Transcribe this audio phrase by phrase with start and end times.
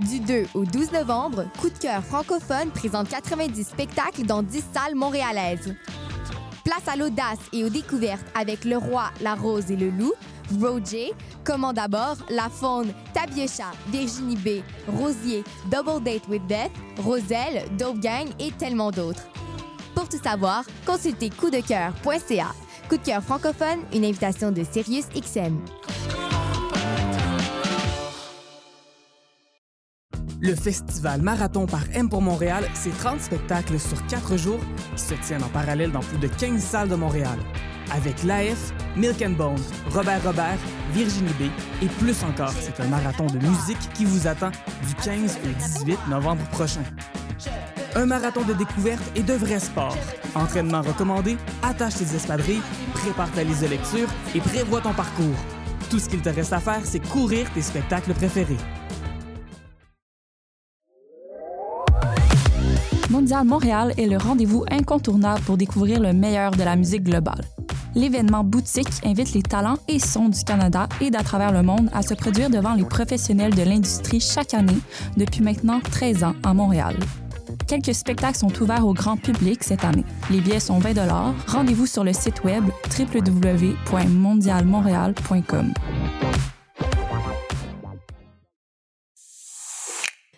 [0.00, 4.94] Du 2 au 12 novembre, Coup de cœur francophone présente 90 spectacles dans 10 salles
[4.94, 5.74] montréalaises.
[6.64, 10.12] Place à l'audace et aux découvertes avec Le Roi, la Rose et le Loup,
[10.60, 17.98] Roger, Comment d'abord, La Faune, Tabiocha, Virginie B, Rosier, Double Date with Death, Roselle, Dope
[17.98, 19.26] Gang et tellement d'autres.
[19.96, 22.54] Pour tout savoir, consultez coupdecoeur.ca.
[22.88, 25.58] Coup de cœur francophone, une invitation de Sirius XM.
[30.40, 34.60] Le festival Marathon par M pour Montréal, c'est 30 spectacles sur 4 jours
[34.94, 37.38] qui se tiennent en parallèle dans plus de 15 salles de Montréal.
[37.90, 40.58] Avec l'AF, Milk and Bone, Robert Robert,
[40.92, 41.50] Virginie B
[41.82, 42.52] et plus encore.
[42.52, 44.50] C'est un marathon de musique qui vous attend
[44.86, 46.84] du 15 au 18 novembre prochain.
[47.96, 49.96] Un marathon de découverte et de vrai sport.
[50.36, 52.62] Entraînement recommandé, attache tes espadrilles,
[52.94, 55.36] prépare ta liste de lecture et prévois ton parcours.
[55.90, 58.58] Tout ce qu'il te reste à faire, c'est courir tes spectacles préférés.
[63.44, 67.44] Montréal est le rendez-vous incontournable pour découvrir le meilleur de la musique globale.
[67.94, 72.00] L'événement boutique invite les talents et sons du Canada et d'à travers le monde à
[72.02, 74.78] se produire devant les professionnels de l'industrie chaque année
[75.16, 76.96] depuis maintenant 13 ans à Montréal.
[77.66, 80.04] Quelques spectacles sont ouverts au grand public cette année.
[80.30, 80.94] Les billets sont 20
[81.46, 82.64] Rendez-vous sur le site web
[82.98, 85.74] www.mondialmontréal.com.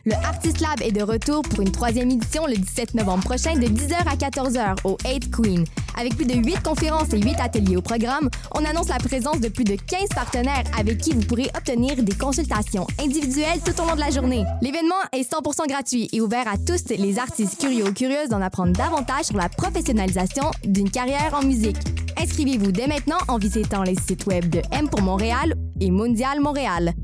[0.06, 3.66] Le Artist Lab est de retour pour une troisième édition le 17 novembre prochain de
[3.66, 5.64] 10h à 14h au 8 Queen.
[5.98, 9.48] Avec plus de 8 conférences et 8 ateliers au programme, on annonce la présence de
[9.48, 13.94] plus de 15 partenaires avec qui vous pourrez obtenir des consultations individuelles tout au long
[13.94, 14.42] de la journée.
[14.62, 18.72] L'événement est 100% gratuit et ouvert à tous les artistes curieux ou curieuses d'en apprendre
[18.72, 21.76] davantage sur la professionnalisation d'une carrière en musique.
[22.16, 26.94] Inscrivez-vous dès maintenant en visitant les sites web de M pour Montréal et Mondial Montréal.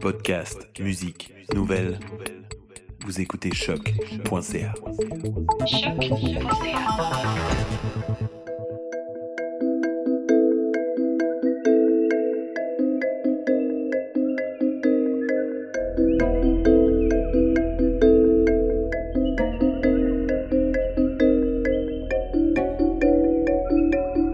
[0.00, 2.00] Podcast, musique, nouvelles.
[3.04, 4.74] Vous écoutez choc.ca.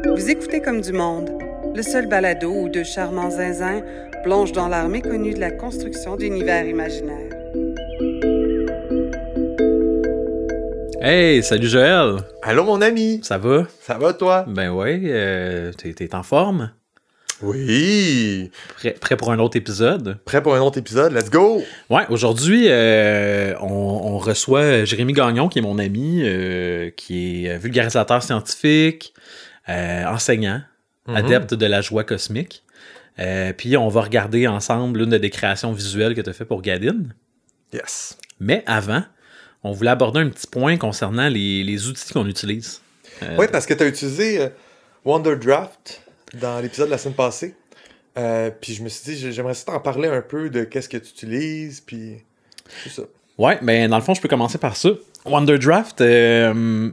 [0.07, 1.31] Vous écoutez comme du monde,
[1.75, 3.83] le seul balado où deux charmants zinzins
[4.23, 7.33] plongent dans l'art méconnu de la construction d'univers imaginaires.
[11.01, 12.19] Hey, salut Joël!
[12.43, 13.21] Allô mon ami!
[13.25, 13.67] Ça va?
[13.81, 14.45] Ça va toi?
[14.49, 16.71] Ben ouais, euh, t'es, t'es en forme?
[17.43, 18.51] Oui!
[18.77, 20.19] Prêt, prêt pour un autre épisode?
[20.25, 21.13] Prêt pour un autre épisode?
[21.13, 21.61] Let's go!
[21.91, 27.59] Ouais, aujourd'hui, euh, on, on reçoit Jérémy Gagnon, qui est mon ami, euh, qui est
[27.59, 29.13] vulgarisateur scientifique,
[29.69, 30.61] euh, enseignant,
[31.09, 31.17] Mhm.
[31.17, 32.63] adepte de la joie cosmique.
[33.19, 36.63] Euh, puis on va regarder ensemble l'une des créations visuelles que tu as fait pour
[36.63, 37.15] Gadine.
[37.73, 38.17] Yes!
[38.41, 39.03] Mais avant,
[39.63, 42.81] on voulait aborder un petit point concernant les, les outils qu'on utilise.
[43.23, 44.49] Euh, Oui, parce que tu as utilisé euh,
[45.05, 46.01] Wonder Draft
[46.41, 47.55] dans l'épisode de la semaine passée.
[48.19, 50.97] Euh, puis je me suis dit, j'ai- j'aimerais t'en parler un peu de qu'est-ce que
[50.99, 52.17] tu utilises, puis
[52.83, 53.03] tout ça.
[53.39, 54.91] Ouais, ben dans le fond, je peux commencer par ça.
[55.25, 56.91] Wonderdraft euh,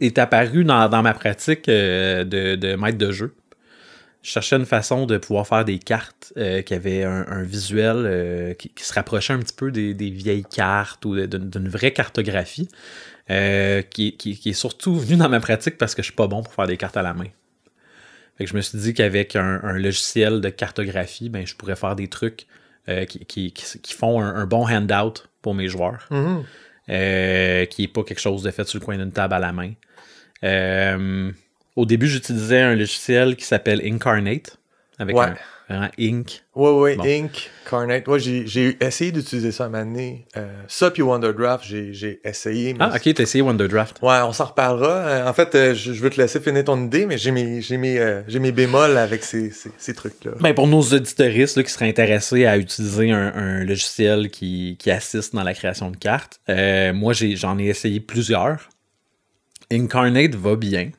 [0.00, 2.24] est apparu dans, dans ma pratique de,
[2.56, 3.34] de maître de jeu.
[4.22, 7.96] Je cherchais une façon de pouvoir faire des cartes euh, qui avaient un, un visuel
[7.96, 11.92] euh, qui, qui se rapprochait un petit peu des, des vieilles cartes ou d'une vraie
[11.92, 12.68] cartographie,
[13.30, 16.28] euh, qui, qui- qui est surtout venu dans ma pratique parce que je suis pas
[16.28, 17.26] bon pour faire des cartes à la main.
[18.38, 21.76] Fait que je me suis dit qu'avec un, un logiciel de cartographie, ben, je pourrais
[21.76, 22.46] faire des trucs
[23.28, 23.52] qui,
[23.96, 26.44] font un, un bon handout pour mes joueurs, Mhm.
[26.90, 29.52] euh, qui n'est pas quelque chose de fait sur le coin d'une table à la
[29.52, 29.72] main.
[31.76, 34.58] Au début, j'utilisais un logiciel qui s'appelle Incarnate,
[34.98, 35.26] avec Ouais.
[35.26, 35.34] un.
[36.54, 37.04] Ouais, ouais, Bon.
[37.04, 38.06] Ink, Carnate.
[38.06, 40.26] Ouais, j'ai- essayé d'utiliser ça à un moment donné.
[40.36, 42.74] Euh, ça, puis Wonder Draft, j'ai essayé.
[42.74, 43.96] mais Ah, ok, t'as essayé Wonderdraft.
[44.02, 44.90] Ouais, on s'en reparlera.
[44.98, 47.62] Euh, en fait, euh, je, je veux te laisser finir ton idée, mais j'ai mes,
[47.62, 50.32] j'ai mes, euh, j'ai mes bémols avec ces, ces, ces trucs-là.
[50.40, 54.90] Ben, pour nos auditoristes là, qui seraient intéressés à utiliser un, un logiciel qui, qui
[54.90, 58.68] assiste dans la création de cartes, moi j'ai- j'en ai essayé plusieurs.
[59.70, 60.90] Incarnate va bien.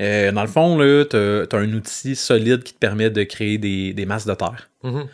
[0.00, 3.92] Euh, dans le fond, tu as, un outil solide qui te permet de créer des,
[3.92, 4.70] des masses de terre.
[4.82, 5.06] Mhm.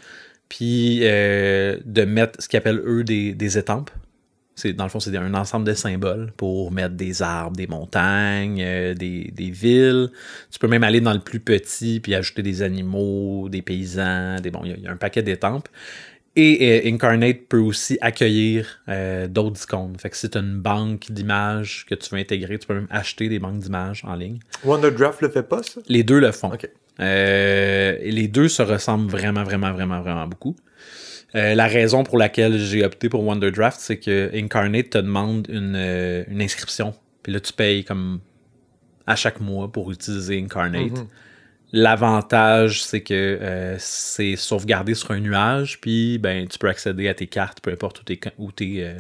[0.49, 3.91] Puis euh, de mettre ce qu'ils appellent eux des, des étampes.
[4.75, 8.95] Dans le fond, c'est un ensemble de symboles pour mettre des arbres, des montagnes, euh,
[8.95, 10.11] des, des villes.
[10.51, 14.51] Tu peux même aller dans le plus petit puis ajouter des animaux, des paysans, des
[14.51, 15.69] bon, il y y, a un paquet d'étampes.
[16.39, 19.97] Et euh, Incarnate peut aussi accueillir euh, d'autres icônes.
[19.99, 22.89] Fait que si tu as une banque d'images que tu veux intégrer, tu peux même
[22.91, 24.39] acheter des banques d'images en ligne.
[24.63, 25.81] Wonder Draft le fait pas, ça?
[25.89, 26.53] Les deux le font.
[27.01, 30.57] Euh, et les deux se ressemblent vraiment, vraiment, vraiment, vraiment beaucoup.
[31.35, 35.77] La raison pour laquelle j'ai opté pour Wonderdraft, c'est que Incarnate te demande une,
[36.29, 36.95] une inscription.
[37.23, 38.21] Puis là, tu payes comme
[39.07, 40.93] à chaque mois pour utiliser Incarnate.
[40.93, 41.07] Mhm.
[41.73, 47.15] L'avantage, c'est que euh, c'est sauvegardé sur un nuage, puis ben, tu peux accéder à
[47.15, 48.21] tes cartes, peu importe où t'es.
[48.39, 48.95] Où t'es, euh,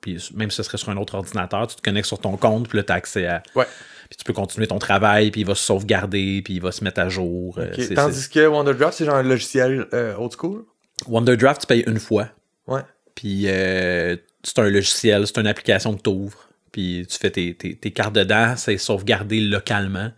[0.00, 2.68] puis même si ce serait sur un autre ordinateur, tu te connectes sur ton compte,
[2.68, 3.42] puis là, tu as accès à.
[3.54, 3.66] Ouais.
[4.08, 6.82] Puis tu peux continuer ton travail, puis il va se sauvegarder, puis il va se
[6.84, 7.58] mettre à jour.
[7.58, 9.86] euh, Tandis que Wonderdraft, c'est genre un logiciel
[10.18, 10.64] old school?
[11.06, 12.28] Wonderdraft, tu payes une fois.
[12.66, 12.82] Ouais.
[13.14, 16.45] Puis c'est un logiciel, c'est une application que tu ouvres.
[16.72, 20.10] Puis tu fais tes, tes- tes cartes dedans, c'est sauvegardé localement.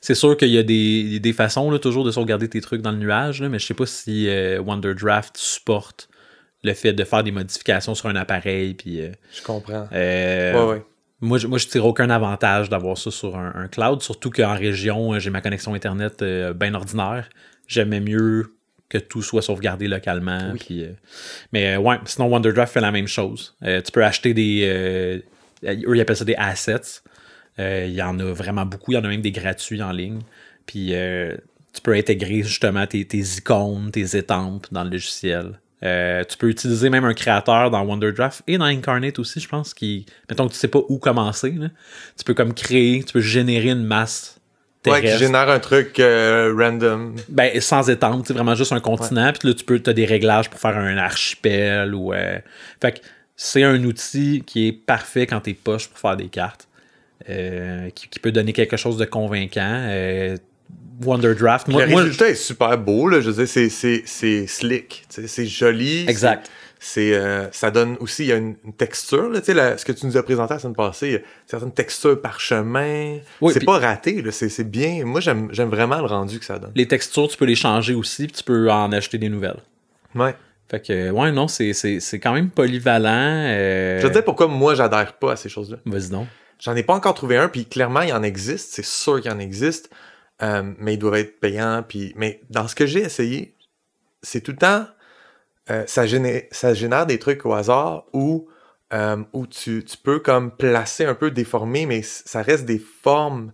[0.00, 2.92] C'est sûr qu'il y a des, des façons là, toujours de sauvegarder tes trucs dans
[2.92, 6.08] le nuage, là, mais je sais pas si euh, Wonderdraft supporte
[6.62, 8.74] le fait de faire des modifications sur un appareil.
[8.74, 9.88] Puis, euh, Je comprends.
[9.92, 10.82] euh, ouais, ouais.
[11.20, 14.54] moi, je, moi, je tire aucun avantage d'avoir ça sur un, un cloud, surtout qu'en
[14.54, 16.24] région, j'ai ma connexion Internet
[16.54, 17.28] bien ordinaire.
[17.68, 18.54] J'aimais mieux
[18.88, 20.50] que tout soit sauvegardé localement.
[20.52, 20.58] Oui.
[20.64, 20.86] puis,
[21.52, 23.54] mais ouais, sinon WonderDraft fait la même chose.
[23.62, 25.22] Tu peux acheter des...
[25.66, 27.00] eux, ils appellent ça des assets.
[27.58, 28.92] Euh, Il y en a vraiment beaucoup.
[28.92, 30.20] Il y en a même des gratuits en ligne.
[30.66, 31.34] Puis euh,
[31.72, 35.60] tu peux intégrer justement tes, tes icônes, tes étampes dans le logiciel.
[35.82, 39.74] Euh, tu peux utiliser même un créateur dans WonderDraft et dans Incarnate aussi, je pense,
[39.74, 41.68] qui, mettons que tu sais pas où commencer, là.
[42.16, 44.32] tu peux comme créer, tu peux générer une masse
[44.86, 45.18] Ouais, qui terrestre.
[45.26, 47.16] génère un truc euh, random.
[47.28, 49.32] Ben, sans étendre, c'est vraiment juste un continent.
[49.38, 52.14] Puis là, tu peux, as des réglages pour faire un archipel ou.
[52.14, 52.38] euh,
[52.80, 52.98] Fait que
[53.36, 56.66] c'est un outil qui est parfait quand t'es poche pour faire des cartes.
[57.28, 59.60] euh, qui, qui peut donner quelque chose de convaincant.
[59.88, 60.36] Euh,
[61.02, 63.20] Wonderdraft, moi, le moi, résultat est super beau, là.
[63.20, 63.48] Je veux dire,
[64.06, 65.04] c'est, slick.
[65.12, 66.04] tu C'est joli.
[66.08, 66.50] Exact.
[66.78, 69.84] C'est, euh, ça donne aussi, il y a une, une texture, là, tu la- ce
[69.84, 73.18] que tu nous as présenté la semaine passée, certaines textures parchemin.
[73.40, 75.04] Oui, c'est pas raté, c'est, bien.
[75.04, 76.72] Moi, j'aime, j'aime vraiment le rendu que ça donne.
[76.74, 79.60] les textures, tu peux les changer aussi, puis tu peux en acheter des nouvelles.
[80.14, 80.34] Ouais.
[80.68, 83.44] Fait que, ouais, non, c'est, c'est, c'est quand même polyvalent.
[83.46, 85.78] euh, Je te dire pourquoi moi, j'adhère pas à ces choses-là.
[85.86, 86.26] Vas-y donc.
[86.58, 89.38] J'en ai pas encore trouvé un, puis clairement, il en existe, c'est sûr qu'il en
[89.38, 89.90] existe,
[90.42, 91.84] euh, mais ils doivent être payants.
[91.86, 92.12] Puis...
[92.16, 93.54] Mais dans ce que j'ai essayé,
[94.22, 94.86] c'est tout le temps,
[95.70, 98.48] euh, ça, génère, ça génère des trucs au hasard où,
[99.32, 103.52] où tu, tu peux comme placer un peu déformé, mais ça reste des formes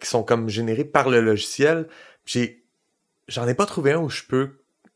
[0.00, 1.88] qui sont comme générées par le logiciel.
[2.26, 2.64] J'ai,
[3.28, 4.50] j'en ai pas trouvé un où je peux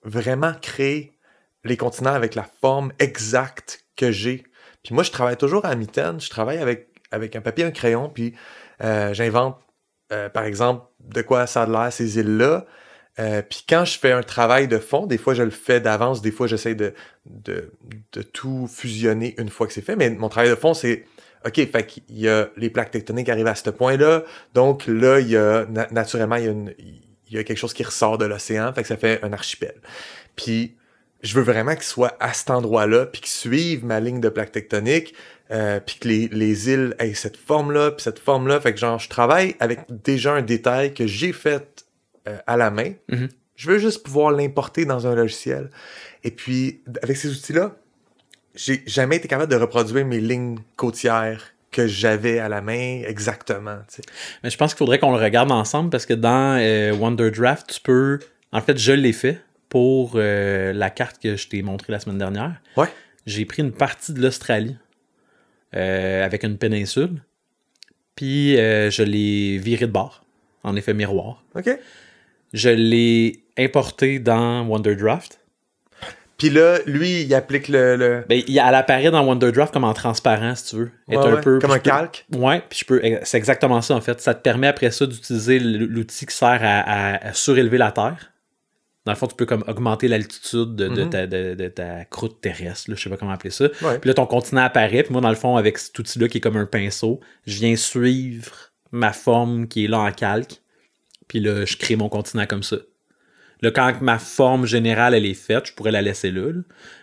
[0.04, 1.18] vraiment créer
[1.64, 4.44] les continents avec la forme exacte que j'ai.
[4.84, 6.20] Puis moi, je travaille toujours à mitaine.
[6.20, 8.34] Je travaille avec, avec un papier un crayon, puis
[8.82, 9.58] euh, j'invente,
[10.12, 12.64] euh, par exemple, de quoi ça a l'air ces îles-là.
[13.19, 16.22] Euh, puis quand je fais un travail de fond, des fois je le fais d'avance,
[16.22, 16.94] des fois j'essaie de,
[17.26, 17.72] de,
[18.12, 19.96] de tout fusionner une fois que c'est fait.
[19.96, 21.05] Mais mon travail de fond, c'est
[21.44, 24.22] OK, fait qu'il y a les plaques tectoniques arrivent à ce point-là.
[24.55, 26.52] Donc là, il y a na- naturellement, il y a,
[27.28, 29.75] il y a quelque chose qui ressort de l'océan, fait que ça fait un archipel.
[30.37, 30.77] Puis
[31.23, 34.53] je veux vraiment qu'il soit à cet endroit-là, puis qu'il suive ma ligne de plaques
[34.53, 35.15] tectoniques,
[35.50, 38.61] euh, puis que les, les îles aient cette forme-là, puis cette forme-là.
[38.61, 41.85] Fait que genre, je travaille avec déjà un détail que j'ai fait
[42.29, 42.93] euh, à la main.
[43.09, 43.29] Mhm.
[43.56, 45.70] Je veux juste pouvoir l'importer dans un logiciel.
[46.23, 47.75] Et puis, avec ces outils-là,
[48.55, 53.79] j'ai jamais été capable de reproduire mes lignes côtières que j'avais à la main exactement.
[54.43, 57.81] Mais je pense qu'il faudrait qu'on le regarde ensemble parce que dans euh, Wonderdraft, tu
[57.81, 58.19] peux.
[58.53, 62.19] En fait, je l'ai fait pour euh, la carte que je t'ai montrée la semaine
[62.19, 62.55] dernière.
[62.77, 62.89] Ouais.
[63.27, 64.77] J'ai pris une partie de l'Australie
[65.77, 67.22] euh, avec une péninsule.
[68.15, 70.25] Puis euh, je l'ai viré de bord
[70.65, 71.44] en effet miroir.
[71.55, 71.69] OK?
[72.53, 75.39] Je l'ai importé dans Wonderdraft.
[76.39, 77.96] Puis là, lui, il applique le...
[77.96, 78.25] le...
[78.29, 80.91] Ben, il- elle apparaît dans Wonderdraft comme en transparent, si tu veux.
[81.10, 82.25] Est un ouais, peu, comme un peux- calque.
[82.32, 83.03] Ouais, puis je peux.
[83.25, 84.20] C'est exactement ça en fait.
[84.20, 88.32] Ça te permet après ça d'utiliser l'outil qui sert à, à- à surélever la Terre.
[89.08, 91.10] Dans le fond, tu peux comme augmenter l'altitude de, de Mhm.
[91.10, 93.65] ta, de- de ta croûte terrestre, là, je sais pas comment appeler ça.
[93.82, 93.98] Ouais.
[93.98, 95.03] Puis là, ton continent apparaît.
[95.03, 97.74] Puis moi, dans le fond, avec cet outil-là qui est comme un pinceau, je viens
[97.74, 98.53] suivre
[98.93, 100.60] ma forme qui est là en calque.
[101.27, 102.77] Puis là, je crée mon continent comme ça.
[103.62, 106.60] Là, quand ma forme générale, elle est faite, je pourrais la laisser là, là,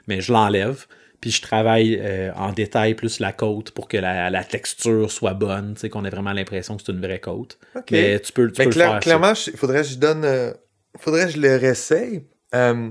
[0.08, 0.86] mais je l'enlève.
[1.22, 5.34] Puis je travaille euh, en détail plus la côte pour que la, la texture soit
[5.34, 7.58] bonne, tu sais, qu'on ait vraiment l'impression que c'est une vraie côte.
[7.90, 9.00] Mais tu peux, tu Mais peux le faire.
[9.00, 10.24] clairement, il faudrait que je donne.
[10.24, 10.52] euh,
[11.00, 12.24] faudrait que je le réessaye.
[12.54, 12.90] Euh,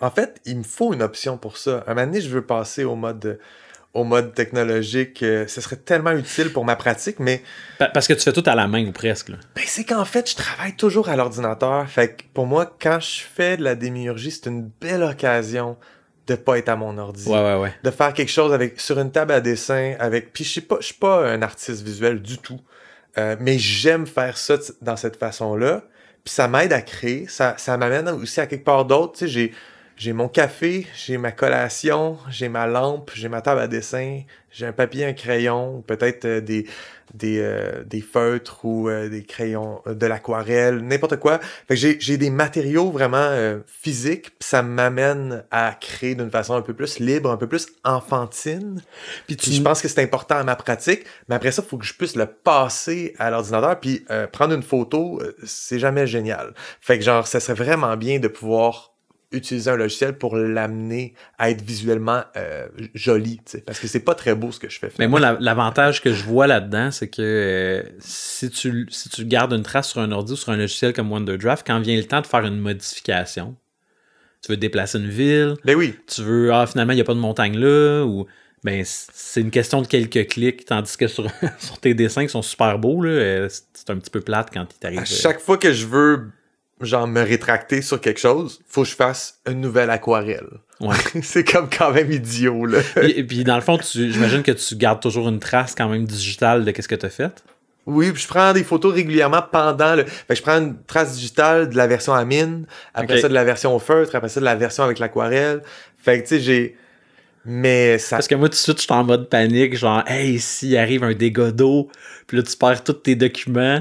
[0.00, 1.84] en fait, il me faut une option pour ça.
[1.86, 3.38] Un moment donné, je veux passer au mode,
[3.94, 5.22] au mode technologique.
[5.22, 7.42] euh, ce serait tellement utile pour ma pratique, mais
[7.78, 9.28] Pa- Parce que tu fais tout à la main ou presque.
[9.28, 9.36] là.
[9.54, 11.88] ben, c'est qu'en fait, je travaille toujours à l'ordinateur.
[11.88, 15.76] Fait que pour moi, quand je fais de la démiurgie, c'est une belle occasion
[16.26, 17.26] de pas être à mon ordi.
[17.28, 17.74] Ouais, ouais, ouais.
[17.82, 20.76] de faire quelque chose avec sur une table à dessin avec puis je sais pas
[20.80, 22.60] je suis pas un artiste visuel du tout
[23.16, 25.82] Euh, mais j'aime faire ça dans cette façon là
[26.28, 27.26] puis ça m'aide à créer.
[27.26, 29.14] Ça, ça m'amène aussi à quelque part d'autre.
[29.14, 29.52] Tu sais, j'ai,
[29.98, 34.64] j'ai mon café, j'ai ma collation, j'ai ma lampe, j'ai ma table à dessin, j'ai
[34.64, 36.66] un papier, un crayon, peut-être euh, des,
[37.14, 41.40] des, euh, des feutres ou euh, des crayons, euh, de l'aquarelle, n'importe quoi.
[41.40, 46.30] Fait que j'ai, j'ai des matériaux vraiment euh, physiques, puis ça m'amène à créer d'une
[46.30, 48.80] façon un peu plus libre, un peu plus enfantine.
[49.26, 51.76] Puis Puis je pense que c'est important à ma pratique, mais après ça, il faut
[51.76, 56.54] que je puisse le passer à l'ordinateur, puis euh, prendre une photo, c'est jamais génial.
[56.80, 58.94] Fait que genre, ça serait vraiment bien de pouvoir
[59.30, 64.34] utiliser un logiciel pour l'amener à être visuellement euh, joli, parce que c'est pas très
[64.34, 64.90] beau ce que je fais.
[64.98, 69.24] Mais moi, la- l'avantage que je vois là-dedans, c'est que euh, si, tu, si tu
[69.26, 72.04] gardes une trace sur un ordi ou sur un logiciel comme OneDrive, quand vient le
[72.04, 73.54] temps de faire une modification,
[74.42, 77.14] tu veux déplacer une ville, Ben oui, tu veux, ah, finalement, il n'y a pas
[77.14, 78.26] de montagne là, ou
[78.64, 81.26] ben, c'est une question de quelques clics, tandis que sur,
[81.58, 84.66] sur tes dessins qui sont super beaux, là, euh, c'est un petit peu plate quand
[84.74, 84.98] il t'arrive.
[85.00, 86.30] à chaque fois que je veux
[86.80, 90.46] genre me rétracter sur quelque chose, faut que je fasse une nouvelle aquarelle.
[90.80, 90.96] Ouais.
[91.22, 92.78] c'est comme quand même idiot, là.
[93.02, 95.88] Et, et puis, dans le fond, tu- j'imagine que tu gardes toujours une trace quand
[95.88, 97.42] même digitale de qu'est-ce que tu as fait.
[97.86, 100.04] Oui, puis je prends des photos régulièrement pendant le.
[100.04, 103.34] Fait que je prends une trace digitale de la version à mine, après ça de
[103.34, 105.62] la version au feutre, après ça de la version avec l'aquarelle.
[106.02, 106.76] Fait que tu sais, j'ai.
[107.46, 108.16] Mais ça.
[108.16, 111.02] Parce que moi, tout de suite, je suis en mode panique, genre, hey, s'il arrive
[111.02, 111.88] un dégât d'eau,
[112.26, 113.80] puis là, tu perds tous tes documents,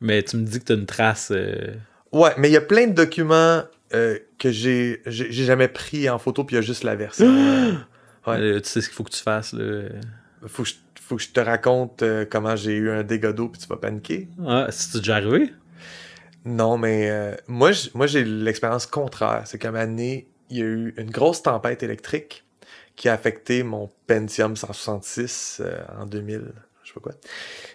[0.00, 1.28] mais tu me dis que tu as une trace.
[1.30, 1.72] euh,
[2.12, 3.62] Ouais, mais il y a plein de documents
[3.94, 7.26] euh, que j'ai jamais pris en photo, puis il y a juste la version.
[7.28, 7.72] euh,
[8.26, 8.38] Ouais.
[8.40, 9.84] euh, tu sais ce qu'il faut que tu fasses, là.
[10.46, 13.48] faut, que je, faut que je te raconte euh, comment j'ai eu un dégât d'eau,
[13.48, 14.28] puis tu vas paniquer.
[14.44, 15.52] Ah, c'est déjà arrivé?
[16.44, 19.42] Non, mais moi, j'ai l'expérience contraire.
[19.46, 22.44] C'est qu'à moment donné, il y a eu une grosse tempête électrique
[22.96, 27.12] qui a affecté mon Pentium 166 euh, en 2000, je sais pas quoi.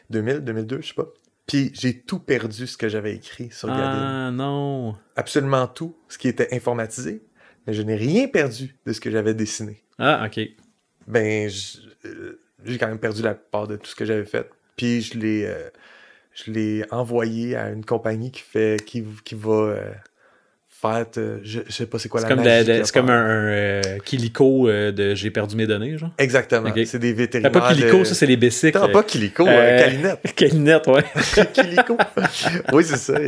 [0.09, 1.07] 2000, 2002, je sais pas.
[1.47, 4.27] Puis j'ai tout perdu ce que j'avais écrit sur Gadin.
[4.27, 4.95] Ah, non.
[5.15, 7.23] Absolument tout, ce qui était informatisé,
[7.65, 9.83] mais je n'ai rien perdu de ce que j'avais dessiné.
[9.99, 10.39] Ah, ok.
[11.07, 11.49] Ben,
[12.05, 14.49] euh, j'ai quand même perdu la part de tout ce que j'avais fait.
[14.75, 15.69] Puis je l'ai, euh,
[16.33, 19.91] je l'ai envoyé à une compagnie qui fait, qui, qui va euh,
[20.81, 23.81] faire, euh, je, je sais pas c'est quoi la comme, c'est comme un, un, euh,
[24.03, 26.11] Kiliko euh, de J'ai perdu mes données, genre.
[26.17, 26.73] Exactement.
[26.85, 27.51] C'est des vétérinaires.
[27.51, 28.79] pas Kiliko, de- ça, c'est les bicycles.
[28.79, 30.19] Non, pas Kiliko, euh, Euh, Calinette.
[30.35, 31.03] Calinette, ouais.
[32.73, 33.19] Oui, c'est ça.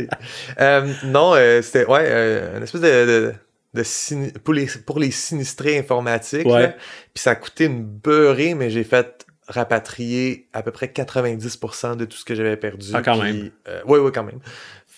[1.04, 3.32] Non, c'était ouais, une espèce de, de,
[3.74, 6.46] de sini- pour, les, pour les sinistrés informatiques.
[6.46, 6.74] Ouais.
[7.14, 12.06] Puis ça a coûté une beurrée, mais j'ai fait rapatrier à peu près 90% de
[12.06, 12.88] tout ce que j'avais perdu.
[12.94, 13.50] Ah, quand Puis, même.
[13.86, 14.38] ouais, ouais, quand même.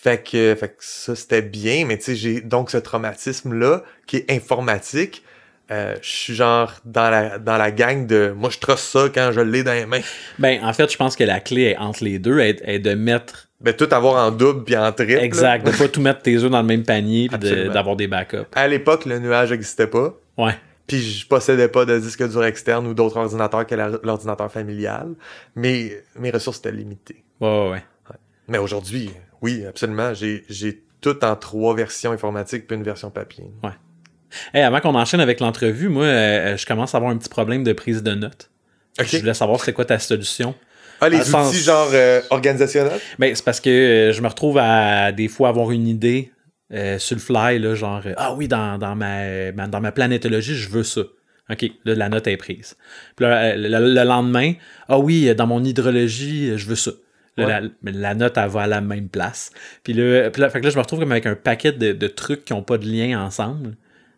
[0.07, 4.17] Fait que, fait que ça, c'était bien, mais tu sais, j'ai donc ce traumatisme-là qui
[4.17, 5.23] est informatique.
[5.69, 9.31] Euh, je suis genre dans la, dans la gang de moi, je trosse ça quand
[9.33, 9.99] je l'ai dans les mains.
[10.39, 12.93] Ben, en fait, je pense que la clé est entre les deux est, est de
[12.93, 13.49] mettre.
[13.59, 15.13] Ben, tout avoir en double puis en triple.
[15.15, 15.65] Exact.
[15.65, 18.47] De pas tout mettre tes œufs dans le même panier puis de- d'avoir des backups.
[18.53, 20.13] À l'époque, le nuage n'existait pas.
[20.37, 20.55] Ouais.
[20.85, 25.09] Puis je possédais pas de disque dur externe ou d'autres ordinateurs que l'ordinateur familial.
[25.55, 27.25] Mais mes ressources étaient limitées.
[27.41, 28.15] Ouais, ouais, ouais.
[28.47, 29.11] Mais aujourd'hui,
[29.41, 30.13] oui, absolument.
[30.13, 33.45] J'ai tout en trois versions informatiques puis une version papier.
[34.53, 37.63] Hey, avant qu'on enchaîne avec l'entrevue, moi, euh, je commence à avoir un petit problème
[37.63, 38.49] de prise de notes.
[38.99, 40.55] Je voulais savoir c'est quoi ta solution.
[40.99, 42.99] Ah, les outils sens- genre euh, organisationnels?
[43.19, 46.31] Ben, c'est parce que euh, je me retrouve à des fois avoir une idée
[46.73, 50.55] euh, sur le fly, là, genre euh, Ah oui, dans, dans, ma, dans ma planétologie,
[50.55, 51.01] je veux ça.
[51.49, 52.75] OK, là, la note est prise.
[53.15, 54.53] Puis là, euh, le, le lendemain,
[54.89, 56.91] ah oui, dans mon hydrologie, euh, je veux ça.
[57.37, 57.69] Là, Ouais.
[57.83, 59.51] la, la note, elle va à la même place.
[59.83, 61.91] Puis là, puis là, fait que là, je me retrouve comme avec un paquet de,
[61.93, 63.75] de trucs qui n'ont pas de lien ensemble.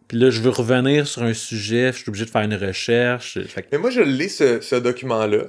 [0.08, 3.40] Puis là, je veux revenir sur un sujet, je suis obligé de faire une recherche.
[3.46, 5.44] Fait que- Mais moi, je lis ce, ce document-là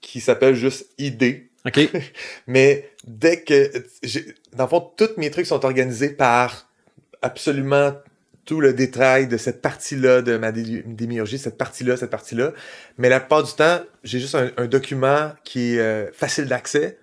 [0.00, 1.50] qui s'appelle juste idée.
[1.66, 1.80] OK,
[2.46, 3.72] Mais dès que.
[4.54, 6.68] Dans le fond, tous mes trucs sont organisés par
[7.22, 7.94] absolument
[8.44, 12.52] tout le détail de cette partie-là de ma dé- démiurgie, cette partie-là, cette partie-là.
[12.98, 16.98] Mais la plupart du temps, j'ai juste un, un document qui est euh, facile d'accès,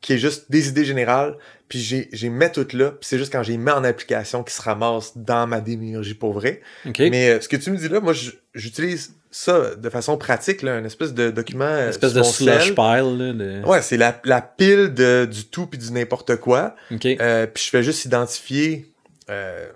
[0.00, 1.36] qui est juste des idées générales,
[1.68, 4.54] puis j'ai j'ai mets tout là, puis c'est juste quand j'ai mis en application qui
[4.54, 6.62] se ramasse dans ma démiurgie pour vrai.
[6.86, 6.98] OK.
[6.98, 8.12] Mais euh, ce que tu me dis là, moi,
[8.54, 11.64] j'utilise ça de façon pratique, là, une espèce de document.
[11.66, 13.18] euh, Une espèce de slush pile.
[13.18, 16.74] Là, de- Ouais, c'est la, la pile de, du tout puis du n'importe quoi.
[17.20, 18.90] Euh, puis je fais juste identifier,
[19.28, 19.68] euh,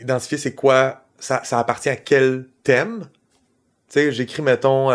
[0.00, 3.04] identifier c'est quoi, ça, ça appartient à quel thème.
[3.88, 4.90] Tu sais, j'écris, mettons,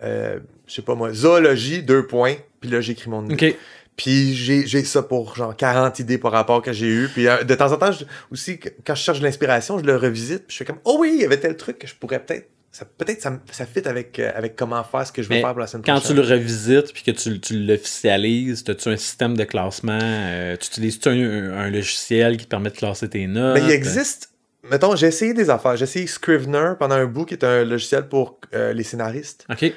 [0.00, 3.50] je sais pas moi, zoologie, deux points, puis là, j'écris mon idée.
[3.50, 3.56] OK.
[3.96, 7.08] Puis j'ai j'ai ça pour genre 40 idées par rapport que j'ai eu.
[7.08, 9.96] Puis euh, de temps en temps, je- aussi, quand je cherche de l'inspiration, je le
[9.96, 10.46] revisite.
[10.46, 12.48] Puis je fais comme, oh oui, il y avait tel truc que je pourrais peut-être
[12.72, 15.40] ça peut-être ça, ça fit avec, euh, avec comment faire ce que je veux Mais
[15.40, 16.16] faire pour la semaine Quand tu prochaine.
[16.16, 19.98] le revisites puis que tu, tu l'officialises, as-tu un système de classement?
[20.02, 23.54] Euh, tu utilises-tu un, un logiciel qui te permet de classer tes notes?
[23.54, 24.28] Mais il existe.
[24.70, 25.74] Mettons, j'ai essayé des affaires.
[25.78, 29.46] J'ai essayé Scrivener pendant un bout, qui est un logiciel pour euh, les scénaristes.
[29.50, 29.72] OK.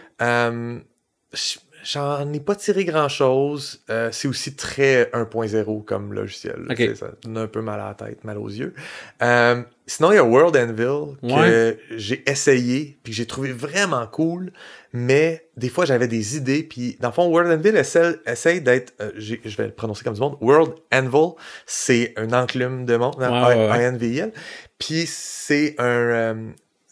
[1.83, 3.81] J'en ai pas tiré grand chose.
[4.11, 6.55] c'est aussi très 1.0 comme logiciel.
[6.67, 6.71] là.
[6.71, 6.77] Ok.
[6.77, 8.73] Tu sais, Ça donne un peu mal à la tête, mal aux yeux.
[9.21, 11.79] Euh, sinon, il y a World Anvil que Ouais.
[11.91, 14.51] j'ai essayé puis que j'ai trouvé vraiment cool.
[14.91, 16.63] Mais des fois, j'avais des idées.
[16.63, 18.93] Puis dans le fond, World Anvil essaie, essaie d'être.
[19.01, 20.37] euh, je vais le prononcer comme du monde.
[20.41, 21.33] World Anvil,
[21.65, 23.15] c'est un enclume de monde.
[23.19, 23.27] Ouais,
[23.69, 24.31] ouais.
[24.79, 26.33] Puis c'est un, euh,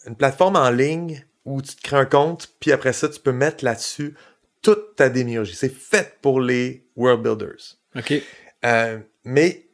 [0.06, 3.32] une plateforme en ligne où tu te crées un compte, puis après ça, tu peux
[3.32, 4.14] mettre là-dessus
[4.62, 5.54] toute ta démiurgie.
[5.54, 7.76] C'est fait pour les world builders.
[7.96, 8.14] OK.
[8.64, 9.64] Euh, mais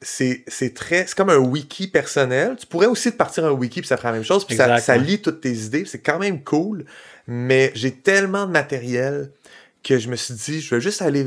[0.00, 0.44] c'est
[0.74, 2.56] très c'est comme un wiki personnel.
[2.56, 4.46] Tu pourrais aussi te partir un wiki puis ça ferait la même chose.
[4.46, 5.84] Puis ça, lit toutes tes idées.
[5.84, 6.84] C'est quand même cool.
[7.26, 9.32] Mais j'ai tellement de matériel
[9.82, 11.26] que je me suis dit, je vais juste aller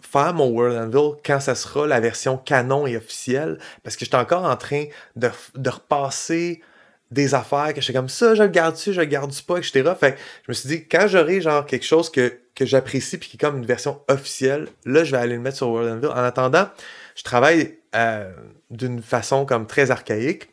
[0.00, 3.58] faire mon World Anvil quand ça sera la version canon et officielle.
[3.82, 6.62] Parce que j'étais encore en train de, de repasser
[7.10, 9.92] des affaires que j'étais comme ça, je le garde-tu, je le garde-tu pas, etc.
[9.98, 13.28] Fait que je me suis dit, quand j'aurai genre quelque chose que, que j'apprécie puis
[13.28, 16.08] qui est comme une version officielle, là, je vais aller le mettre sur World Anvil.
[16.08, 16.68] En attendant,
[17.14, 18.32] je travaille euh,
[18.70, 20.50] d'une façon comme très archaïque.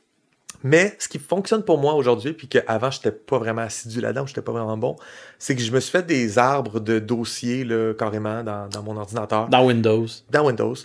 [0.66, 4.26] Mais ce qui fonctionne pour moi aujourd'hui, puis qu'avant, je n'étais pas vraiment assidu là-dedans,
[4.26, 4.96] je n'étais pas vraiment bon,
[5.38, 8.96] c'est que je me suis fait des arbres de dossiers, là, carrément, dans, dans mon
[8.96, 10.06] ordinateur Dans Windows.
[10.30, 10.76] dans Windows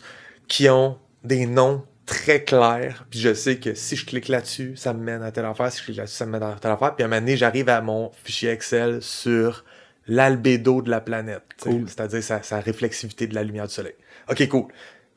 [0.49, 3.05] qui ont des noms très clairs.
[3.11, 5.71] Puis je sais que si je clique là-dessus, ça me mène à telle affaire.
[5.71, 6.97] Si je clique là-dessus, ça me mène à telle affaire.
[6.97, 9.65] Puis à un moment donné, j'arrive à mon fichier Excel sur
[10.09, 11.43] l'albédo de la planète.
[11.61, 11.85] Cool.
[11.87, 13.95] C'est-à-dire sa, sa réflexivité de la lumière du soleil.
[14.31, 14.69] OK, cool.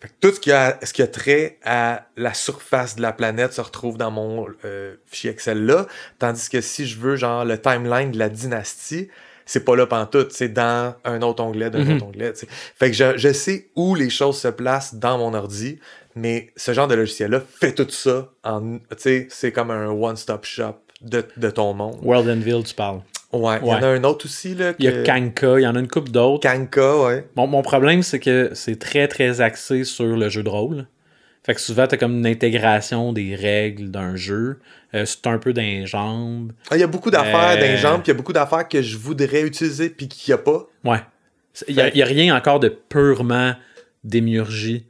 [0.01, 3.13] Fait que tout ce qui, a, ce qui a trait à la surface de la
[3.13, 5.87] planète se retrouve dans mon euh, fichier Excel là.
[6.19, 9.09] Tandis que si je veux, genre, le timeline de la dynastie,
[9.51, 11.95] c'est pas là pantoute, c'est dans un autre onglet, d'un Mhm.
[11.97, 12.31] autre onglet.
[12.79, 15.77] Fait que je, je sais où les choses se placent dans mon ordi,
[16.15, 18.77] mais ce genre de logiciel-là fait tout ça en.
[18.97, 21.97] C'est comme un one-stop shop de, de ton monde.
[22.01, 23.01] World Anvil, tu parles.
[23.33, 23.57] Ouais.
[23.61, 24.71] Il y en a un autre aussi, là.
[24.79, 26.47] Il y a Kanka, il y en a une couple d'autres.
[26.49, 27.25] Kanka, ouais.
[27.35, 30.87] Mon problème, c'est que c'est très, très axé sur le jeu de rôle.
[31.43, 34.59] Fait que souvent, t'as comme une intégration des règles d'un jeu.
[34.93, 36.51] Euh, c'est un peu d'un jambes.
[36.69, 37.81] Ah, Il y a beaucoup d'affaires Euh.
[37.81, 40.43] d'un puis il y a beaucoup d'affaires que je voudrais utiliser, puis qu'il n'y a
[40.43, 40.67] pas.
[40.83, 40.99] Ouais.
[41.67, 43.53] Il n'y a, a rien encore de purement
[44.03, 44.85] démiurgie.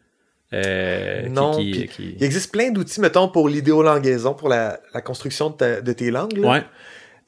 [0.53, 5.01] euh, Non, qui, puis qui- Il existe plein d'outils, mettons, pour l'idéolangaison, pour la, la
[5.01, 6.37] construction de, ta- de tes langues.
[6.37, 6.49] là.
[6.49, 6.63] Ouais.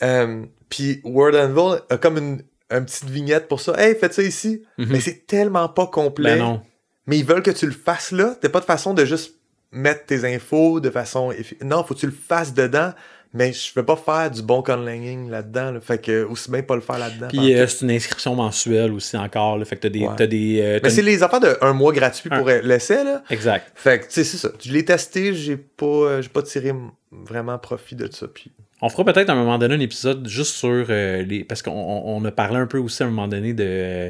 [0.04, 3.74] Euh, puis Word Anvil a comme une, une petite vignette pour ça.
[3.78, 4.64] Hey, faites ça ici.
[4.78, 4.88] Mhm.
[4.90, 6.34] Mais c'est tellement pas complet.
[6.36, 6.62] Ben non.
[7.08, 8.36] Mais ils veulent que tu le fasses là.
[8.40, 9.36] T'as pas de façon de juste
[9.72, 11.32] mettre tes infos de façon.
[11.64, 12.94] Non, faut que tu le fasses dedans.
[13.36, 15.72] Mais je veux pas faire du bon conlanging là-dedans.
[15.72, 15.80] là.
[15.82, 17.30] Fait que aussi bien pas le faire là-dedans.
[17.30, 19.58] Puis euh, c'est une inscription mensuelle aussi encore.
[19.58, 19.66] là.
[19.66, 20.02] Fait que t'as des.
[20.06, 20.14] Ouais.
[20.16, 23.24] t'as des euh, Mais c'est les affaires de un mois gratuit pour Un- l'essai, là.
[23.32, 23.72] Exact.
[23.74, 24.50] Fait que, tu sais, c'est ça.
[24.64, 26.74] Je l'ai testé, j'ai pas, euh, j'ai pas tiré
[27.12, 28.28] vraiment profit de ça.
[28.28, 28.52] Puis...
[28.84, 31.44] On fera peut-être à un moment donné un épisode juste sur euh, les.
[31.44, 33.64] Parce qu'on on- a parlé un peu aussi à un moment donné de.
[33.66, 34.10] euh,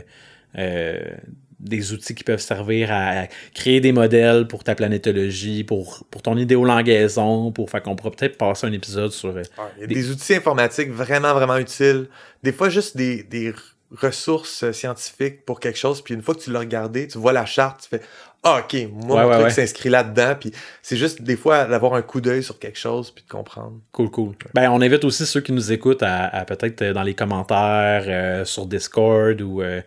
[0.58, 0.99] euh,
[1.63, 6.38] des outils qui peuvent servir à, créer des modèles pour ta planétologie, pour, pour ton
[6.38, 7.69] idéolangaison, pour.
[7.69, 9.30] Fait qu'on pourra peut-être passer un épisode sur.
[9.36, 9.41] euh,
[9.78, 10.12] Il y a Des- des...
[10.12, 12.08] outils informatiques vraiment, vraiment utiles.
[12.43, 13.54] Des fois, juste des, des
[13.99, 16.01] ressources euh, scientifiques pour quelque chose.
[16.01, 18.01] Puis une fois que tu l'as regardé, tu vois la charte, tu fais
[18.43, 19.49] Ah, ok, moi, Ouais, mon ouais, truc ouais.
[19.51, 20.36] s'inscrit là-dedans.
[20.39, 20.51] Puis
[20.82, 23.73] c'est juste des fois d'avoir un coup d'œil sur quelque chose puis de comprendre.
[23.91, 24.34] Cool, cool.
[24.53, 28.03] Ben, on invite aussi ceux qui nous écoutent à, à peut-être euh, dans les commentaires
[28.08, 29.82] euh, sur Discord ou euh,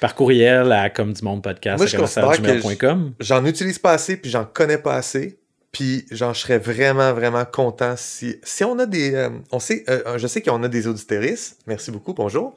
[0.00, 3.14] par courriel à comme du monde podcast Moi, je considère que gmail.com.
[3.20, 5.38] J'en utilise pas assez puis j'en connais pas assez.
[5.70, 9.14] Puis genre, je serais vraiment, vraiment content si, si on a des...
[9.14, 11.60] euh, on sait, euh, je sais qu'on a des auditeuristes.
[11.66, 12.54] Merci beaucoup, bonjour.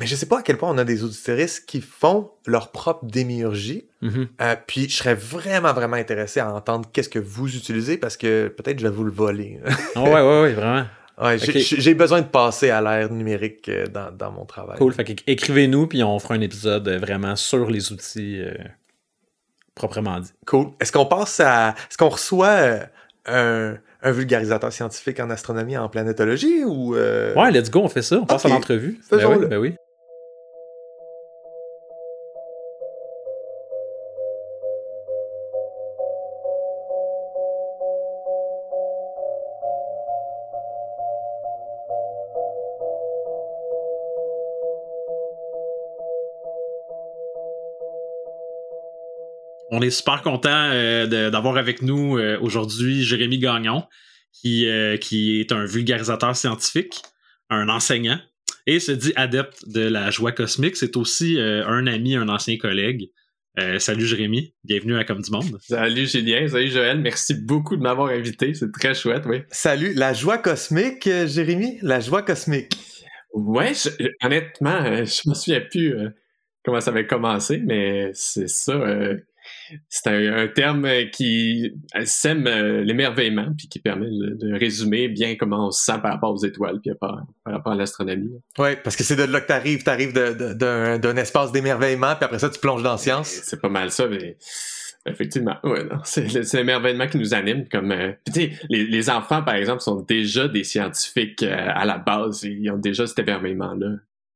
[0.00, 3.04] Mais je sais pas à quel point on a des auditeuristes qui font leur propre
[3.04, 3.86] démiurgie.
[4.00, 4.28] Mhm.
[4.40, 8.48] Euh, puis je serais vraiment, vraiment intéressé à entendre qu'est-ce que vous utilisez parce que
[8.48, 9.60] peut-être je vais vous le voler.
[9.96, 10.84] Ah ouais, ouais, ouais, vraiment.
[11.20, 14.78] Ouais, j'ai- besoin de passer à l'ère numérique euh, dans, dans mon travail.
[14.78, 14.92] Cool.
[14.92, 18.54] Fait écrivez-nous, puis on fera un épisode euh, vraiment sur les outils euh,
[19.74, 20.30] proprement dit.
[20.46, 20.68] Cool.
[20.80, 21.70] Est-ce qu'on passe à.
[21.70, 22.60] Est-ce qu'on reçoit
[23.26, 26.94] un, un vulgarisateur scientifique en astronomie et en planétologie ou.
[26.94, 28.18] euh, Ouais, let's go, on fait ça.
[28.20, 29.00] On passe à l'entrevue.
[29.10, 29.74] Ben oui, ben oui.
[49.78, 53.84] On est super content euh, d'avoir avec nous euh, aujourd'hui Jérémy Gagnon,
[54.32, 57.00] qui, euh, qui est un vulgarisateur scientifique,
[57.48, 58.18] un enseignant,
[58.66, 60.74] et se dit adepte de la joie cosmique.
[60.76, 63.10] C'est aussi euh, un ami, un ancien collègue.
[63.60, 65.60] Euh, salut Jérémy, bienvenue à Comme du Monde.
[65.60, 69.42] Salut Julien, salut Joël, merci beaucoup de m'avoir invité, c'est très chouette, oui.
[69.52, 72.76] Salut, la joie cosmique, euh, Jérémy, la joie cosmique.
[73.32, 76.08] Ouais, je- honnêtement, je me souviens plus euh,
[76.64, 78.74] comment ça avait commencé, mais c'est ça.
[79.88, 81.72] C'est un, un terme euh, qui
[82.04, 86.12] sème euh, l'émerveillement puis qui permet de, de résumer bien comment on se sent par
[86.12, 88.30] rapport aux étoiles puis par, par rapport à l'astronomie.
[88.58, 92.48] Ouais, parce que c'est de là que t'arrives, t'arrives d'un espace d'émerveillement, puis après ça,
[92.50, 93.28] tu plonges dans la science.
[93.28, 94.36] C'est pas mal ça, mais
[95.06, 97.66] effectivement, ouais, non, c'est le- c'est l'émerveillement qui nous anime.
[97.70, 101.56] Comme, euh, puis tu sais, les, les enfants, par exemple, sont déjà des scientifiques euh,
[101.74, 102.42] à la base.
[102.42, 103.88] Ils ont déjà cet émerveillement-là.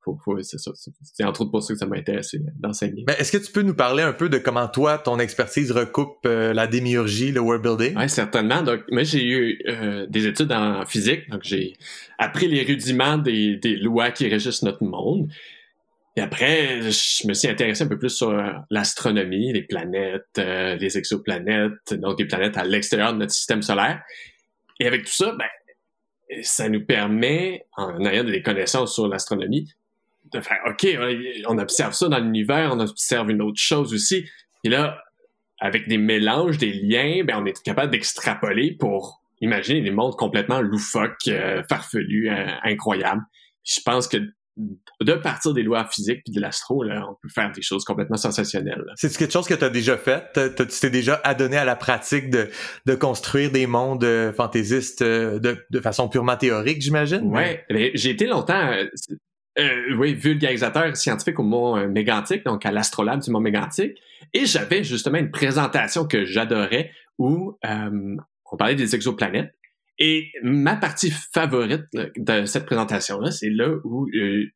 [0.05, 0.73] Faut, faut, c'est ça.
[0.75, 3.05] c'est- C'est entre autres pour ça que ça m'a intéressé d'enseigner.
[3.07, 6.19] Mais est-ce que tu peux nous parler un peu de comment toi, ton expertise recoupe
[6.27, 7.97] euh, la démiurgie, le world building?
[7.97, 8.63] Oui, certainement.
[8.63, 11.31] Donc, moi, j'ai eu euh, des études en physique.
[11.31, 11.75] Donc, j'ai
[12.19, 15.29] appris les rudiments des, des lois qui régissent notre monde.
[16.17, 18.33] Et après, je me suis intéressé un peu plus sur
[18.71, 24.03] l'astronomie, les planètes, euh, les exoplanètes, donc des planètes à l'extérieur de notre système solaire.
[24.81, 25.47] Et avec tout ça, ben,
[26.43, 29.71] ça nous permet, en ayant des connaissances sur l'astronomie,
[30.33, 30.87] de faire, OK,
[31.49, 34.27] on observe ça dans l'univers, on observe une autre chose aussi.
[34.65, 35.03] Et là,
[35.61, 40.61] avec des mélanges, des liens, ben, on est capable d'extrapoler pour imaginer des mondes complètement
[40.61, 43.23] loufoques, euh, farfelus, euh, incroyables.
[43.65, 44.19] Je pense que
[45.01, 48.19] de partir des lois physiques puis de l'astro, là, on peut faire des choses complètement
[48.19, 48.85] sensationnelles.
[48.97, 50.25] C'est quelque chose que tu as déjà fait?
[50.35, 52.51] Tu t'es déjà adonné à la pratique de,
[52.85, 57.25] de construire des mondes euh, fantaisistes de, de façon purement théorique, j'imagine?
[57.25, 58.73] Ouais, mais j'ai été longtemps,
[59.59, 63.99] euh, oui, vulgarisateur scientifique au Mont euh, Mégantic, donc à l'Astrolabe du Mont Mégantic,
[64.33, 68.17] et j'avais justement une présentation que j'adorais où euh,
[68.51, 69.55] on parlait des exoplanètes.
[69.99, 71.85] Et ma partie favorite
[72.17, 74.47] de cette présentation-là, c'est là où euh,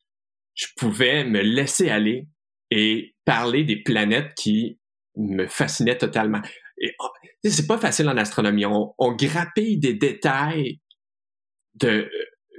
[0.55, 2.27] je pouvais me laisser aller
[2.71, 4.79] et parler des planètes qui
[5.17, 6.41] me fascinaient totalement.
[6.79, 7.09] Et oh,
[7.45, 8.65] c'est pas facile en astronomie.
[8.65, 10.81] On, on grappille des détails
[11.75, 12.11] de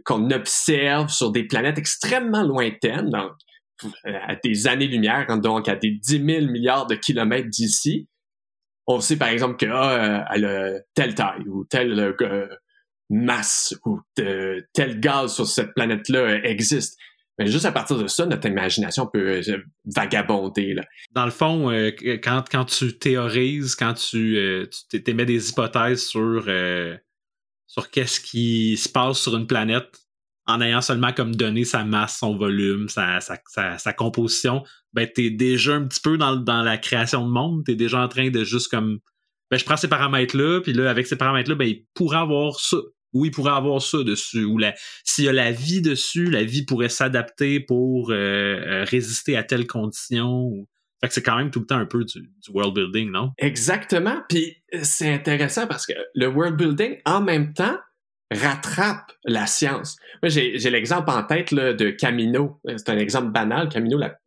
[0.08, 3.12] qu'on observe sur des planètes extrêmement lointaines,
[3.84, 3.90] euh,
[4.26, 8.08] à des années-lumière, donc à des 10 000 milliards de kilomètres d'ici.
[8.88, 12.48] On sait par exemple que ah, euh, telle taille ou telle euh,
[13.10, 16.98] masse ou tel gaz sur cette planète-là existe.
[17.38, 19.42] Mais juste à partir de ça, notre imagination peut
[19.94, 20.76] vagabonder.
[21.12, 21.70] Dans le fond,
[22.24, 26.50] quand, quand tu théorises, quand tu, t'émets des hypothèses sur,
[27.68, 30.00] sur qu'est-ce qui se passe sur une planète,
[30.46, 35.30] en ayant seulement comme donné sa masse, son volume, sa, sa, sa, composition, ben t'es
[35.30, 38.44] déjà un petit peu dans, dans la création de monde, t'es déjà en train de
[38.46, 39.00] juste comme
[39.50, 42.78] ben je prends ces paramètres-là, puis là, avec ces paramètres-là, ben il pourrait avoir ça.
[43.14, 44.44] Ou il pourrait avoir ça dessus.
[44.44, 44.76] Ou la,
[45.06, 49.44] s'il y a la vie dessus, la vie pourrait s'adapter pour euh, euh, résister à
[49.44, 50.68] telle condition.
[51.00, 53.32] Fait que c'est quand même tout le temps un peu du, du world building, non?
[53.38, 54.22] Exactement.
[54.28, 57.78] Puis c'est intéressant parce que le world building, en même temps,
[58.32, 59.98] rattrape la science.
[60.22, 62.60] Moi, j'ai l'exemple en tête là, de Camino.
[62.68, 63.70] Euh, C'est un exemple banal.
[63.70, 64.18] Camino, la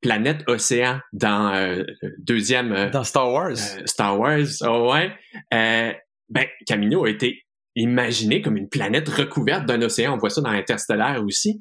[0.00, 1.84] planète océan dans euh,
[2.18, 3.50] deuxième euh, Dans Star Wars?
[3.50, 5.12] euh, Star Wars, oh ouais.
[5.54, 5.92] Euh,
[6.28, 7.44] ben, Camino a été
[7.76, 10.14] imaginé comme une planète recouverte d'un océan.
[10.14, 11.60] On voit ça dans Interstellaire aussi.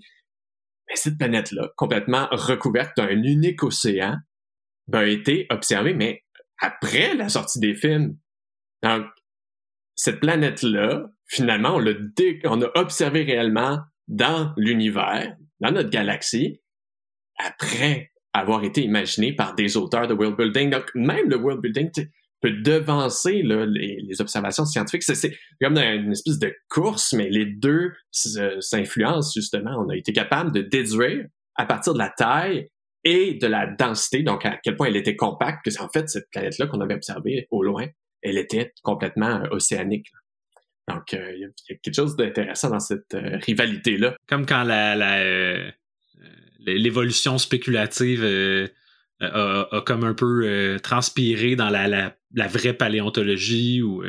[0.89, 4.15] Mais cette planète-là, complètement recouverte d'un unique océan,
[4.87, 6.20] ben, a été observée, mais
[6.62, 8.17] après la sortie des films.
[8.84, 9.06] Donc,
[9.95, 11.93] cette planète-là, finalement, on l'a
[12.45, 16.62] on a observé réellement dans l'univers, dans notre galaxie,
[17.38, 20.69] après avoir été imaginé par des auteurs de world building.
[20.69, 21.89] Donc, même le world building
[22.39, 25.04] peut devancer là, les, les observations scientifiques.
[25.04, 29.71] C'est- comme une espèce de course, mais les deux s- s'influencent justement.
[29.86, 32.69] On a été capable de déduire à partir de la taille
[33.03, 36.29] et de la densité, donc à quel point elle était compacte, que en fait cette
[36.31, 37.87] planète-là qu'on avait observée au loin,
[38.21, 40.07] elle était complètement euh, océanique.
[40.87, 44.15] Donc, euh, il y, a- quelque chose d'intéressant dans cette euh, rivalité-là.
[44.27, 45.71] Comme quand la, la,
[46.59, 48.23] l'évolution spéculative
[49.19, 54.03] a, comme un peu transpiré dans la, la, vraie paléontologie ou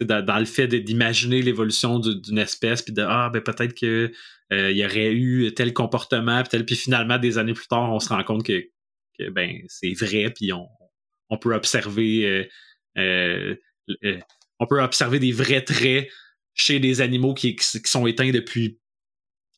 [0.00, 4.12] dans, dans le fait d'imaginer l'évolution du- d'une espèce puis de ah ben peut-être que
[4.52, 7.92] euh, il y aurait eu tel comportement puis tel puis finalement des années plus tard
[7.92, 8.60] on se rend compte que,
[9.18, 10.66] que ben c'est vrai puis on,
[11.30, 12.44] on peut observer euh,
[12.98, 13.54] euh,
[14.04, 14.18] euh,
[14.58, 16.08] on peut observer des vrais traits
[16.54, 18.80] chez des animaux qui, qui sont éteints depuis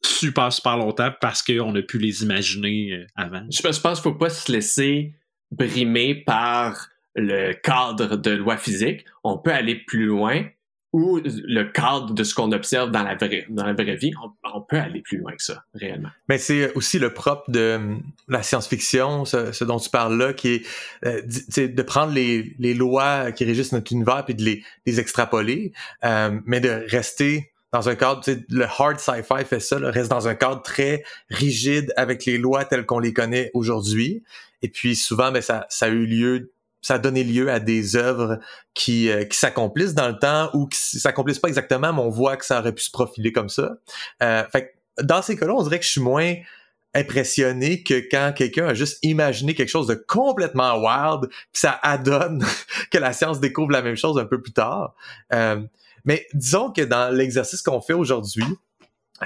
[0.03, 3.47] super, super longtemps parce qu'on a pu les imaginer euh, avant.
[3.51, 5.15] Je, je pense qu'il faut pas se laisser
[5.51, 9.05] brimer par le cadre de loi physique.
[9.25, 10.45] On peut aller plus loin
[10.93, 14.13] ou le cadre de ce qu'on observe dans la vraie, dans la vraie vie,
[14.53, 16.09] on, peut aller plus loin que ça, réellement.
[16.29, 17.79] Mais c'est aussi le propre de
[18.27, 20.67] la science-fiction, ce, dont tu parles là, qui est
[21.05, 25.73] euh, de prendre les, les, lois qui régissent notre univers puis de les, les extrapoler,
[26.05, 30.27] euh, mais de rester dans un cadre, le hard sci-fi fait ça, là, reste dans
[30.27, 34.25] un cadre très rigide avec les lois telles qu'on les connaît aujourd'hui.
[34.63, 36.51] Et puis souvent, ben, ça, ça a eu lieu
[36.83, 38.39] ça a donné lieu à des œuvres
[38.75, 42.37] qui, euh, qui s'accomplissent dans le temps ou qui s'accomplissent pas exactement, mais on voit
[42.37, 43.77] que ça aurait pu se profiler comme ça.
[44.23, 46.35] Euh, fait dans ces cas-là, on dirait que je suis moins
[46.95, 52.45] impressionné que quand quelqu'un a juste imaginé quelque chose de complètement wild, puis ça adonne
[52.91, 54.95] que la science découvre la même chose un peu plus tard.
[55.33, 55.61] Euh,
[56.05, 58.45] mais disons que dans l'exercice qu'on fait aujourd'hui,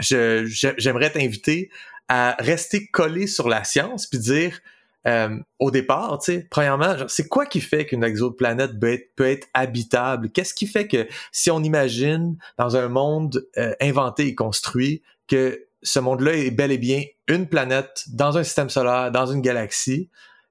[0.01, 1.71] j'aimerais t'inviter
[2.09, 4.61] à rester collé sur la science puis dire
[5.07, 9.29] euh, au départ, tu sais, premièrement, c'est quoi qui fait qu'une exoplanète peut être, peut
[9.29, 10.31] être habitable?
[10.31, 15.67] Qu'est-ce qui fait que si on imagine dans un monde euh, inventé et construit que
[15.83, 20.09] ce monde-là est bel et bien une planète dans un système solaire, dans une galaxie,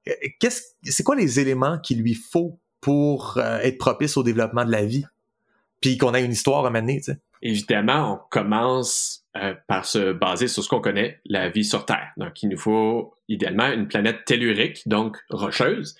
[0.07, 4.71] euh, qu'est-ce, c'est quoi les éléments qu'il lui faut pour être propice au développement de
[4.71, 5.05] la vie?
[5.81, 7.17] Puis qu'on ait une histoire à mener, tu sais.
[7.45, 12.11] Évidemment, on commence euh, par se baser sur ce qu'on connaît, la vie sur Terre.
[12.15, 15.93] Donc, il nous faut idéalement une planète tellurique, donc rocheuse.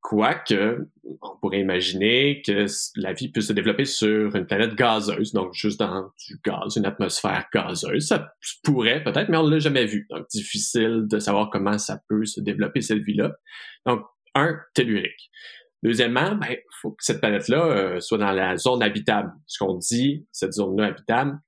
[0.00, 0.88] Quoique,
[1.20, 2.64] on pourrait imaginer que
[2.96, 6.86] la vie puisse se développer sur une planète gazeuse, donc juste dans du gaz, une
[6.86, 8.06] atmosphère gazeuse.
[8.06, 8.32] Ça
[8.64, 10.06] pourrait peut-être, mais on ne l'a jamais vu.
[10.08, 13.32] Donc, difficile de savoir comment ça peut se développer, cette vie-là.
[13.84, 14.00] Donc,
[14.34, 15.30] un, tellurique.
[15.82, 19.32] Deuxièmement, ben, faut que cette planète-là euh, soit dans la zone habitable.
[19.46, 21.40] Ce qu'on dit, cette zone-là habitable,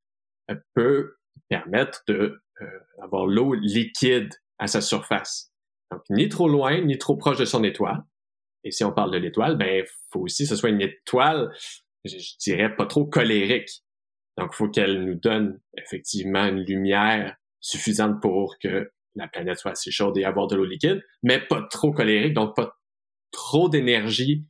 [0.75, 1.17] peut
[1.49, 5.53] permettre de euh, l'eau liquide à sa surface.
[5.91, 8.03] Donc, ni trop loin, ni trop proche de son étoile.
[8.65, 11.53] Et si on parle de l'étoile, ben, faut aussi que ce soit une étoile,
[12.05, 13.85] je, dirais, pas trop colérique.
[14.37, 19.73] Donc, il faut qu'elle nous donne effectivement une lumière suffisante pour que la planète soit
[19.73, 22.77] assez chaude et avoir de l'eau liquide, mais pas trop colérique, donc pas
[23.35, 24.45] trop d'énergie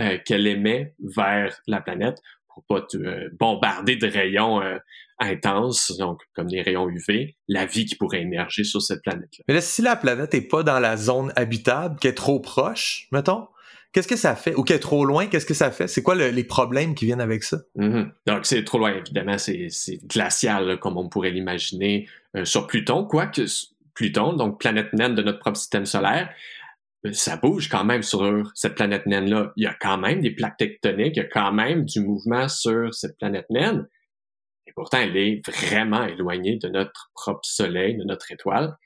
[0.00, 4.78] euh, qu'elle émet vers la planète pour pas euh, bombarder de rayons euh,
[5.18, 9.44] intenses, donc comme des rayons UV, la vie qui pourrait émerger sur cette planète-là.
[9.46, 13.06] Mais là, si la planète est pas dans la zone habitable, qui est trop proche,
[13.12, 13.46] mettons,
[13.92, 14.54] qu'est-ce que ça fait?
[14.54, 15.88] Ou qui est trop loin, qu'est-ce que ça fait?
[15.88, 17.58] C'est quoi les problèmes qui viennent avec ça?
[17.76, 18.10] Mm-hmm.
[18.26, 19.68] Donc, c'est trop loin, évidemment, c'est
[20.06, 23.42] glacial, comme on pourrait l'imaginer euh, sur Pluton, quoique
[23.94, 26.30] Pluton, donc planète naine de notre propre système solaire,
[27.12, 29.52] ça bouge quand même sur cette planète naine-là.
[29.56, 32.48] Il y a quand même des plaques tectoniques, il y a quand même du mouvement
[32.48, 33.88] sur cette planète naine.
[34.66, 38.76] Et pourtant, elle est vraiment éloignée de notre propre Soleil, de notre étoile.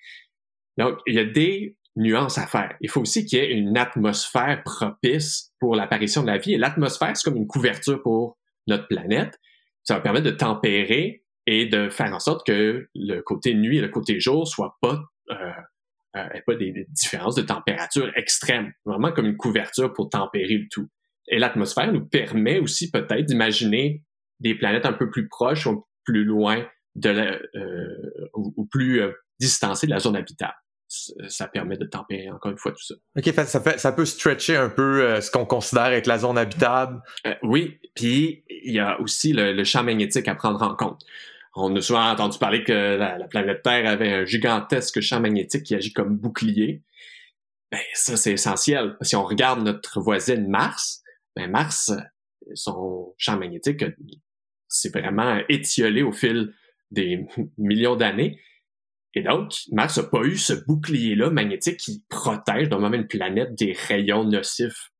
[0.79, 2.77] Donc, il y a des nuances à faire.
[2.81, 6.55] Il faut aussi qu'il y ait une atmosphère propice pour l'apparition de la vie.
[6.55, 9.39] Et l'atmosphère, c'est comme une couverture pour notre planète.
[9.83, 13.83] Ça va permettre de tempérer et de faire en sorte que le côté nuit et
[13.83, 15.51] le côté jour soient pas euh,
[16.17, 20.89] euh, pas des, différences de température extrêmes, vraiment comme une couverture pour tempérer le tout.
[21.29, 24.05] Et l'atmosphère nous permet aussi peut-être d'imaginer
[24.41, 29.13] des planètes un peu plus proches ou plus loin de la, euh, ou, plus euh,
[29.41, 30.55] distancées de la zone habitable.
[30.87, 32.95] Ça permet de tempérer encore une fois tout ça.
[33.17, 36.39] OK, ça, fait, ça peut stretcher un peu euh, ce qu'on considère être la zone
[36.39, 37.03] habitable.
[37.43, 41.05] oui, puis il y a aussi le champ magnétique à prendre en compte.
[41.57, 45.75] On a souvent entendu parler que la, planète Terre avait un gigantesque champ magnétique qui
[45.75, 46.83] agit comme bouclier.
[47.71, 48.97] Ben, ça, c'est essentiel.
[49.03, 51.03] Si on regarde notre voisine Mars,
[51.37, 51.93] ben Mars,
[52.55, 53.85] son champ magnétique
[54.69, 56.53] s'est vraiment étiolé au fil
[56.91, 57.25] des
[57.59, 58.41] millions d'années.
[59.15, 63.73] Et donc, Mars n'a pas eu ce bouclier-là magnétique qui protège normalement une planète des
[63.73, 64.91] rayons nocifs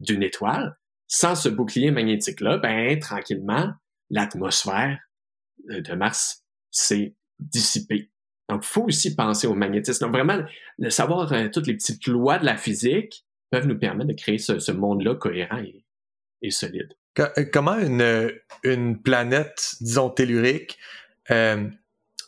[0.00, 0.76] d'une étoile.
[1.06, 3.72] Sans ce bouclier magnétique-là, ben, tranquillement,
[4.10, 4.98] l'atmosphère
[5.70, 8.10] de Mars s'est dissipé.
[8.50, 10.04] Donc, il faut aussi penser au magnétisme.
[10.04, 10.42] Donc, vraiment,
[10.78, 14.38] de savoir euh, toutes les petites lois de la physique peuvent nous permettre de créer
[14.38, 15.62] ce, monde-là cohérent
[16.42, 16.94] et, solide.
[17.18, 18.32] Euh, comment une,
[18.64, 20.78] une planète, disons, tellurique,
[21.30, 21.68] euh,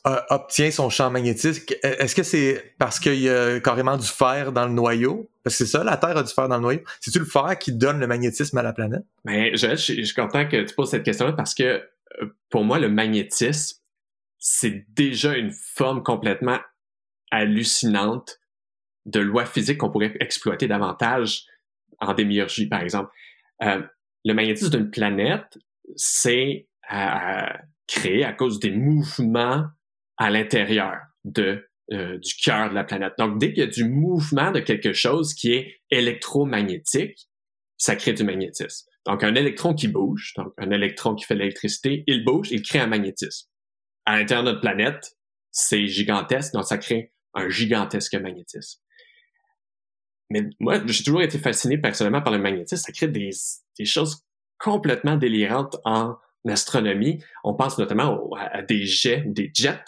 [0.04, 1.74] obtient son champ magnétique?
[1.82, 5.28] Est-ce que c'est parce qu'il y a carrément du fer dans le noyau?
[5.42, 6.80] Parce que c'est ça, la Terre a du fer dans le noyau.
[7.00, 9.02] C'est-tu le fer qui donne le magnétisme à la planète?
[9.24, 11.82] Ben, je, je, je suis content que tu poses cette question-là parce que
[12.48, 13.78] pour moi, le magnétisme,
[14.38, 16.58] c'est déjà une forme complètement
[17.30, 18.40] hallucinante
[19.06, 21.44] de loi physique qu'on pourrait exploiter davantage
[22.00, 23.10] en démiurgie, par exemple.
[23.62, 23.82] Euh,
[24.24, 25.58] le magnétisme d'une planète,
[25.96, 26.68] c'est
[27.86, 29.66] créé à cause des mouvements
[30.18, 33.14] à l'intérieur de, euh, du cœur de la planète.
[33.18, 37.28] Donc, dès qu'il y a du mouvement de quelque chose qui est électromagnétique,
[37.76, 38.90] ça crée du magnétisme.
[39.06, 42.78] Donc, un électron qui bouge, donc un électron qui fait l'électricité, il bouge, il crée
[42.78, 43.48] un magnétisme.
[44.04, 45.16] À l'intérieur de notre planète,
[45.50, 48.80] c'est gigantesque, donc ça crée un gigantesque magnétisme.
[50.30, 52.82] Mais moi, j'ai toujours été fasciné personnellement par le magnétisme.
[52.82, 53.30] Ça crée des,
[53.78, 54.24] des choses
[54.58, 56.16] complètement délirantes en
[56.48, 57.22] astronomie.
[57.44, 59.84] On pense notamment à, des jets des jets.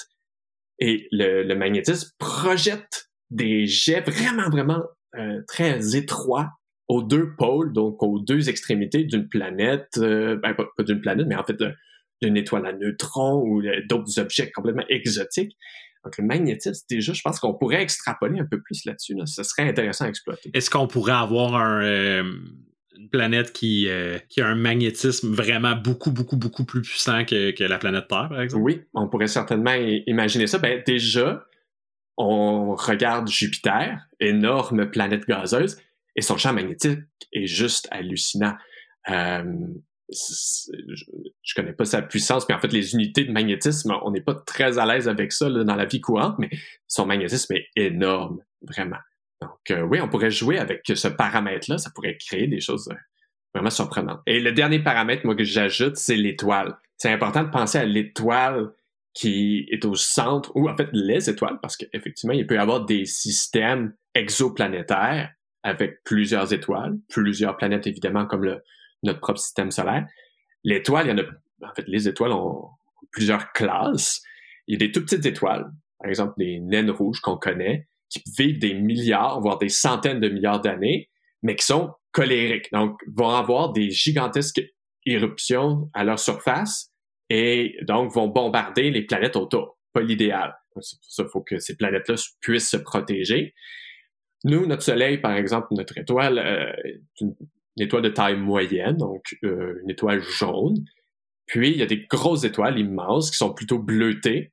[0.80, 4.82] Et le, le, magnétisme projette des jets vraiment, vraiment
[5.16, 6.50] euh, très étroits
[6.88, 11.36] aux deux pôles, donc aux deux extrémités d'une planète, euh, ben, pas, d'une planète, mais
[11.36, 11.56] en fait
[12.22, 15.56] d'une étoile à neutrons ou d'autres objets complètement exotiques.
[16.04, 19.14] Donc, le magnétisme, déjà, je pense qu'on pourrait extrapoler un peu plus là-dessus.
[19.14, 19.24] Là.
[19.24, 20.50] Ce serait intéressant à exploiter.
[20.52, 22.22] Est-ce qu'on pourrait avoir un, euh,
[22.98, 27.52] une planète qui, euh, qui a un magnétisme vraiment beaucoup, beaucoup, beaucoup plus puissant que,
[27.52, 28.62] que, la planète Terre, par exemple?
[28.62, 29.74] Oui, on pourrait certainement
[30.06, 30.58] imaginer ça.
[30.58, 31.46] Ben, déjà,
[32.18, 35.78] on regarde Jupiter, énorme planète gazeuse,
[36.16, 37.00] et son champ magnétique
[37.32, 38.54] est juste hallucinant.
[39.10, 39.44] Euh,
[40.10, 44.34] je, connais pas sa puissance, mais en fait, les unités de magnétisme, on n'est pas
[44.34, 46.50] très à l'aise avec ça là, dans la vie courante, mais
[46.86, 48.98] son magnétisme est énorme, vraiment.
[49.40, 52.96] Donc, euh, oui, on pourrait jouer avec ce paramètre-là, ça pourrait créer des choses euh,
[53.54, 54.20] vraiment surprenantes.
[54.26, 56.76] Et le dernier paramètre, moi, que j'ajoute, c'est l'étoile.
[56.96, 58.72] C'est important de penser à l'étoile
[59.14, 62.84] qui est au centre, ou en fait les étoiles, parce qu'effectivement, il peut y avoir
[62.84, 65.32] des systèmes exoplanétaires
[65.64, 68.62] avec plusieurs étoiles, plusieurs planètes évidemment, comme le,
[69.02, 70.06] notre propre système solaire.
[70.62, 72.68] L'étoile, il y en a, en fait, les étoiles ont
[73.10, 74.22] plusieurs classes.
[74.66, 78.22] Il y a des tout petites étoiles, par exemple des naines rouges qu'on connaît, qui
[78.38, 81.10] vivent des milliards, voire des centaines de milliards d'années,
[81.42, 82.70] mais qui sont colériques.
[82.72, 84.62] Donc, vont avoir des gigantesques
[85.06, 86.92] éruptions à leur surface
[87.30, 89.78] et donc vont bombarder les planètes autour.
[89.92, 90.54] Pas l'idéal.
[90.80, 93.54] C'est pour ça qu'il faut que ces planètes-là puissent se protéger.
[94.44, 96.72] Nous, notre Soleil, par exemple, notre étoile, euh,
[97.20, 97.34] une
[97.76, 100.84] une étoile de taille moyenne, donc euh, une étoile jaune.
[101.46, 104.52] Puis il y a des grosses étoiles immenses qui sont plutôt bleutées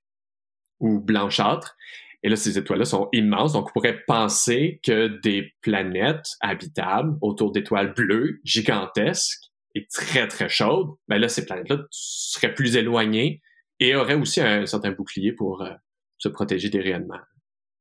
[0.80, 1.76] ou blanchâtres.
[2.24, 7.52] Et là, ces étoiles-là sont immenses, donc on pourrait penser que des planètes habitables autour
[7.52, 13.42] d'étoiles bleues, gigantesques et très très chaudes, ben là, ces planètes-là seraient plus éloignées
[13.80, 15.72] et auraient aussi un certain bouclier pour euh,
[16.18, 17.22] se protéger des rayonnements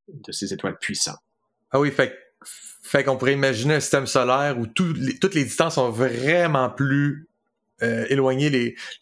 [0.08, 1.18] de ces étoiles puissantes.
[1.72, 6.70] Ah oui, fait qu'on pourrait imaginer un système solaire où toutes les distances sont vraiment
[6.70, 7.30] plus
[7.82, 8.50] euh, éloignées,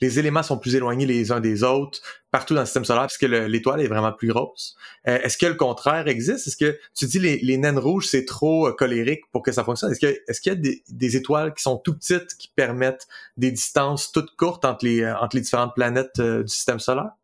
[0.00, 2.00] les, éléments sont plus éloignés les uns des autres
[2.31, 4.76] partout dans le système solaire puisque l'étoile est vraiment plus grosse.
[5.09, 6.46] Euh, est-ce que le contraire existe?
[6.46, 9.64] Est-ce que tu dis les, les naines rouges, c'est trop euh, colérique pour que ça
[9.64, 9.90] fonctionne?
[9.90, 13.50] Est-ce qu'il est y a des, des, étoiles qui sont tout petites qui permettent des
[13.50, 17.17] distances toutes courtes entre les, entre les différentes planètes du système solaire?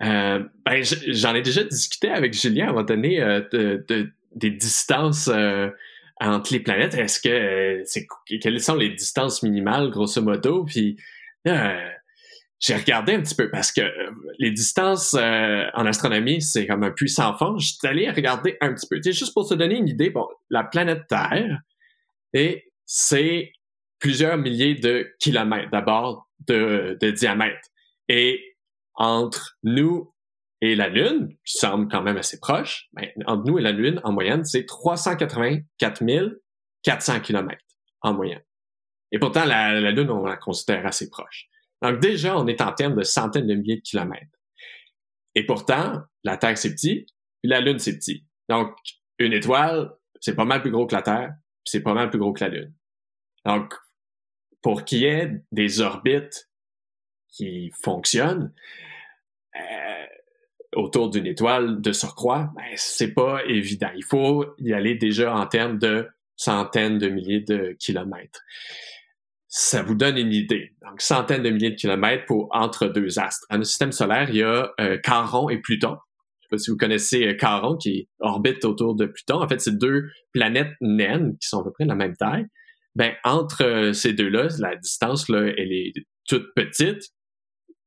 [0.00, 3.20] Ben, j'en ai déjà discuté avec Julien à un moment donné
[3.52, 5.70] de, de des distances euh,
[6.20, 6.94] entre les planètes.
[6.94, 8.06] Est-ce que euh, c'est
[8.40, 10.64] quelles sont les distances minimales, grosso modo?
[10.64, 10.96] Puis
[11.46, 11.88] euh,
[12.60, 13.82] j'ai regardé un petit peu parce que
[14.38, 17.58] les distances en astronomie, c'est comme un puissant fond.
[17.58, 19.00] Je suis allé regarder un petit peu.
[19.02, 21.60] juste pour se donner une idée, bon, la planète Terre,
[22.32, 23.52] et c'est
[23.98, 27.68] plusieurs milliers de kilomètres d'abord de, de diamètre.
[28.08, 28.53] Et
[28.94, 30.14] entre nous
[30.60, 34.00] et la Lune, qui semble quand même assez proche, ben, entre nous et la Lune,
[34.04, 36.02] en moyenne, c'est 384
[36.82, 37.58] 400 km
[38.02, 38.42] en moyenne.
[39.12, 41.46] Et pourtant, la, Lune, on la considère assez proche.
[41.82, 44.38] Donc déjà, on est en termes de centaines de milliers de kilomètres.
[45.34, 47.06] Et pourtant, la Terre, c'est petit,
[47.42, 48.24] puis la Lune, c'est petit.
[48.48, 48.74] Donc,
[49.18, 52.18] une étoile, c'est pas mal plus gros que la Terre, puis c'est pas mal plus
[52.18, 52.74] gros que la Lune.
[53.44, 53.74] Donc,
[54.62, 56.48] pour qu'il y ait des orbites
[57.34, 58.52] qui fonctionnent,
[59.56, 60.06] euh,
[60.76, 63.90] autour d'une étoile de surcroît, ben, c'est pas évident.
[63.96, 68.40] Il faut y aller déjà en termes de centaines de milliers de kilomètres.
[69.46, 70.74] Ça vous donne une idée.
[70.82, 73.46] Donc, centaines de milliers de kilomètres pour entre deux astres.
[73.50, 75.96] Dans le système solaire, il y a euh, Charon et Pluton.
[76.40, 79.40] Je sais pas si vous connaissez euh, Charon qui orbite autour de Pluton.
[79.40, 82.46] En fait, c'est deux planètes naines qui sont à peu près de la même taille.
[82.96, 85.92] Ben, entre euh, ces deux-là, la distance, là, elle est
[86.26, 87.10] toute petite,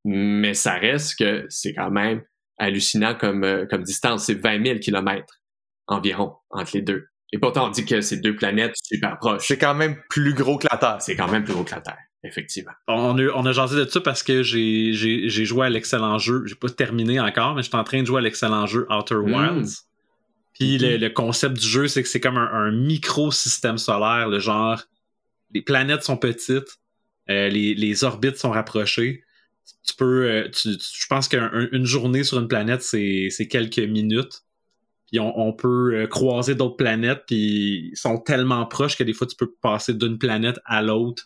[0.05, 2.21] mais ça reste que c'est quand même
[2.57, 4.25] hallucinant comme, euh, comme distance.
[4.25, 5.41] C'est 20 000 kilomètres
[5.87, 7.07] environ entre les deux.
[7.33, 9.43] Et pourtant, on dit que c'est deux planètes super proches.
[9.45, 10.97] C'est quand même plus gros que la Terre.
[11.01, 12.71] C'est quand même plus gros que la Terre, effectivement.
[12.87, 16.17] On a, on a jasé de ça parce que j'ai, j'ai, j'ai joué à l'excellent
[16.17, 16.43] jeu.
[16.45, 19.15] J'ai pas terminé encore, mais je suis en train de jouer à l'excellent jeu Outer
[19.15, 19.33] hmm.
[19.33, 19.87] Wilds.
[20.53, 24.81] Puis le, concept du jeu, c'est que c'est comme un, micro-système solaire, le genre,
[25.53, 26.79] les planètes sont petites,
[27.29, 29.23] euh, les, les orbites sont rapprochées,
[29.85, 30.25] tu peux.
[30.29, 34.41] Euh, je pense qu'une journée sur une planète, c'est quelques minutes.
[35.09, 39.13] puis on, on peut euh, croiser d'autres planètes, puis ils sont tellement proches que des
[39.13, 41.23] fois tu peux passer d'une planète à l'autre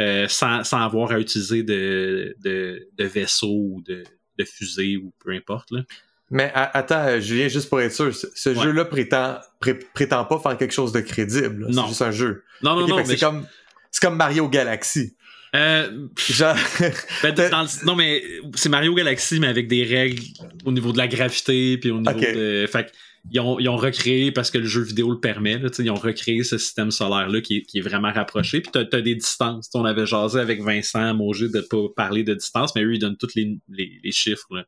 [0.00, 4.04] euh, sans, sans avoir à utiliser de, de, de vaisseau ou de,
[4.38, 5.70] de fusée ou peu importe.
[5.70, 5.82] Là.
[6.30, 8.54] Mais attends, Julien, juste pour être sûr, ce, ce Ouais.
[8.62, 11.66] jeu-là prétend, pré- prétend pas faire quelque chose de crédible.
[11.70, 12.42] C'est juste un jeu.
[12.62, 13.46] Non, non, Ok, non, comme,
[13.90, 15.14] c'est comme Mario Galaxy.
[15.54, 16.56] Euh, Genre,
[17.22, 18.22] ben, T'as- dans le- non, mais
[18.54, 20.22] c'est Mario Galaxy, mais avec des règles
[20.64, 22.66] au niveau de la gravité, puis au niveau de.
[22.70, 22.90] Fait que
[23.30, 25.84] ils ont, ils ont recréé, parce que le jeu vidéo le permet, là, tu sais,
[25.84, 28.60] ils ont recréé ce système solaire-là qui, est- qui est vraiment rapproché.
[28.60, 29.68] Puis t'as as des distances.
[29.74, 33.16] On avait jasé avec Vincent Mauger de pas parler de distance, mais eux, ils donnent
[33.16, 34.46] tous les, les, les chiffres.
[34.56, 34.64] là.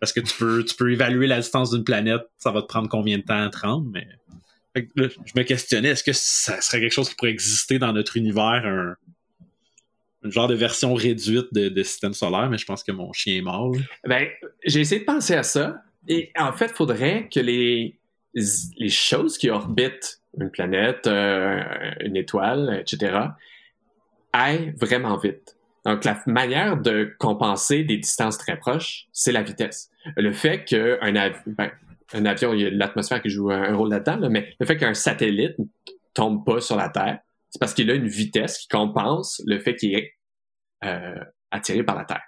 [0.00, 2.88] Parce que tu peux, tu peux évaluer la distance d'une planète, ça va te prendre
[2.88, 4.06] combien de temps à te rendre, mais.
[4.74, 7.78] Fait que là, je me questionnais, est-ce que ça serait quelque chose qui pourrait exister
[7.80, 8.94] dans notre univers, un,
[10.22, 13.42] un genre de version réduite de, système solaire, mais je pense que mon chien est
[13.42, 13.72] mort.
[14.06, 14.28] Ben,
[14.64, 15.82] j'ai essayé de penser à ça.
[16.08, 17.98] Et en fait, il faudrait que les,
[18.34, 21.60] les choses qui orbitent une planète, euh,
[22.00, 23.18] une étoile, etc.,
[24.32, 25.56] aillent vraiment vite.
[25.84, 29.90] Donc, la manière de compenser des distances très proches, c'est la vitesse.
[30.16, 31.70] Le fait qu'un avion, ben,
[32.12, 34.94] avion, il y a l'atmosphère qui joue un, rôle là-dedans, là, mais le fait qu'un
[34.94, 35.56] satellite
[36.12, 37.20] tombe pas sur la Terre,
[37.50, 40.14] c'est parce qu'il a une vitesse qui compense le fait qu'il est
[40.84, 42.24] euh, attiré par la Terre.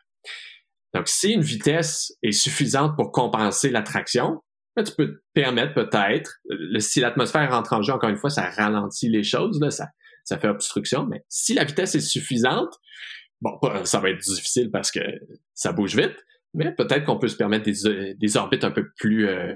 [0.95, 4.43] Donc, si une vitesse est suffisante pour compenser l'attraction,
[4.77, 6.39] ben, tu peux te permettre peut-être,
[6.79, 9.89] si l'atmosphère rentre en jeu, encore une fois, ça ralentit les choses, là, ça,
[10.25, 12.75] ça fait obstruction, mais si la vitesse est suffisante,
[13.41, 15.01] bon, ça va être difficile parce que
[15.55, 16.17] ça bouge vite,
[16.55, 19.55] mais peut-être qu'on peut se permettre des, des orbites un peu plus euh,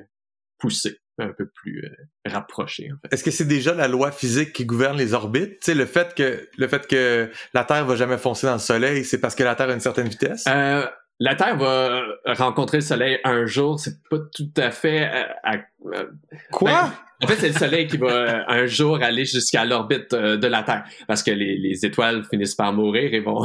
[0.59, 3.15] poussées, un peu plus euh, rapprochées, en fait.
[3.15, 5.61] est-ce que c'est déjà la loi physique qui gouverne les orbites?
[5.61, 8.59] Tu sais, le fait que, le fait que la Terre va jamais foncer dans le
[8.59, 10.45] Soleil, c'est parce que la Terre a une certaine vitesse?
[10.49, 10.87] Euh,
[11.19, 12.03] la Terre va
[12.35, 15.57] rencontrer le Soleil un jour, c'est pas tout à fait euh, à-
[15.95, 16.05] euh,
[16.53, 16.93] Quoi?
[17.23, 20.63] En fait, c'est le Soleil qui va euh, un jour aller jusqu'à l'orbite de la
[20.63, 23.43] Terre, parce que les, les étoiles finissent par mourir et vont.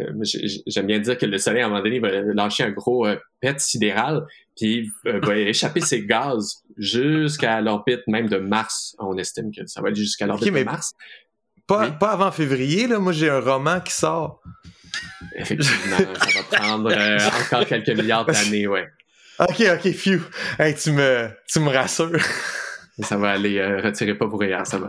[0.00, 0.24] Euh,
[0.66, 3.16] J'aime bien dire que le Soleil, à un moment donné, va lâcher un gros euh,
[3.40, 4.24] pet sidéral,
[4.56, 8.96] puis euh, va échapper ses gaz jusqu'à l'orbite même de Mars.
[8.98, 10.92] On estime que ça va aller jusqu'à l'orbite de Mars.
[11.66, 11.92] Pas, oui.
[12.00, 12.98] pas avant février, là.
[12.98, 14.42] Moi, j'ai un roman qui sort.
[15.36, 18.88] Effectivement, ça va prendre euh, encore quelques milliards d'années, ouais.
[19.38, 20.20] Ok, ok, phew.
[20.58, 22.20] Hey, tu me, tu me rassures.
[23.02, 24.88] Ça va aller euh, retirer pas pour hier, ça va.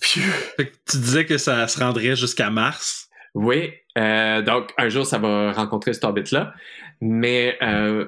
[0.00, 0.22] Phew.
[0.56, 3.07] Fait que tu disais que ça se rendrait jusqu'à Mars.
[3.40, 6.54] Oui, euh, donc un jour ça va rencontrer cette orbite-là,
[7.00, 8.06] mais euh,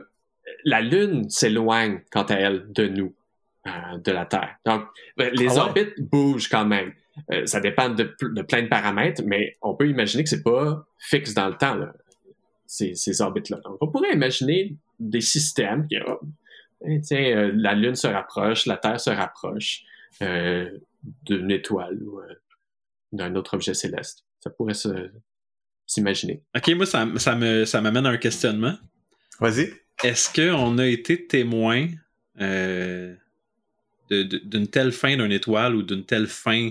[0.64, 3.14] la Lune s'éloigne quant à elle de nous,
[3.66, 4.56] euh, de la Terre.
[4.66, 4.82] Donc
[5.16, 5.60] ben, les Ah ouais?
[5.60, 6.92] orbites bougent quand même.
[7.44, 10.86] Ça dépend de, pl- de plein de paramètres, mais on peut imaginer que c'est pas
[10.98, 11.92] fixe dans le temps là,
[12.66, 13.58] ces, ces orbites-là.
[13.64, 16.18] Donc on pourrait imaginer des systèmes qui, oh,
[16.86, 19.82] eh, tiens, la Lune se rapproche, la Terre se rapproche
[20.20, 22.20] d'une étoile ou
[23.12, 24.24] d'un autre objet céleste.
[24.40, 24.88] Ça pourrait se
[25.86, 26.42] s'imaginer.
[26.56, 28.76] Ok, moi, ça, ça me, ça m'amène à un questionnement.
[29.40, 29.72] Vas-y.
[30.04, 31.88] Est-ce qu'on a été témoin
[32.40, 33.14] euh,
[34.08, 36.70] de- de- d'une telle fin d'une étoile ou d'une telle fin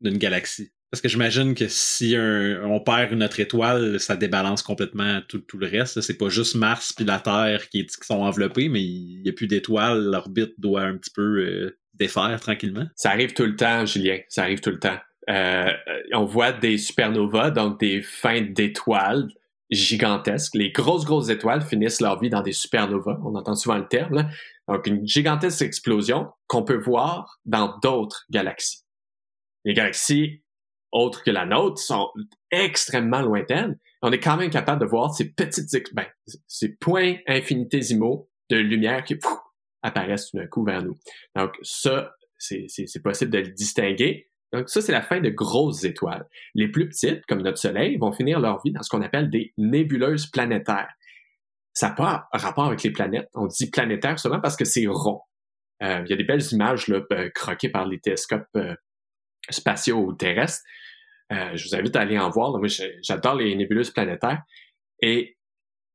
[0.00, 0.70] d'une galaxie?
[0.90, 5.38] Parce que j'imagine que si un- on perd une autre étoile, ça débalance complètement tout,
[5.40, 6.00] tout le reste.
[6.02, 9.46] C'est pas juste Mars puis la Terre qui sont enveloppés, mais il n'y a plus
[9.48, 10.04] d'étoiles.
[10.04, 12.86] L'orbite doit un petit peu euh, défaire tranquillement.
[12.94, 14.18] Ça arrive tout le temps, Julien.
[14.28, 14.98] Ça arrive tout le temps.
[15.30, 15.72] Euh,
[16.12, 19.28] on voit des supernovas, donc des fins d'étoiles
[19.70, 20.54] gigantesques.
[20.54, 23.18] Les grosses, grosses étoiles finissent leur vie dans des supernovas.
[23.24, 24.14] On entend souvent le terme.
[24.14, 24.28] Là.
[24.68, 28.84] Donc, une gigantesque explosion qu'on peut voir dans d'autres galaxies.
[29.64, 30.42] Les galaxies
[30.90, 32.10] autres que la nôtre sont
[32.50, 33.78] extrêmement lointaines.
[34.02, 36.06] On est quand même capable de voir ces petites, ben,
[36.46, 39.18] ces points infinitésimaux de lumière qui
[39.82, 40.98] apparaissent tout d'un coup vers nous.
[41.34, 44.28] Donc, ça, c'est possible de le distinguer.
[44.52, 46.26] Donc, ça, c'est la fin de grosses étoiles.
[46.54, 49.52] Les plus petites, comme notre Soleil, vont finir leur vie dans ce qu'on appelle des
[49.56, 50.92] nébuleuses planétaires.
[51.72, 53.28] Ça n'a pas rapport avec les planètes.
[53.34, 55.20] On dit planétaire seulement parce que c'est rond.
[55.82, 58.74] Euh, il y a des belles images là, euh, croquées par les télescopes euh,
[59.50, 60.62] spatiaux ou terrestres.
[61.30, 62.50] Je vous invite à aller en voir.
[62.58, 62.68] Moi,
[63.02, 64.42] j'adore les nébuleuses planétaires.
[65.00, 65.38] Et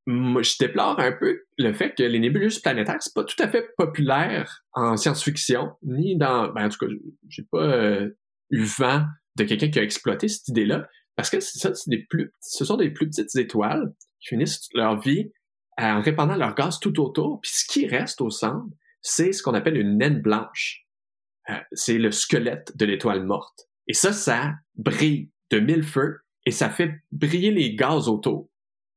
[0.08, 3.50] moi, je déplore un peu le fait que les nébuleuses planétaires, c'est pas tout à
[3.50, 6.48] fait populaire en science-fiction, ni dans.
[6.54, 6.92] Ben, en tout cas,
[7.28, 8.10] j'ai pas euh,
[8.50, 12.66] eu vent de quelqu'un qui a exploité cette idée-là, parce que ça, des plus, ce
[12.66, 15.32] sont des plus petites étoiles qui finissent leur vie
[15.78, 18.68] en répandant leur gaz tout autour, puis ce qui reste au centre,
[19.02, 20.86] c'est ce qu'on appelle une naine blanche.
[21.50, 23.68] Euh, c'est le squelette de l'étoile morte.
[23.88, 28.50] Et ça, ça brille de mille feux et ça fait briller les gaz autour.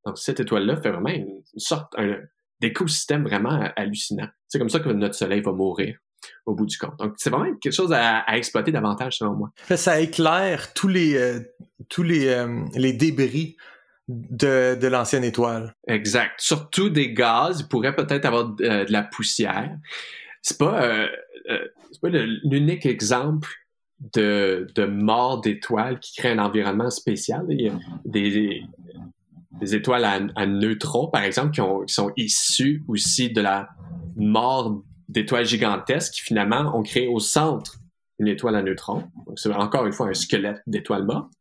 [0.05, 1.95] Donc, cette étoile-là fait vraiment une, sorte,
[2.61, 4.29] d'écosystèmes vraiment hallucinants.
[4.49, 5.99] C'est comme ça que notre Soleil va mourir
[6.47, 6.99] au bout du compte.
[6.99, 9.51] Donc, c'est vraiment quelque chose à, exploiter davantage, selon moi.
[9.77, 11.41] Ça éclaire tous les, euh,
[11.89, 13.57] tous les, euh, les débris
[14.09, 15.75] de, de l'ancienne étoile.
[15.87, 16.35] Exact.
[16.39, 19.77] Surtout des gaz, il pourrait peut-être avoir euh, de, la poussière.
[20.43, 21.07] C'est pas,
[22.01, 23.49] pas l'unique exemple
[24.15, 27.45] de, de mort d'étoiles qui crée un environnement spécial.
[27.51, 27.73] Il y a
[28.07, 28.63] des,
[29.61, 30.05] des étoiles
[30.35, 33.69] à, neutrons, par exemple, qui, ont, qui sont issues aussi de la
[34.17, 37.79] mort d'étoiles gigantesques qui finalement ont créé au centre
[38.19, 39.05] une étoile à neutrons.
[39.37, 41.33] C'est encore une fois un squelette d'étoiles mortes.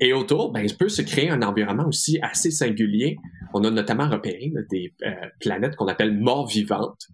[0.00, 3.16] Et autour, ben, il peut se créer un environnement aussi assez singulier.
[3.54, 7.08] On a notamment repéré des euh, planètes qu'on appelle morts vivantes.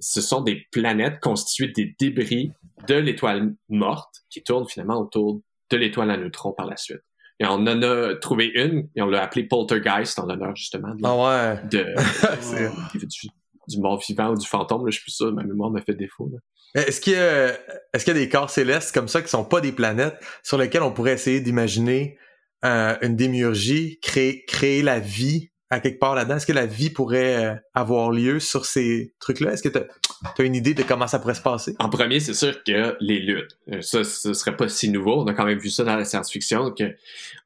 [0.00, 2.52] Ce sont des planètes constituées des débris
[2.88, 5.40] de l'étoile morte qui tournent finalement autour
[5.70, 7.02] de l'étoile à neutrons par la suite.
[7.40, 11.00] Et on en a trouvé une et on l'a appelée Poltergeist en l'honneur justement de,
[11.04, 11.68] ah ouais.
[11.70, 11.94] de,
[13.68, 14.84] du, mort vivant ou du fantôme.
[14.84, 16.30] Là, je suis plus sûr, ma mémoire m'a fait défaut.
[16.74, 17.52] Est-ce qu'il y, a,
[17.94, 20.82] qu'il y a des corps célestes comme ça qui sont pas des planètes sur lesquelles
[20.82, 22.18] on pourrait essayer d'imaginer
[22.64, 26.36] euh, une démiurgie, créer, créer la vie à quelque part là-dedans?
[26.36, 29.52] Est-ce que la vie pourrait euh, avoir lieu sur ces trucs-là?
[29.52, 31.74] Est-ce que tu as, une idée de comment ça pourrait se passer?
[31.78, 33.48] En premier, c'est sûr que les lunes.
[33.72, 35.22] Euh, ça, ce serait pas si nouveau.
[35.22, 36.96] On a quand même vu ça dans la science-fiction, que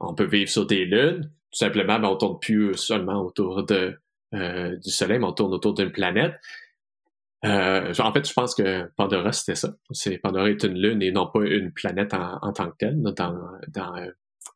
[0.01, 1.31] on peut vivre sur des lunes.
[1.51, 3.99] Tout simplement, ben, on tourne plus seulement autour de,
[4.35, 6.35] euh, du Soleil, mais on tourne autour d'une planète.
[7.43, 9.75] en fait, je pense que Pandora, c'était ça.
[9.91, 13.39] C'est Pandora est une lune et non pas une planète en, tant que telle dans,
[13.69, 13.95] dans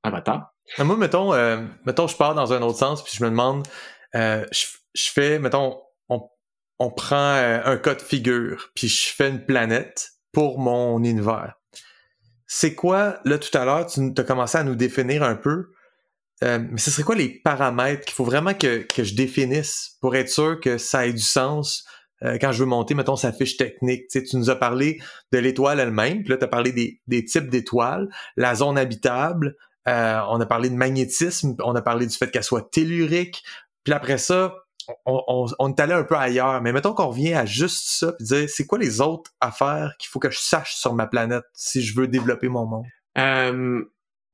[0.02, 0.52] Avatar.
[0.78, 3.66] Ah, moi, mettons, euh, mettons, je pars dans un autre sens, puis je me demande,
[4.14, 5.80] euh, je, je, fais, mettons,
[6.78, 11.54] on, prend euh, un cas de figure, puis je fais une planète pour mon univers.
[12.48, 15.70] C'est quoi, là, tout à l'heure, tu as commencé à nous définir un peu,
[16.43, 20.16] euh, mais ce serait quoi les paramètres qu'il faut vraiment que, que je définisse pour
[20.16, 21.84] être sûr que ça ait du sens
[22.24, 24.09] euh, quand je veux monter, mettons, sa fiche technique?
[24.09, 25.01] Tu, tu nous as parlé
[25.32, 29.57] de l'étoile elle-même, puis là, tu as parlé des, des types d'étoiles, la zone habitable,
[29.88, 33.43] euh, on a parlé de magnétisme, on a parlé du fait qu'elle soit tellurique.
[33.84, 34.55] Puis après ça,
[35.07, 36.61] on, on, est allé un peu ailleurs.
[36.62, 40.09] Mais mettons qu'on revient à juste ça, puis dire, c'est quoi les autres affaires qu'il
[40.09, 42.86] faut que je sache sur ma planète si je veux développer mon monde?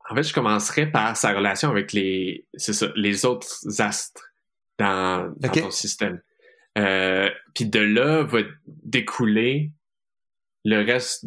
[0.08, 3.48] Euh, en fait, je commencerai par sa relation avec les, ça, les autres
[3.80, 4.32] astres
[4.78, 6.20] dans, ton système.
[6.76, 9.72] Euh, puis de là va découler
[10.64, 11.26] le reste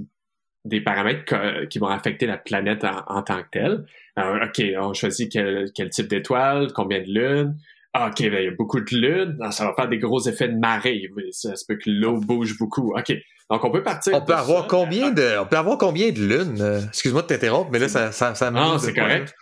[0.64, 3.86] des paramètres qui vont affecter la planète en, tant que telle.
[4.16, 7.58] Alors, OK, on choisit quel, quel type d'étoile, combien de lunes.
[7.94, 9.38] Ah, OK, ben, il y a beaucoup de lunes.
[9.42, 11.10] Ah, ça va faire des gros effets de marée.
[11.32, 12.96] Ça, se peut que l'eau bouge beaucoup.
[12.96, 13.12] OK.
[13.52, 14.14] Donc, on peut partir.
[14.16, 16.62] On peut avoir combien de, on peut avoir combien de lunes?
[16.62, 19.36] Euh, excuse-moi de t'interrompre, mais là, ça, ça, ça Non, c'est correct.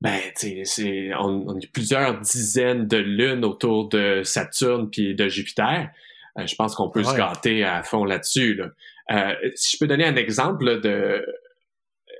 [0.00, 5.28] Ben, tu sais, on, on a plusieurs dizaines de lunes autour de Saturne puis de
[5.28, 5.88] Jupiter.
[6.38, 8.54] Euh, je pense qu'on peut se gâter à fond là-dessus.
[8.54, 8.68] Là.
[9.12, 11.24] Euh, si je peux donner un exemple de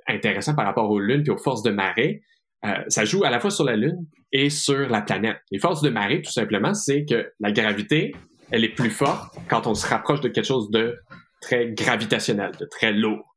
[0.07, 2.23] intéressant par rapport aux lunes et aux forces de marée,
[2.65, 5.37] euh, ça joue à la fois sur la Lune et sur la planète.
[5.51, 8.13] Les forces de marée, tout simplement, c'est que la gravité,
[8.51, 10.97] elle est plus forte quand on se rapproche de quelque chose de
[11.41, 13.35] très gravitationnel, de très lourd.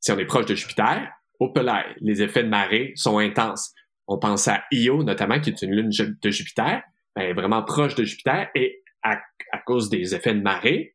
[0.00, 3.72] Si on est proche de Jupiter, au polaire, les effets de marée sont intenses.
[4.06, 6.82] On pense à Io, notamment, qui est une lune de Jupiter,
[7.14, 9.18] ben, vraiment proche de Jupiter, et à,
[9.52, 10.94] à cause des effets de marée,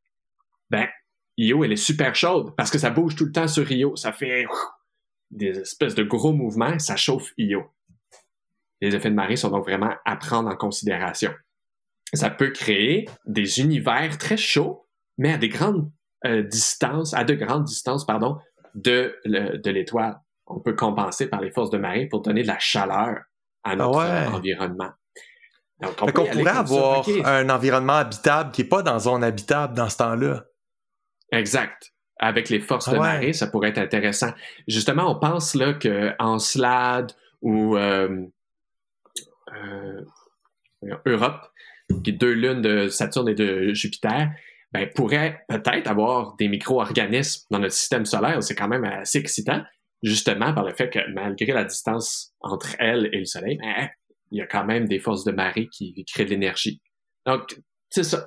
[0.69, 0.87] ben,
[1.37, 3.95] Io, elle est super chaude parce que ça bouge tout le temps sur Io.
[3.95, 4.45] Ça fait
[5.31, 7.63] des espèces de gros mouvements, ça chauffe Io.
[8.81, 11.33] Les effets de marée sont donc vraiment à prendre en considération.
[12.13, 14.87] Ça peut créer des univers très chauds,
[15.17, 15.89] mais à des grandes
[16.25, 18.37] euh, distances, à de grandes distances, pardon,
[18.75, 20.19] de, de l'étoile.
[20.45, 23.21] On peut compenser par les forces de marée pour donner de la chaleur
[23.63, 24.91] à ah notre environnement.
[25.81, 29.97] Donc, on, pourrait avoir un environnement habitable qui n'est pas dans zone habitable dans ce
[29.97, 30.45] temps-là.
[31.31, 31.91] Exact.
[32.19, 34.31] Avec les forces de ah marée, ça pourrait être intéressant.
[34.67, 37.11] Justement, on pense là que Encelade
[37.41, 38.25] ou euh,
[39.53, 40.01] euh,
[41.05, 41.51] Europe,
[41.93, 44.31] deux lunes de Saturne et de Jupiter,
[44.71, 48.41] ben, pourrait peut-être avoir des micro-organismes dans notre système solaire.
[48.41, 49.61] C'est quand même assez excitant,
[50.01, 53.89] justement par le fait que malgré la distance entre elles et le Soleil, ben,
[54.31, 56.81] il y a quand même des forces de marée qui créent de l'énergie.
[57.25, 57.55] Donc,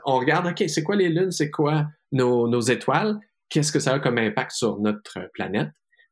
[0.05, 3.95] on regarde, OK, c'est quoi les lunes, c'est quoi nos, nos étoiles, qu'est-ce que ça
[3.95, 5.69] a comme impact sur notre planète?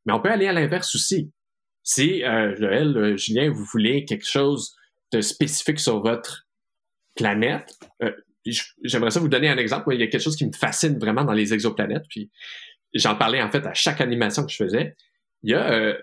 [0.06, 1.32] Mais on peut aller à l'inverse aussi.
[1.82, 4.74] Si, euh, Joël, euh, Julien, vous voulez quelque chose
[5.12, 6.43] de spécifique sur votre
[7.14, 8.12] planète, euh,
[8.82, 9.94] j'aimerais ça vous donner un exemple.
[9.94, 12.30] Il y a quelque chose qui me fascine vraiment dans les exoplanètes, puis
[12.94, 14.96] j'en parlais en fait à chaque animation que je faisais.
[15.42, 15.94] Il y a euh,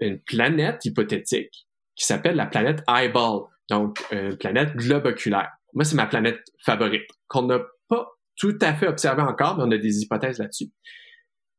[0.00, 5.96] une planète hypothétique qui s'appelle la planète Eyeball, donc une planète globe oculaire moi, c'est
[5.96, 8.06] ma planète favorite, qu'on n'a pas
[8.36, 10.70] tout à fait observé encore, mais on a des hypothèses là-dessus.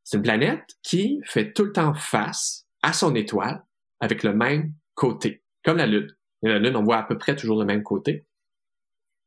[0.02, 3.64] C'est une planète qui fait tout le temps face à son étoile
[4.00, 6.08] avec le même côté, comme la Lune.
[6.42, 8.26] La Lune, on voit à peu près toujours le même côté.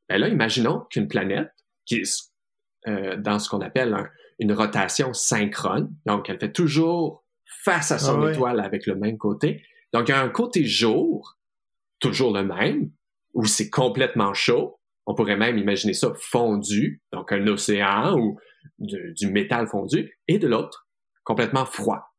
[0.10, 1.52] Ben là, imaginons qu'une planète
[1.86, 2.32] qui est
[2.88, 3.96] euh, dans ce qu'on appelle
[4.40, 7.26] une rotation synchrone, donc elle fait toujours
[7.64, 9.64] face à son Ah étoile avec le même côté.
[9.94, 11.38] Donc, il y a un côté jour,
[12.00, 12.92] toujours le même,
[13.34, 14.80] où c'est complètement chaud.
[15.06, 18.38] On pourrait même imaginer ça fondu, donc un océan ou
[18.80, 20.88] du métal fondu, et de l'autre,
[21.24, 22.14] complètement froid,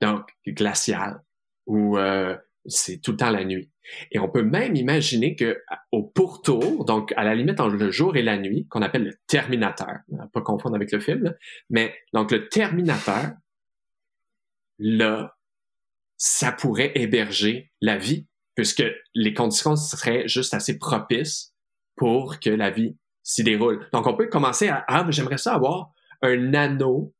[0.00, 1.22] donc glacial,
[1.66, 2.36] où euh,
[2.66, 3.71] c'est tout le temps la nuit.
[4.10, 8.16] Et on peut même imaginer que au pourtour, donc à la limite entre le jour
[8.16, 11.32] et la nuit, qu'on appelle le Terminateur, à pas confondre avec le film, là,
[11.70, 13.32] mais donc le Terminateur,
[14.78, 15.36] là,
[16.16, 21.54] ça pourrait héberger la vie, puisque les conditions seraient juste assez propices
[21.96, 23.88] pour que la vie s'y déroule.
[23.92, 25.90] Donc, on peut commencer à, ah, mais j'aimerais ça avoir
[26.22, 27.14] un anneau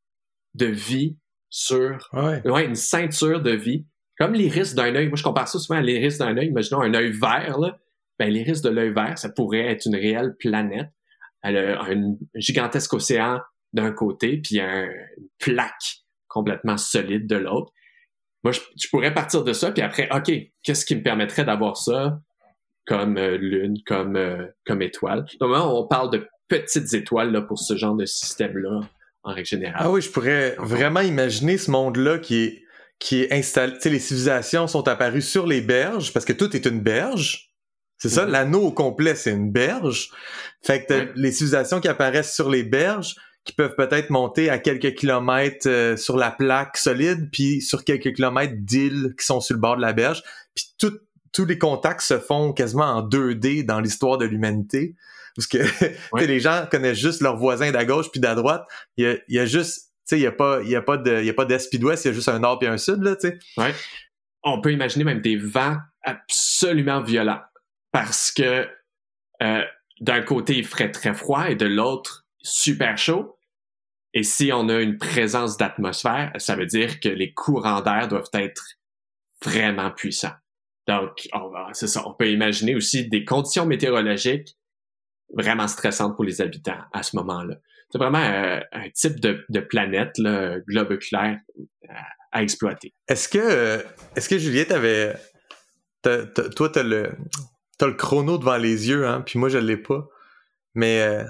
[0.55, 1.17] de vie
[1.49, 2.47] sur, Ouais.
[2.49, 3.87] ouais, une ceinture de vie,
[4.19, 5.09] comme l'iris d'un œil.
[5.09, 6.49] Moi, je compare ça souvent à l'iris d'un œil.
[6.49, 7.79] Imaginons un œil vert, là.
[8.19, 10.91] Ben, l'iris de l'œil vert, ça pourrait être une réelle planète.
[11.43, 13.41] Elle a un gigantesque océan
[13.73, 17.73] d'un côté, puis un- une plaque complètement solide de l'autre.
[18.45, 20.33] Moi, je, pourrais partir de ça, puis après, OK,
[20.63, 22.21] qu'est-ce qui me permettrait d'avoir ça
[22.87, 25.25] comme euh, lune, comme, euh, comme étoile?
[25.41, 28.81] Normalement, on parle de petites étoiles là, pour ce genre de système-là,
[29.23, 29.77] en règle générale.
[29.79, 32.65] Ah oui, je pourrais vraiment imaginer ce monde-là qui est,
[33.03, 33.73] qui est installé.
[33.75, 37.51] Tu sais, les civilisations sont apparues sur les berges parce que tout est une berge.
[37.99, 38.31] C'est ça, Mhm.
[38.33, 40.11] l'anneau au complet, c'est une berge.
[40.65, 44.95] Fait que les civilisations qui apparaissent sur les berges, qui peuvent peut-être monter à quelques
[44.95, 49.61] kilomètres euh, sur la plaque solide, puis sur quelques kilomètres d'îles qui sont sur le
[49.61, 50.23] bord de la berge.
[50.55, 50.99] Puis tout-
[51.33, 54.95] tous les contacts se font quasiment en 2D dans l'histoire de l'humanité.
[55.35, 56.27] Parce que tu sais, Ouais.
[56.27, 58.65] les gens connaissent juste leurs voisins d'à gauche puis d'à droite.
[58.97, 60.97] Il y a, il y a juste, sais, il y a pas, y a pas
[60.97, 63.29] de, y a pas il y a juste un nord puis un sud là, tu
[63.29, 63.39] sais.
[64.43, 67.41] on peut imaginer même des vents absolument violents
[67.93, 68.69] parce que
[69.43, 69.63] euh,
[70.01, 73.39] d'un côté il ferait très froid et de l'autre super chaud.
[74.15, 78.29] Et si on a une présence d'atmosphère, ça veut dire que les courants d'air doivent
[78.35, 78.63] être
[79.43, 80.35] vraiment puissants.
[80.87, 81.29] Donc,
[81.73, 82.07] c'est ça.
[82.07, 84.57] On peut imaginer aussi des conditions météorologiques
[85.33, 87.57] vraiment stressantes pour les habitants à ce moment-là.
[87.93, 91.39] C'est vraiment euh, un type de, de planète, là, globe oculaire,
[91.91, 92.95] à, à exploiter.
[93.07, 93.83] Est-ce que, euh,
[94.17, 95.15] est-ce que Juliette avait,
[96.01, 97.13] t'as- t'as- toi t'as le,
[97.79, 100.09] t'as le chrono devant les yeux, hein, puis moi je l'ai pas.
[100.75, 101.23] Mais euh,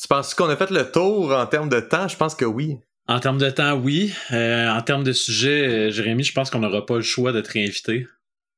[0.00, 2.06] tu penses qu'on a fait le tour en termes de temps?
[2.06, 2.76] Je pense que oui.
[3.08, 4.14] En termes de temps, oui.
[4.30, 7.40] Euh, en termes de sujet, euh, Jérémy, je pense qu'on n'aura pas le choix de
[7.40, 8.06] te réinviter.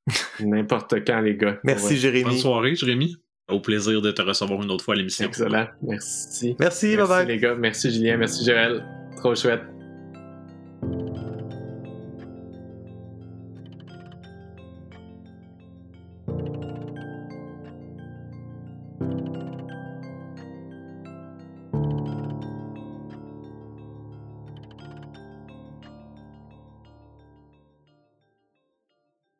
[0.40, 1.58] N'importe quand, les gars.
[1.64, 1.90] Merci Ouais.
[1.92, 2.38] Bonne Jérémy.
[2.38, 3.16] soirée, Jérémy.
[3.48, 5.26] Au plaisir de te recevoir une autre fois à l'émission.
[5.26, 5.66] Excellent.
[5.82, 6.56] Merci.
[6.58, 7.26] Merci, Merci, bye bye.
[7.26, 7.54] les gars.
[7.54, 8.16] Merci, Julien.
[8.16, 8.82] Merci, Joël.
[9.16, 9.60] Trop chouette.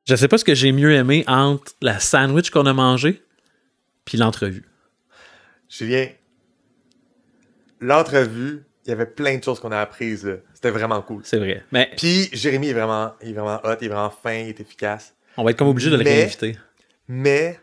[0.07, 3.22] Je sais pas ce que j'ai mieux aimé entre la sandwich qu'on a mangé
[4.05, 4.64] puis l'entrevue.
[5.68, 6.09] Julien,
[7.80, 10.40] l'entrevue, il y avait plein de choses qu'on a apprises.
[10.55, 11.22] C'était vraiment cool.
[11.24, 11.64] C'est vrai.
[11.72, 14.61] Mais Puis Jérémy est vraiment, il est vraiment hot, il est vraiment fin, il est
[14.61, 15.14] efficace.
[15.36, 16.59] on va être comme obligé de le Mais- réinviter.
[17.09, 17.61] Mais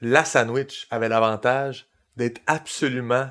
[0.00, 3.30] la sandwich avait l'avantage d'être absolument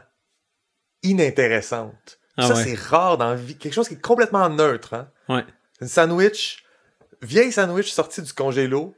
[1.03, 2.19] inintéressante.
[2.37, 2.63] Ah ça, ouais.
[2.63, 3.55] c'est rare dans la vie.
[3.57, 4.93] Quelque chose qui est complètement neutre.
[4.95, 5.09] Hein?
[5.29, 5.45] Ouais.
[5.81, 6.63] Une sandwich,
[7.21, 8.95] vieille sandwich sortie du congélo,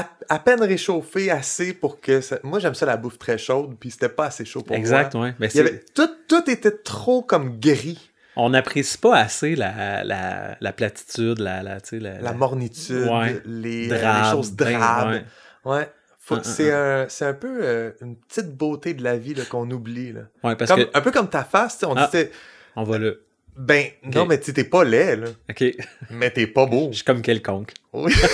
[0.00, 2.20] à, à peine réchauffée assez pour que...
[2.20, 5.14] ça- Moi, j'aime ça la bouffe très chaude, puis c'était pas assez chaud pour Exact,
[5.14, 5.26] moi.
[5.40, 5.46] ouais.
[5.48, 8.10] Y c'est- avait, tout, tout était trop comme gris.
[8.36, 13.40] On n'apprécie pas assez la, la, la platitude, la, la, la, La mornitude, Ouais.
[13.44, 15.08] les, euh, drabe, les choses ben, drabes.
[15.10, 15.24] ouais.
[15.64, 15.88] Ouais.
[16.18, 19.34] Faut- Un, un, c'est un, c'est un peu euh, une petite beauté de la vie
[19.48, 20.12] qu'on oublie.
[20.12, 20.22] Là.
[20.42, 22.06] Ouais, parce Comme- que Un peu comme ta face, on Ah.
[22.10, 22.30] disait,
[22.76, 23.10] on va là.
[23.56, 25.60] ben non, mais tu t'es pas laid, là, OK.
[25.60, 25.72] Je
[26.10, 26.92] mais t'es pas beau.
[26.92, 27.72] suis comme quelconque.
[27.92, 28.12] Oui.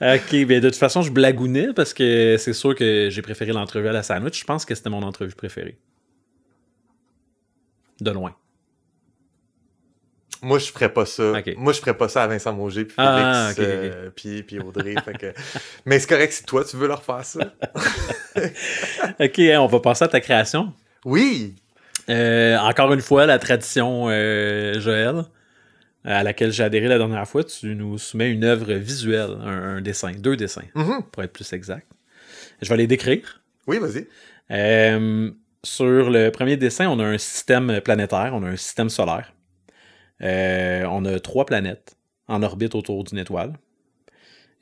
[0.00, 3.88] OK, ben de toute façon, je blagounais parce que c'est sûr que j'ai préféré l'entrevue
[3.88, 4.40] à la sandwich.
[4.40, 5.78] Je pense que c'était mon entrevue préférée.
[8.00, 8.34] De loin.
[10.42, 11.32] Moi, je ferais pas ça.
[11.56, 13.58] Moi, je ferais pas ça à Vincent Mauger, puis Félix, Ah, ok.
[13.58, 14.94] euh, puis, puis Audrey.
[15.02, 15.32] fait que...
[15.86, 17.40] Mais c'est correct si toi, tu veux leur faire ça.
[19.18, 20.72] OK, hein, on va passer à ta création.
[21.06, 21.54] Oui!
[22.10, 25.24] Euh, encore une fois, la tradition euh, Joël,
[26.06, 29.80] à laquelle j'ai adhéré la dernière fois, tu nous soumets une œuvre visuelle, un, un
[29.80, 31.02] dessin, deux dessins, Mhm.
[31.12, 31.86] pour être plus exact.
[32.62, 33.42] Je vais les décrire.
[33.66, 34.06] Oui, vas-y.
[34.50, 35.30] Euh,
[35.64, 39.34] sur le premier dessin, on a un système planétaire, on a un système solaire.
[40.22, 41.96] Euh, on a trois planètes
[42.28, 43.52] en orbite autour d'une étoile.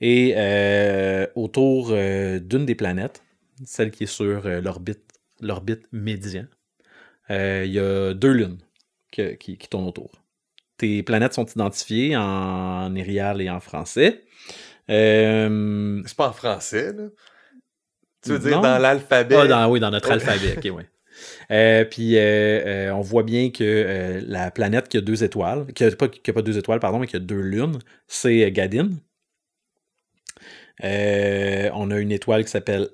[0.00, 3.22] Et euh, autour d'une des planètes,
[3.64, 5.04] celle qui est sur l'orbite,
[5.40, 6.46] l'orbite médian,
[7.30, 8.58] euh, il y a deux lunes
[9.12, 10.10] que- qui, qui tournent autour.
[10.76, 14.22] Tes planètes sont identifiées en irial et en français.
[14.90, 17.04] Euh, C'est pas en français, là.
[18.22, 19.36] Tu veux dire dans l'alphabet?
[19.36, 20.86] ah, dans- oui, dans notre alphabet, ok, ouais.
[21.52, 25.90] Euh, puis euh, on voit bien que la planète qui a deux étoiles, qui a
[25.94, 28.90] pas, qui a pas deux étoiles, pardon, mais qui a deux lunes, c'est Gadin.
[30.82, 32.88] Euh, on a une étoile qui s'appelle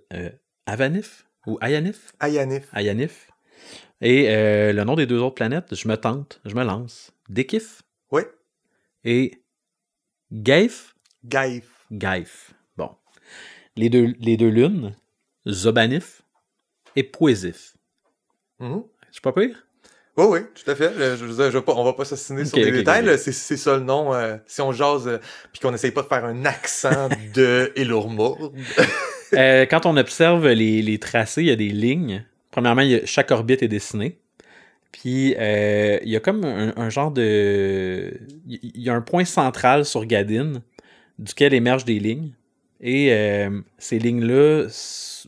[0.66, 2.12] Avanif ou Ayanif?
[2.20, 2.68] Ayanif.
[2.74, 3.29] Ayanif.
[4.03, 7.12] Et euh, le nom des deux autres planètes, je me tente, je me lance.
[7.28, 8.22] Dekif Oui.
[9.05, 9.42] et
[10.32, 10.94] Gaif.
[11.24, 11.84] Gaïf.
[11.92, 12.53] Gaif.
[12.76, 12.90] Bon.
[13.76, 14.94] Les deux, les deux lunes,
[15.48, 16.22] Zobanif
[16.96, 17.74] et Poésif.
[18.59, 18.84] Mhm.
[19.09, 19.66] Je suis pas pire?
[20.16, 20.92] Oui, oui, tout à fait.
[20.94, 23.18] Je, je veux dire, je on va pas s'assiner sur des détails.
[23.18, 24.12] C'est, c'est ça le nom.
[24.14, 25.18] euh, si on jase, euh,
[25.53, 28.55] puis qu'on essaye pas de faire un accent de Elormourde.
[29.34, 32.24] Euh, quand on observe les, les tracés, il y a des lignes.
[32.51, 34.18] Premièrement, il y a- chaque orbite est dessinée.
[34.92, 38.12] Puis, euh, il y a comme un, un genre de...
[38.48, 40.62] Il y a un point central sur Gadin,
[41.18, 42.32] duquel émergent des lignes.
[42.80, 44.66] Et euh, ces lignes-là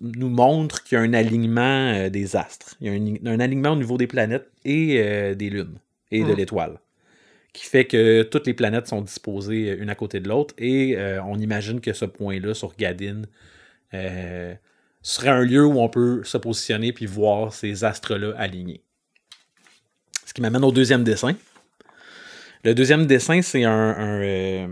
[0.01, 2.77] nous montrent qu'il y a un alignement euh, des astres.
[2.81, 5.79] Il y a un, un alignement au niveau des planètes et des lunes
[6.11, 6.37] et de Mm.
[6.37, 6.79] l'étoile.
[7.53, 10.55] Qui fait que toutes les planètes sont disposées une à côté de l'autre.
[10.57, 10.97] Et
[11.27, 13.23] on imagine que ce point-là sur Gadin
[15.03, 18.83] serait un lieu où on peut se positionner puis voir ces astres-là alignés.
[20.25, 21.35] Ce qui m'amène au deuxième dessin.
[22.65, 24.67] Le deuxième dessin, c'est un, un, euh,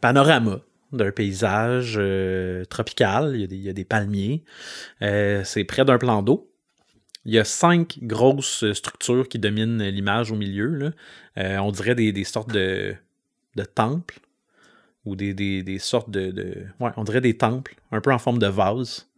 [0.00, 0.60] panorama
[0.92, 3.32] d'un paysage euh, tropical.
[3.34, 4.44] Il y, a des, y a des palmiers.
[5.00, 6.50] Euh, c'est près d'un plan d'eau.
[7.24, 10.92] Il y a cinq grosses structures qui dominent l'image au milieu.
[11.36, 12.94] on dirait des, des sortes de,
[13.54, 14.18] de temples
[15.04, 18.18] ou des, des- des sortes de, de- Ouais, on dirait des temples, un peu en
[18.18, 19.08] forme de vase.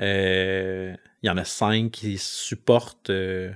[0.00, 3.10] Euh, Il y en a cinq qui supportent.
[3.10, 3.50] euh,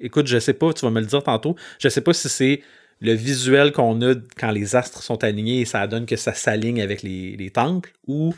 [0.00, 1.56] Écoute, je sais pas, tu vas me le dire tantôt.
[1.78, 2.62] Je sais pas si c'est
[3.00, 6.80] le visuel qu'on a quand les astres sont alignés et ça donne que ça s'aligne
[6.82, 8.34] avec les, les temples ou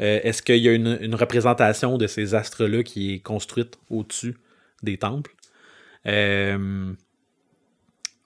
[0.00, 4.36] euh, est-ce qu'il y a une, représentation de ces astres-là qui est construite au-dessus
[4.82, 5.34] des temples?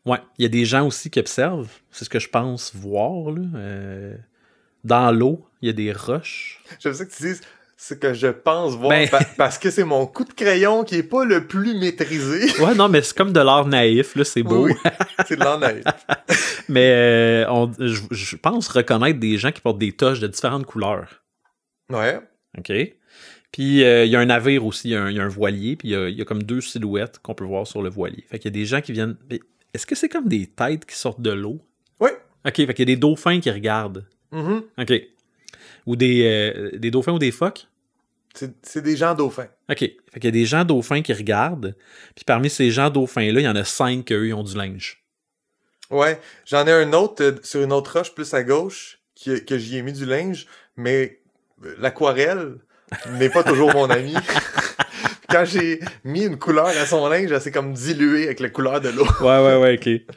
[0.05, 1.71] Ouais, il y a des gens aussi qui observent.
[1.91, 3.31] C'est ce que je pense voir.
[3.31, 3.43] Là.
[3.57, 4.17] Euh,
[4.85, 6.63] dans l'eau, il y a des roches.
[6.81, 7.41] J'aime ça que tu dises
[7.77, 10.97] ce que je pense voir Ben- pa- parce que c'est mon coup de crayon qui
[10.97, 12.47] est pas le plus maîtrisé.
[12.61, 14.67] Ouais, non, mais c'est comme de l'art naïf, là, c'est beau.
[14.67, 14.73] Oui,
[15.27, 15.93] c'est de l'en être.
[16.69, 20.65] Mais euh, on- je, je pense reconnaître des gens qui portent des toches de différentes
[20.67, 21.23] couleurs.
[21.91, 22.21] Ouais.
[22.59, 22.73] OK?
[23.51, 25.25] Puis euh, il y a un navire aussi, il y a un, il y a
[25.25, 27.91] un voilier, puis il y y a comme deux silhouettes qu'on peut voir sur le
[27.91, 28.25] voilier.
[28.31, 29.17] Fait qu'il y a des gens qui viennent.
[29.75, 31.61] Est-ce que c'est comme des têtes qui sortent de l'eau?
[32.01, 32.11] Oui.
[32.45, 34.07] OK, fait qu'il y a des dauphins qui regardent.
[34.31, 34.63] Mhm.
[34.79, 34.93] OK.
[35.87, 37.67] Ou des, euh, des dauphins ou des phoques?
[38.35, 39.49] C'est des gens dauphins.
[39.71, 39.79] OK.
[39.79, 41.77] Fait qu'il y a des gens dauphins qui regardent.
[42.15, 44.57] Puis parmi ces gens dauphins-là, il y en a cinq qui, eux, ils ont du
[44.57, 45.03] linge.
[45.91, 46.19] Ouais.
[46.47, 49.77] J'en ai un autre euh, sur une autre roche plus à gauche qui, que j'y
[49.77, 50.47] ai mis du linge,
[50.77, 51.21] mais
[51.65, 52.57] euh, l'aquarelle
[53.13, 54.15] n'est pas toujours mon ami.
[55.33, 58.81] Quand j'ai mis une couleur à son linge, elle s'est comme diluée avec la couleur
[58.81, 59.07] de l'eau.
[59.21, 59.79] Ouais, ouais, ouais,
[60.09, 60.15] OK.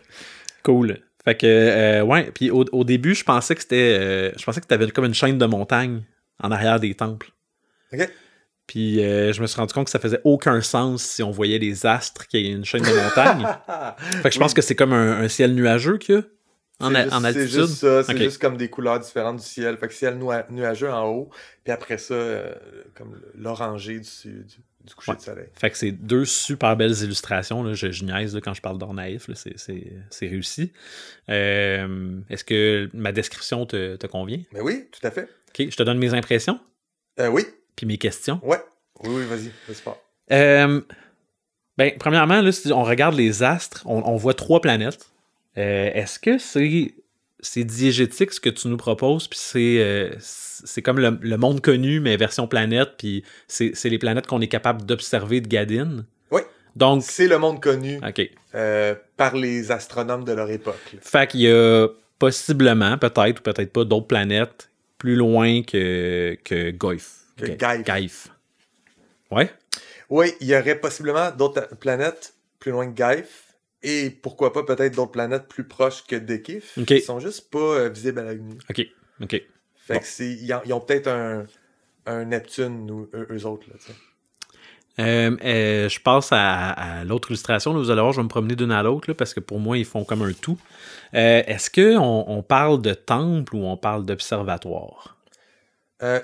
[0.63, 0.99] Cool.
[1.23, 2.31] Fait que, euh, ouais.
[2.33, 3.97] Puis au, au début, je pensais que c'était.
[3.99, 6.03] euh, je pensais que t'avais comme une chaîne de montagne
[6.41, 7.31] en arrière des temples.
[7.93, 8.07] OK.
[8.67, 11.59] Puis euh, je me suis rendu compte que ça faisait aucun sens si on voyait
[11.59, 13.45] les astres qu'il y a une chaîne de montagne.
[14.23, 16.21] fait que je pense que c'est comme un, un ciel nuageux qu'il y a
[16.79, 17.49] en, C'est juste- en altitude.
[17.51, 19.77] C'est juste ça, c'est juste comme des couleurs différentes du ciel.
[19.77, 21.29] Fait que ciel nua- nuageux en haut,
[21.63, 22.53] puis après ça, euh,
[22.95, 25.17] comme l'orangé du, du, du coucher Ouais.
[25.17, 25.47] de soleil.
[25.53, 27.63] Fait que c'est deux super belles illustrations.
[27.63, 27.73] Là.
[27.73, 29.27] Je, je niaise là, quand je parle d'or naïf.
[29.27, 29.35] là.
[29.35, 30.71] C'est- réussi.
[31.29, 34.41] Euh, Est-ce que ma description te, te convient?
[34.53, 35.23] Mais oui, tout à fait.
[35.49, 36.59] OK, je te donne mes impressions
[37.19, 37.43] Euh, oui,
[37.75, 38.39] puis mes questions.
[38.43, 38.57] ouais.
[39.03, 40.01] Oui, oui, vas-y, vas-y fort.
[40.31, 40.81] Euh,
[41.77, 45.09] ben, premièrement, là, si on regarde les astres, on, on voit trois planètes.
[45.57, 46.93] Est-ce que c'est
[47.39, 51.61] c'est diégétique ce que tu nous proposes, puis c'est euh, c'est comme le, le monde
[51.61, 56.05] connu, mais version planète, puis c'est c'est les planètes qu'on est capable d'observer de Gadin.
[56.31, 56.41] Oui.
[56.75, 58.29] Donc, C'est le monde connu OK.
[58.55, 60.75] euh, par les astronomes de leur époque.
[60.93, 60.99] là.
[61.01, 61.87] Fait qu'il y a
[62.19, 67.11] possiblement, peut-être ou peut-être pas, d'autres planètes plus loin que, que Goif.
[67.37, 67.85] Que Ga- Gaïf.
[67.85, 68.27] Gaïf.
[69.31, 69.51] Ouais?
[70.09, 73.44] Oui, il y aurait possiblement d'autres planètes plus loin que Gaïf,
[73.83, 76.85] et pourquoi pas peut-être d'autres planètes plus proches que Dekif, Ok.
[76.85, 78.57] qui sont juste pas euh, visibles à l'œil nu.
[78.69, 78.81] OK.
[79.21, 79.31] OK.
[79.75, 79.99] Fait Bon.
[79.99, 81.45] que c'est, ils ont, ils ont peut-être un,
[82.07, 83.75] un Neptune, ou eux, eux autres, là.
[84.97, 87.73] Euh, euh, je passe à, à l'autre illustration.
[87.73, 87.79] là.
[87.79, 89.77] Vous allez voir, je vais me promener d'une à l'autre là, parce que pour moi,
[89.77, 90.57] ils font comme un tout.
[91.11, 95.17] Est-ce qu'on on parle de temple ou on parle d'observatoire?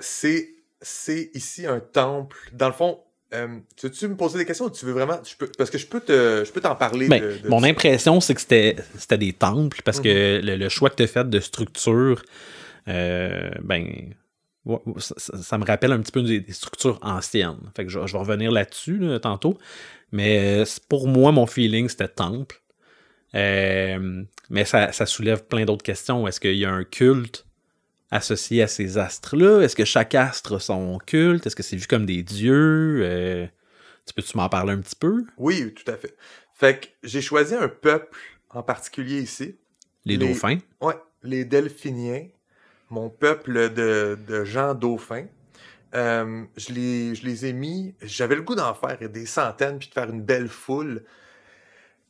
[0.00, 0.48] C'est,
[0.80, 2.36] c'est ici un temple.
[2.52, 3.00] Dans le fond,
[3.34, 5.18] euh, tu veux-tu me poser des questions ou tu veux vraiment.
[5.24, 7.08] je peux- parce que je peux, te, je peux t'en parler.
[7.08, 10.46] Ben, de, de mon impression, c'est que c'était c'était des temples parce que Mhm.
[10.46, 12.22] le, le choix que tu as fait de structure,
[12.88, 14.12] euh, ben,
[14.64, 17.70] ouais, ça, ça- ça me rappelle un petit peu des, des structures anciennes.
[17.76, 19.58] Fait que je, je vais revenir là-dessus là, tantôt.
[20.10, 22.60] Mais euh, pour moi, mon feeling, c'était temple.
[23.34, 26.26] Euh, mais ça, ça soulève plein d'autres questions.
[26.26, 27.46] Est-ce qu'il y a un culte?
[28.12, 29.60] Associé à ces astres-là?
[29.62, 31.46] Est-ce que chaque astre a son culte?
[31.46, 33.00] Est-ce que c'est vu comme des dieux?
[33.02, 33.46] Euh,
[34.06, 35.24] tu peux-tu m'en parler un petit peu?
[35.36, 36.14] Oui, tout à fait.
[36.54, 38.18] Fait que j'ai choisi un peuple
[38.50, 39.56] en particulier ici.
[40.04, 40.58] Les, Les- dauphins?
[40.80, 42.26] Ouais, les Delphiniens,
[42.90, 45.26] mon peuple de, de gens dauphins.
[45.94, 49.88] Euh, je, les, je les ai mis, j'avais le goût d'en faire des centaines puis
[49.88, 51.04] de faire une belle foule,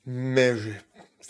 [0.06, 0.78] mais finalement,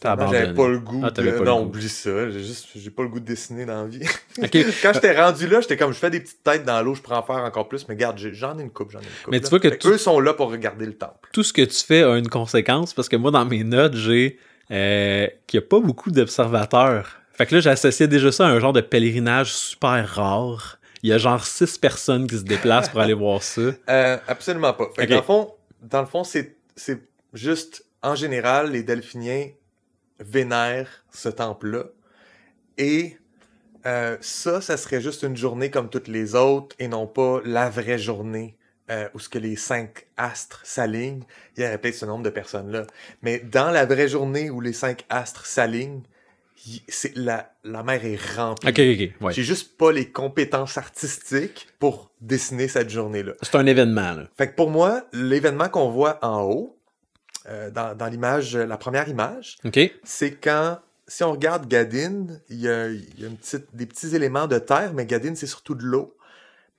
[0.03, 1.03] j'avais pas le goût.
[1.05, 1.23] Ah, de...
[1.23, 1.67] le non, goût.
[1.69, 4.03] oublie ça, j'ai juste, j'ai pas le goût de dessiner dans la vie.
[4.43, 4.51] Ok.
[4.83, 7.17] Quand j'étais rendu là, j'étais comme, je fais des petites têtes dans l'eau, je pourrais
[7.17, 9.33] en faire encore plus, mais regarde, j'ai- j'en ai une coupe, j'en ai une coupe.
[9.33, 11.29] Mais tu vois que tout- eux sont là pour regarder le temple.
[11.33, 14.39] tout ce que tu fais a une conséquence parce que moi, dans mes notes, j'ai
[14.71, 17.19] euh, qu'il n'y a pas beaucoup d'observateurs.
[17.35, 20.79] Fait que là, j'associais déjà ça à un genre de pèlerinage super rare.
[21.03, 23.61] Il y a genre six personnes qui se déplacent pour aller voir ça.
[23.91, 24.87] Euh, absolument pas.
[24.97, 25.09] Fait que Ok.
[25.11, 26.57] dans le fond, dans le fond, c'est
[27.35, 29.49] juste, en général, les Delphiniens
[30.23, 31.85] vénèrent ce temple-là.
[32.79, 33.19] Et
[33.87, 37.69] euh, ça, ça serait juste une journée comme toutes les autres et non pas la
[37.69, 38.57] vraie journée
[38.91, 41.25] euh, où ce que les cinq astres s'alignent.
[41.57, 42.87] Il y aurait peut-être ce nombre de personnes-là.
[43.23, 46.03] Mais dans la vraie journée où les cinq astres s'alignent,
[46.87, 48.69] c'est, la, la mer est remplie.
[48.69, 49.33] Ok, ok, ouais.
[49.33, 53.33] J'ai juste pas les compétences artistiques pour dessiner cette journée-là.
[53.43, 54.29] C'est un événement, là.
[54.39, 56.79] Fait que pour moi, l'événement qu'on voit en haut,
[57.49, 59.59] euh, dans, dans l'image, la première image,
[60.05, 60.79] c'est quand,
[61.09, 64.47] si on regarde Gadine, il y a, il y a une petite, des petits éléments
[64.47, 66.17] de terre, mais Gadine, c'est surtout de l'eau.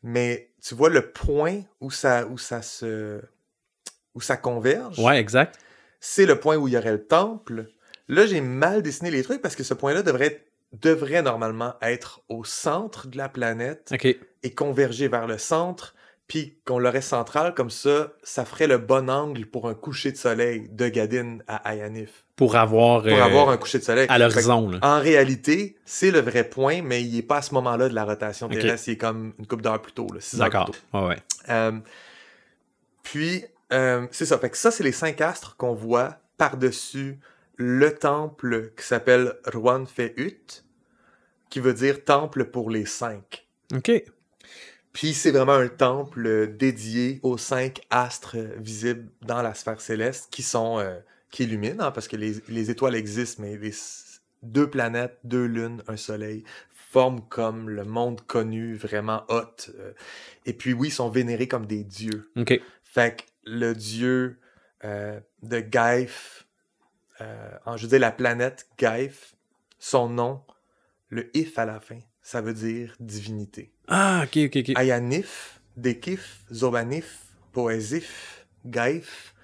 [0.04, 3.22] Mais tu vois le point où ça, où ça se,
[4.16, 5.00] où ça converge?
[5.00, 5.60] Ouais, exact.
[6.00, 7.68] C'est le point où il y aurait le temple.
[8.10, 12.44] Là, j'ai mal dessiné les trucs parce que ce point-là devrait, devrait normalement être au
[12.44, 13.94] centre de la planète
[14.44, 15.96] et converger vers le centre,
[16.28, 20.18] puis qu'on l'aurait central, comme ça, ça ferait le bon angle pour un coucher de
[20.18, 22.26] soleil de Gadine à Ayanif.
[22.36, 24.08] Pour avoir, Pour euh, avoir un coucher de soleil.
[24.10, 27.90] à l'horizon, En réalité, c'est le vrai point, mais il n'est pas à ce moment-là
[27.90, 30.50] de la rotation terrestre, il est comme une coupe d'heure plus tôt, là, six heures
[30.50, 30.72] plus D'accord.
[30.72, 30.98] tôt.
[31.00, 31.18] Ouais, ouais.
[31.50, 31.80] Euh,
[33.04, 34.38] puis, euh, c'est ça.
[34.40, 37.20] Fait que ça, c'est les cinq astres qu'on voit par-dessus
[37.58, 40.64] le temple qui s'appelle Ruan Feut,
[41.50, 43.46] qui veut dire temple pour les cinq.
[43.76, 43.92] Ok.
[44.94, 50.28] Puis c'est vraiment un temple euh, dédié aux cinq astres visibles dans la sphère céleste
[50.32, 51.00] qui sont euh,
[51.32, 53.74] qui illuminent, hein, parce que les, les étoiles existent, mais les
[54.44, 56.44] deux planètes, deux lunes, un soleil
[56.92, 59.72] forment comme le monde connu, vraiment hot.
[59.80, 59.94] euh.
[60.46, 62.30] et puis oui, ils sont vénérés comme des dieux.
[62.36, 62.62] Ok.
[62.84, 64.38] Fait que le dieu
[64.84, 66.46] euh, de Gaïf,
[67.20, 69.34] euh, en, je veux dire la planète Gaïf,
[69.80, 70.44] son nom,
[71.10, 73.72] le if à la fin, ça veut dire divinité.
[73.88, 74.78] Ah, ok, ok, ok.
[74.78, 77.20] Ayanif, Dekif, Zobanif,
[77.52, 79.36] Poésif, Gaïf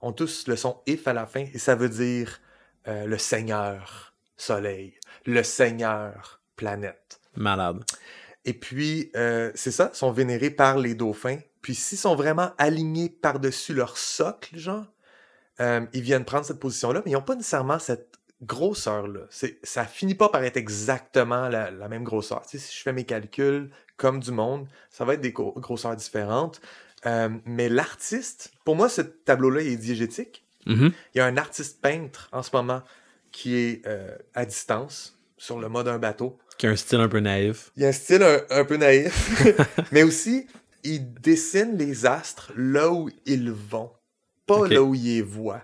[0.00, 2.40] ont tous le son if à la fin et ça veut dire
[2.86, 4.94] euh, le Seigneur Soleil,
[5.26, 7.20] le Seigneur Planète.
[7.34, 7.84] Malade.
[8.44, 11.40] Et puis, euh, c'est ça, sont vénérés par les dauphins.
[11.60, 14.86] Puis s'ils sont vraiment alignés par-dessus leur socle, genre,
[15.60, 19.20] euh, ils viennent prendre cette position-là, mais ils n'ont pas nécessairement cette grosseur-là.
[19.62, 22.42] Ça finit pas par être exactement la, la même grosseur.
[22.46, 25.54] Tu sais, si je fais mes calculs comme du monde, ça va être des gros-
[25.58, 26.60] grosseurs différentes.
[27.06, 30.44] Euh, mais l'artiste, pour moi, ce tableau-là il est diégétique.
[30.66, 30.92] Mhm.
[31.14, 32.82] Il y a un artiste peintre en ce moment
[33.32, 36.38] qui est euh, à distance sur le mât d'un bateau.
[36.58, 37.70] Qui a un style un peu naïf.
[37.76, 39.44] Il y a un style un, un peu naïf,
[39.92, 40.46] mais aussi,
[40.82, 43.92] il dessine les astres là où ils vont,
[44.46, 45.62] pas là où ils les voient.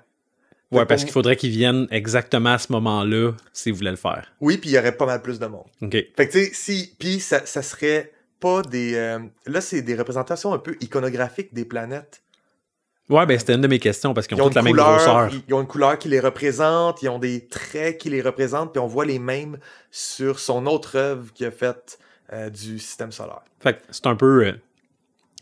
[0.75, 4.33] Ouais, parce qu'il faudrait qu'ils viennent exactement à ce moment-là s'ils voulaient le faire.
[4.41, 5.67] Oui, puis il y aurait pas mal plus de monde.
[5.83, 5.93] Ok.
[5.93, 8.95] Fait que tu sais, si, puis ça, ça serait pas des...
[8.95, 12.23] euh, là, c'est des représentations un peu iconographiques des planètes.
[13.11, 14.73] Ouais, ben c'était une de mes questions parce qu'ils Ils ont ont, toutes la même
[14.73, 15.29] grosseur.
[15.31, 18.73] ils, ils ont une couleur qui les représente, ils ont des traits qui les représentent,
[18.73, 19.59] puis on voit les mêmes
[19.91, 21.99] sur son autre œuvre qui a faite
[22.33, 23.43] euh, du système solaire.
[23.61, 24.47] Fait que c'est un peu.
[24.47, 24.53] euh,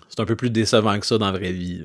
[0.08, 1.84] c'est un peu plus décevant que ça dans la vraie vie.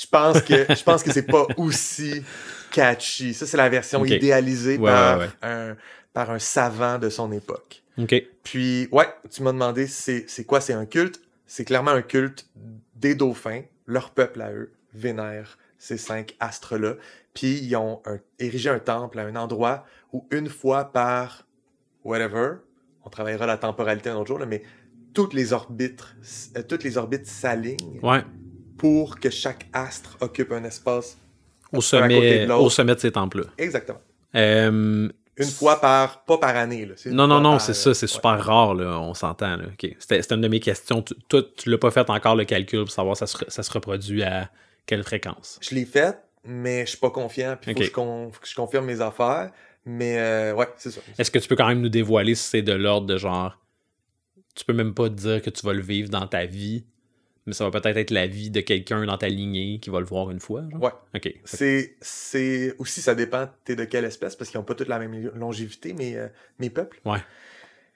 [0.00, 2.22] Je pense que je pense que c'est pas aussi
[2.70, 3.34] catchy.
[3.34, 5.30] Ça, c'est la version idéalisée Ouais, par, ouais, ouais.
[5.42, 5.76] Un,
[6.12, 7.82] par un savant de son époque.
[7.98, 8.14] OK.
[8.44, 11.20] Puis, ouais, tu m'as demandé c'est c'est quoi, c'est un culte?
[11.46, 12.46] C'est clairement un culte
[12.94, 13.62] des dauphins.
[13.86, 16.94] Leur peuple à eux vénère ces cinq astres-là.
[17.34, 21.46] Puis, ils ont un- érigé un temple à un endroit où une fois par
[22.04, 22.54] whatever,
[23.04, 24.62] on travaillera la temporalité un autre jour, là, mais
[25.14, 26.04] toutes les orbites,
[26.56, 28.22] euh, toutes les orbites s'alignent Ouais.
[28.78, 31.18] Pour que chaque astre occupe un espace.
[31.72, 33.44] Au sommet, de au sommet de ces temples-là.
[33.58, 34.00] Exactement.
[34.34, 36.86] Euh, Une fois par, pas par année.
[36.86, 36.94] Là.
[37.06, 38.12] Non, non, non, c'est ça, c'est ouais.
[38.12, 39.58] super rare, là, on s'entend.
[39.98, 41.02] C'était une de mes questions.
[41.02, 41.14] Tu-
[41.56, 44.50] tu l'as pas fait encore le calcul pour savoir ça se, ça se reproduit à
[44.86, 45.58] quelle fréquence?
[45.60, 47.56] Je l'ai fait, mais je suis pas confiant.
[47.60, 49.50] Puis faut, que je con- faut que je confirme mes affaires.
[49.84, 51.00] Mais euh, ouais, c'est ça.
[51.18, 53.58] Est-ce que tu peux quand même nous dévoiler si c'est de l'ordre de genre.
[54.54, 56.84] Tu peux même pas te dire que tu vas le vivre dans ta vie,
[57.48, 60.06] mais ça va peut-être être la vie de quelqu'un dans ta lignée qui va le
[60.06, 60.62] voir une fois.
[60.70, 60.80] Genre?
[60.82, 60.90] Ouais.
[61.16, 61.34] OK.
[61.44, 64.98] C'est, c'est aussi, ça dépend, t'es de quelle espèce, parce qu'ils ont pas toutes la
[65.00, 66.28] même longévité, mes, euh,
[66.60, 67.00] mes peuples.
[67.04, 67.18] Ouais.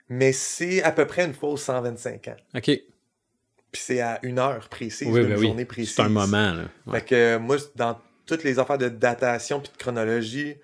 [0.09, 2.35] Mais c'est à peu près une fois aux 125 ans.
[2.55, 2.63] OK.
[2.65, 5.45] Puis c'est à une heure précise, Oui, d'une ben oui.
[5.47, 5.95] journée précise.
[5.95, 6.53] C'est un moment.
[6.53, 6.65] Là.
[6.85, 6.99] Ouais.
[6.99, 10.55] Fait que euh, moi, dans toutes les affaires de datation puis de chronologie,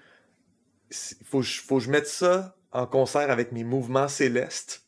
[0.92, 4.84] il faut, que je- faut que je mette ça en concert avec mes mouvements célestes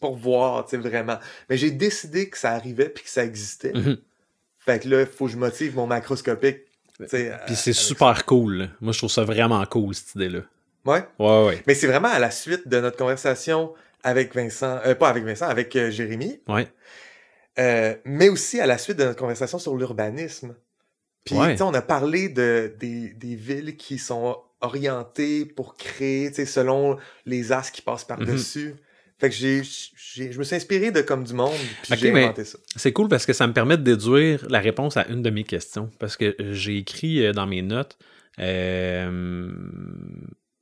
[0.00, 1.18] pour voir, tu sais, vraiment.
[1.48, 3.72] Mais j'ai décidé que ça arrivait puis que ça existait.
[3.74, 3.98] Mhm.
[4.58, 6.60] Fait que là, il faut que je motive mon macroscopique.
[6.98, 8.68] Puis c'est super cool.
[8.80, 10.40] Moi, je trouve ça vraiment cool, cette idée-là.
[10.84, 11.04] Ouais?
[11.18, 11.62] Ouais, ouais.
[11.66, 13.72] Mais c'est vraiment à la suite de notre conversation
[14.02, 16.68] avec Vincent, euh, pas avec Vincent, avec euh, Jérémy, Ouais.
[17.58, 20.54] Euh, mais aussi à la suite de notre conversation sur l'urbanisme.
[21.24, 21.52] Puis, Ouais.
[21.52, 26.36] tu sais, on a parlé de, des, des villes qui sont orientées pour créer, tu
[26.36, 26.96] sais, selon
[27.26, 28.74] les as qui passent par-dessus.
[29.20, 31.52] Fait que j'ai, je me suis inspiré de Comme du Monde,
[31.82, 32.58] puis j'ai inventé ça.
[32.74, 35.44] C'est cool parce que ça me permet de déduire la réponse à une de mes
[35.44, 35.90] questions.
[35.98, 37.98] Parce que j'ai écrit euh, dans mes notes.
[38.38, 39.50] euh,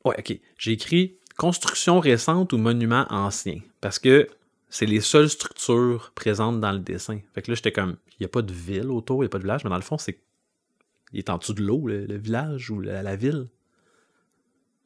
[0.05, 0.39] Ouais, ok.
[0.59, 3.61] J'ai écrit construction récente ou monument ancien.
[3.81, 4.27] Parce que
[4.71, 7.21] c'est les seules structures présentes dans le dessin.
[7.35, 9.31] Fait que là, j'étais comme, il n'y a pas de ville autour, il n'y a
[9.31, 10.19] pas de village, mais dans le fond, c'est.
[11.13, 13.47] Il est en dessous de l'eau, le, le village ou la, la ville.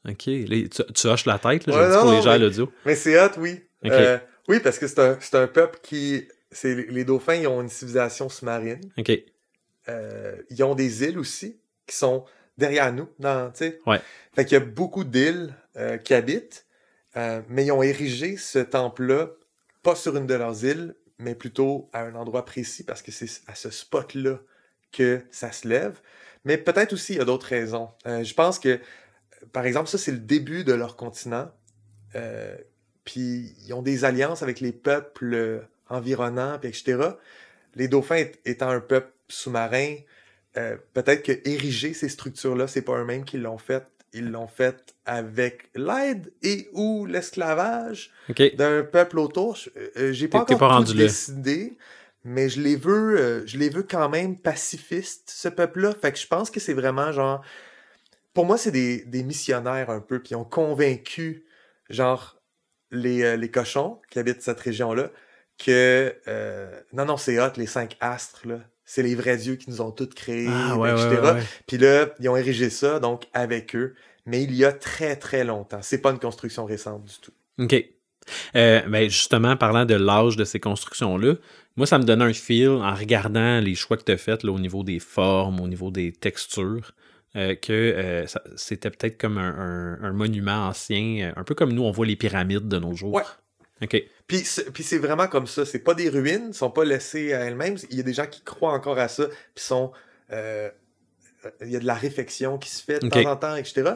[0.08, 0.16] Ok.
[0.18, 2.72] Tu, tu hoches la tête, là, Ouais, non, pour les non, gens à mais- l'audio.
[2.84, 3.60] Mais c'est hot, oui.
[3.84, 3.90] Ok.
[3.92, 6.26] Euh, oui, parce que c'est un, c'est un peuple qui...
[6.50, 8.80] C'est, les dauphins, ils ont une civilisation sous-marine.
[8.98, 9.10] Ok.
[9.88, 12.24] Euh, ils ont des îles aussi qui sont
[12.58, 13.78] derrière nous, dans, tu sais.
[13.86, 14.00] Ouais.
[14.34, 16.66] Fait qu'il y a beaucoup d'îles euh, qui habitent,
[17.16, 19.28] euh, mais ils ont érigé ce temple-là,
[19.82, 23.28] pas sur une de leurs îles, mais plutôt à un endroit précis parce que c'est
[23.46, 24.38] à ce spot-là
[24.92, 26.00] que ça se lève.
[26.44, 27.88] Mais peut-être aussi, il y a d'autres raisons.
[28.06, 28.78] Euh, je pense que,
[29.52, 31.50] par exemple, ça, c'est le début de leur continent.
[32.14, 32.56] Euh,
[33.04, 36.98] puis ils ont des alliances avec les peuples environnants, puis etc.
[37.74, 39.96] Les dauphins étant un peuple sous-marin,
[40.56, 43.84] euh, peut-être que ériger ces structures-là, c'est pas eux-mêmes qui l'ont fait.
[44.12, 48.10] Ils l'ont fait avec l'aide et ou l'esclavage
[48.54, 49.56] d'un peuple autour.
[49.96, 51.04] Euh, J'ai pas encore pas tout rendu là.
[51.04, 51.78] décidé,
[52.22, 55.94] mais je les veux, euh, je les veux quand même pacifistes, ce peuple-là.
[55.98, 57.42] Fait que je pense que c'est vraiment genre,
[58.34, 61.44] pour moi, c'est des, des missionnaires un peu, puis ils ont convaincu,
[61.90, 62.40] genre,
[62.90, 65.10] les, euh, les cochons qui habitent cette région-là,
[65.58, 68.60] que euh, non, non, c'est hot, les cinq astres, là.
[68.84, 71.08] C'est les vrais dieux qui nous ont toutes créés, Ah, ouais, etc.
[71.08, 71.42] ouais, ouais, ouais.
[71.66, 73.94] Puis là, ils ont érigé ça, donc, avec eux.
[74.26, 75.80] Mais il y a très, très longtemps.
[75.82, 77.32] C'est pas une construction récente du tout.
[77.58, 77.74] OK.
[78.54, 81.34] Euh, ben justement, parlant de l'âge de ces constructions-là,
[81.76, 84.52] moi, ça me donnait un feel en regardant les choix que tu as faits là,
[84.52, 86.92] au niveau des formes, au niveau des textures,
[87.36, 91.54] euh, que euh, ça- c'était peut-être comme un, un- un monument ancien, euh, un peu
[91.54, 93.14] comme nous, on voit les pyramides de nos jours.
[93.14, 93.22] Ouais.
[93.82, 94.02] OK.
[94.26, 95.64] Puis c'est puis c'est vraiment comme ça.
[95.64, 97.76] C'est pas des ruines, ils sont pas laissées à elles-mêmes.
[97.90, 99.92] Il y a des gens qui croient encore à ça, puis sont...
[100.30, 100.70] euh,
[101.60, 103.94] il y a de la réflexion qui se fait de temps en temps, etc.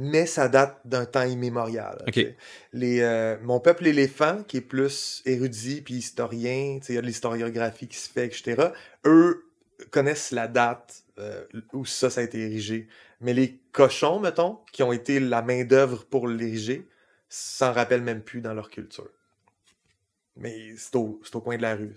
[0.00, 1.98] Mais ça date d'un temps immémorial.
[2.08, 2.14] Ok.
[2.14, 2.36] tu sais.
[2.72, 7.86] Les, mon peuple éléphant, qui est plus érudit puis historien, il y a de l'historiographie
[7.86, 8.70] qui se fait, etc.
[9.04, 9.44] Eux
[9.90, 12.88] connaissent la date euh, où ça, ça a été érigé.
[13.20, 16.88] Mais les cochons, mettons, qui ont été la main-d'œuvre pour l'ériger,
[17.28, 19.08] s'en rappellent même plus dans leur culture.
[20.36, 21.94] Mais c'est au, au coin de la rue.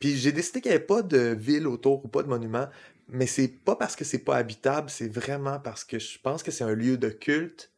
[0.00, 2.68] Puis j'ai décidé qu'il n'y avait pas de ville autour ou pas de monument,
[3.08, 6.50] mais c'est pas parce que c'est pas habitable, c'est vraiment parce que je pense que
[6.50, 7.70] c'est un lieu de culte,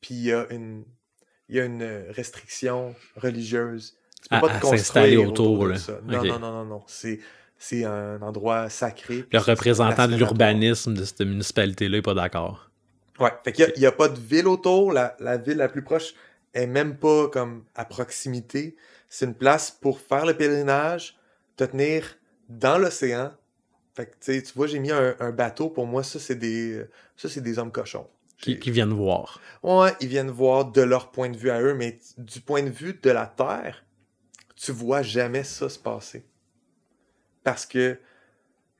[0.00, 0.84] puis il y a une,
[1.48, 3.96] il y a une restriction religieuse.
[4.22, 6.00] Tu peux À- pas te construire autour, autour, de ça.
[6.04, 6.82] Non, non, non, non, non.
[6.86, 7.20] C'est,
[7.62, 9.24] c'est un endroit sacré.
[9.32, 12.68] Le représentant de l'urbanisme de cette municipalité-là n'est pas d'accord.
[13.20, 14.92] Ouais, fait qu'il n'y a, pas de ville autour.
[14.92, 16.14] La, la ville la plus proche
[16.54, 18.74] est même pas comme à proximité.
[19.08, 21.16] C'est une place pour faire le pèlerinage,
[21.56, 22.16] te tenir
[22.48, 23.30] dans l'océan.
[23.94, 25.70] Fait que, tu vois, j'ai mis un, un bateau.
[25.70, 26.84] Pour moi, ça, c'est des,
[27.16, 28.08] ça, c'est des hommes cochons.
[28.38, 29.40] Qui, qui viennent voir.
[29.62, 32.70] Ouais, ils viennent voir de leur point de vue à eux, mais du point de
[32.70, 33.84] vue de la Terre,
[34.56, 36.24] tu vois jamais ça se passer.
[37.44, 37.98] Parce que,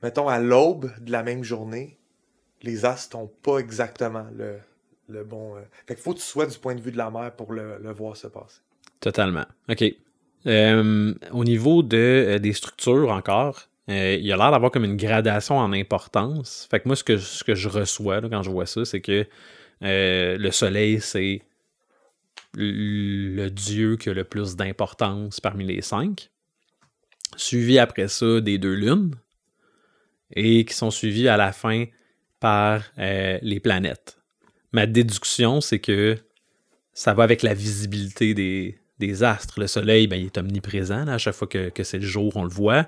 [0.01, 1.97] mettons, à l'aube de la même journée,
[2.61, 4.57] les astres n'ont pas exactement le,
[5.09, 5.55] le bon.
[5.57, 7.51] euh, Fait qu'il faut que tu sois du point de vue de la mer pour
[7.53, 8.61] le, le voir se passer.
[8.99, 9.45] Totalement.
[9.69, 9.83] OK.
[10.45, 14.95] Euh, au niveau de, euh, des structures encore, il y a l'air d'avoir comme une
[14.95, 16.67] gradation en importance.
[16.71, 19.27] Fait que moi, ce que, ce que je reçois quand je vois ça, c'est que
[19.81, 21.41] le soleil, c'est
[22.55, 26.29] le dieu qui a le plus d'importance parmi les cinq.
[27.37, 29.15] Suivi après ça des deux lunes.
[30.35, 31.85] Et qui sont suivis à la fin
[32.39, 34.17] par euh, les planètes.
[34.71, 36.17] Ma déduction, c'est que
[36.93, 39.59] ça va avec la visibilité des, astres.
[39.59, 41.07] Le soleil, ben, il est omniprésent.
[41.07, 42.87] à chaque fois que, que c'est le jour, on le voit.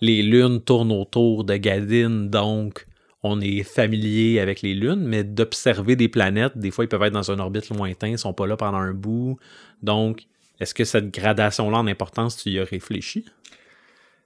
[0.00, 2.86] Les lunes tournent autour de Gadine, donc
[3.22, 7.12] on est familier avec les lunes, mais d'observer des planètes, des fois, ils peuvent être
[7.12, 9.38] dans une orbite lointain, ils sont pas là pendant un bout.
[9.82, 10.26] Donc,
[10.58, 13.26] est-ce que cette gradation-là en importance, tu y as réfléchi?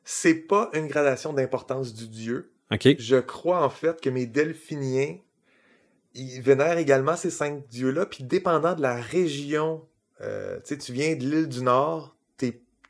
[0.04, 2.52] C'est pas une gradation d'importance du dieu.
[2.70, 2.88] OK.
[2.98, 5.16] Je crois en fait que mes delphiniens,
[6.14, 9.84] ils vénèrent également ces cinq dieux-là, puis dépendant de la région,
[10.20, 12.14] euh, tu sais, tu viens de l'île du Nord,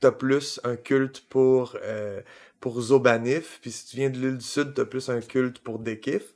[0.01, 2.21] t'as plus un culte pour, euh,
[2.61, 5.79] pour Zobanif, puis si tu viens de l'île du Sud, t'as plus un culte pour
[5.79, 6.35] Dekif.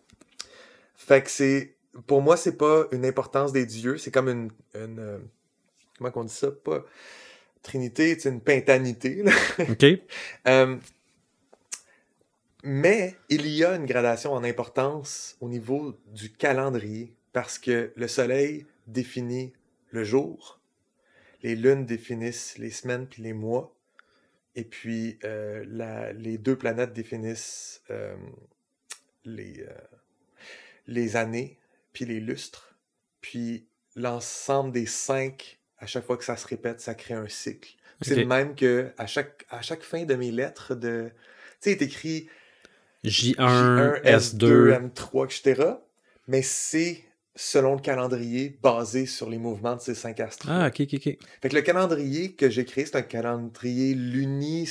[0.95, 1.77] Fait que c'est,
[2.07, 5.19] pour moi, c'est pas une importance des dieux, c'est comme une, une euh,
[5.99, 6.83] comment qu'on dit ça, pas
[7.69, 9.33] trinité, c'est une pentanité, là.
[9.71, 9.85] OK.
[10.47, 10.77] Euh,
[12.65, 18.09] mais il y a une gradation en importance au niveau du calendrier parce que le
[18.09, 19.53] soleil définit
[19.91, 20.61] le jour,
[21.43, 23.73] les lunes définissent les semaines puis les mois,
[24.57, 28.17] et puis euh, la- les deux planètes définissent euh,
[29.25, 29.71] les, euh,
[30.87, 31.59] les années
[31.93, 32.75] puis les lustres,
[33.21, 37.71] puis l'ensemble des cinq, à chaque fois que ça se répète, ça crée un cycle.
[38.01, 41.11] C'est le même que à chaque, à chaque fin de mes lettres de.
[41.61, 42.29] Tu sais, il est écrit
[43.05, 44.91] J1, J1, S2.
[44.91, 45.73] M3, etc.
[46.29, 47.05] Mais c'est
[47.35, 50.47] selon le calendrier basé sur les mouvements de ces cinq astres.
[50.49, 51.19] Ah, ok, ok, ok.
[51.43, 54.69] Fait que le calendrier que j'ai créé, c'est un calendrier lunis...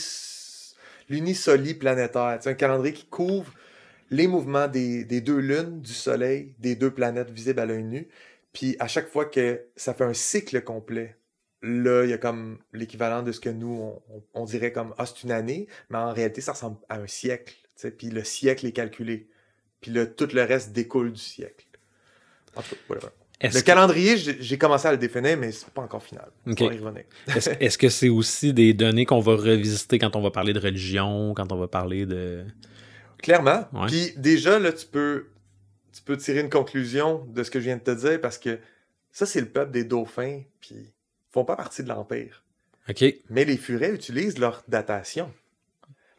[1.10, 2.38] lunisoli planétaire.
[2.42, 3.54] C'est un calendrier qui couvre
[4.10, 8.08] les mouvements des, des deux lunes, du soleil, des deux planètes visibles à l'œil nu.
[8.54, 11.18] Puis à chaque fois que ça fait un cycle complet,
[11.62, 13.94] là, il y a comme l'équivalent de ce que nous,
[14.34, 17.54] on, dirait comme, ah, c'est une année, mais en réalité, ça ressemble à un siècle.
[17.54, 17.92] tu sais.
[17.92, 19.30] Puis le siècle est calculé.
[19.82, 21.66] Puis le, tout le reste découle du siècle.
[22.56, 23.12] En tout cas, whatever.
[23.42, 26.30] Le que- calendrier, j'ai commencé à le définir, mais c'est pas encore final.
[26.48, 26.58] Ok.
[26.62, 27.04] On va y revenir.
[27.60, 31.34] Est-ce que c'est aussi des données qu'on va revisiter quand on va parler de religion,
[31.36, 32.46] quand on va parler de.
[33.20, 33.68] Clairement.
[33.74, 33.88] Ouais.
[33.88, 35.28] Puis déjà, là, tu peux,
[35.98, 38.60] tu peux tirer une conclusion de ce que je viens de te dire parce que
[39.12, 40.94] ça, c'est le peuple des dauphins, puis ils
[41.32, 42.44] font pas partie de l'Empire.
[42.88, 43.04] OK.
[43.32, 45.34] Mais les furets utilisent leur datation.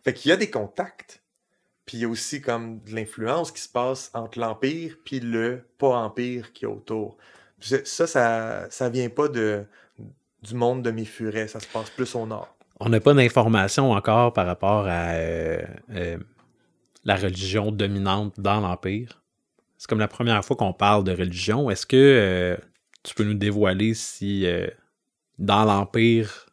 [0.03, 1.22] Fait qu'il y a des contacts.
[1.87, 5.64] Puis il y a aussi comme de l'influence qui se passe entre l'Empire puis le
[5.79, 7.16] pas-Empire qui est autour.
[7.61, 9.64] Ça, ça, ça vient pas de,
[10.43, 11.47] du monde de mes furets.
[11.47, 12.53] Ça se passe plus au nord.
[12.81, 16.18] On n'a pas d'informations encore par rapport à euh, euh,
[17.05, 19.22] la religion dominante dans l'Empire?
[19.79, 21.70] C'est comme la première fois qu'on parle de religion.
[21.70, 22.57] Est-ce que euh,
[23.05, 24.66] tu peux nous dévoiler si euh,
[25.39, 26.47] dans l'Empire,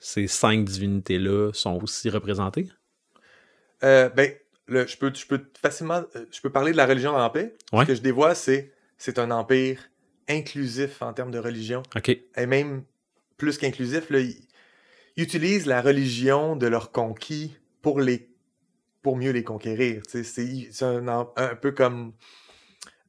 [0.00, 2.68] ces cinq divinités-là sont aussi représentées?
[3.84, 4.32] Euh, ben,
[4.66, 7.54] le- je, peux, je peux facilement je peux parler de la religion paix.
[7.72, 7.84] Ouais.
[7.84, 9.80] Ce que je dévoile, c'est c'est un empire
[10.28, 11.82] inclusif en termes de religion.
[11.94, 12.08] OK.
[12.08, 12.82] Et même
[13.36, 14.40] plus qu'inclusif, ils,
[15.16, 18.28] ils utilisent la religion de leurs conquis pour les
[19.02, 20.02] pour mieux les conquérir.
[20.08, 22.12] C'est un, un peu comme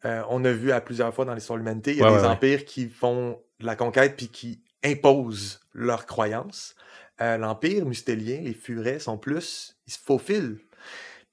[0.05, 2.17] euh, on a vu à plusieurs fois dans l'histoire de l'humanité, il y a Ouais,
[2.17, 6.75] des ouais, empires qui font de la conquête puis qui imposent leurs croyances.
[7.21, 10.59] Euh, L'empire mustélien, les furets sont plus, ils se faufilent.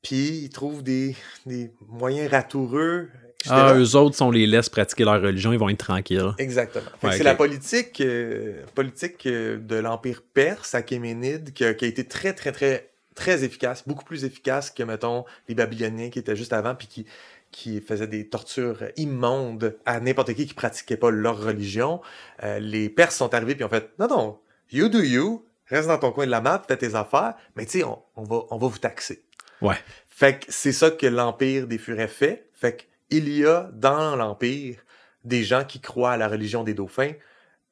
[0.03, 1.15] Puis ils trouvent des,
[1.47, 3.09] des moyens ratoureux.
[3.49, 6.33] Ah, eux autres, si on les laisse pratiquer leur religion, ils vont être tranquilles.
[6.39, 6.87] Exactement.
[7.03, 7.25] Ouais, c'est ok.
[7.25, 12.33] la politique, euh, politique euh, de l'Empire perse, achéménide, qui a, qui a été très,
[12.33, 16.75] très, très, très efficace, beaucoup plus efficace que, mettons, les Babyloniens qui étaient juste avant,
[16.75, 17.07] puis qui,
[17.55, 22.01] qui faisaient des tortures immondes à n'importe qui qui pratiquait pas leur religion.
[22.43, 24.39] Euh, les Perses sont arrivés, puis ont fait Non, non,
[24.73, 27.79] you do you, reste dans ton coin de la map, fais tes affaires, mais tu
[27.79, 29.23] sais, on, on va, on va vous taxer.
[29.63, 29.77] Ouais.
[30.09, 32.49] Fait que c'est ça que l'Empire des Furets fait.
[32.53, 34.77] Fait qu'il y a dans l'Empire
[35.25, 37.13] des gens qui croient à la religion des dauphins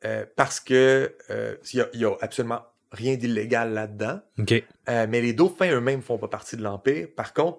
[0.05, 4.21] euh, parce que euh, il y, a- il y a absolument rien d'illégal là-dedans.
[4.39, 4.53] OK.
[4.89, 7.09] Euh, mais les dauphins eux-mêmes font pas partie de l'Empire.
[7.17, 7.59] Par contre,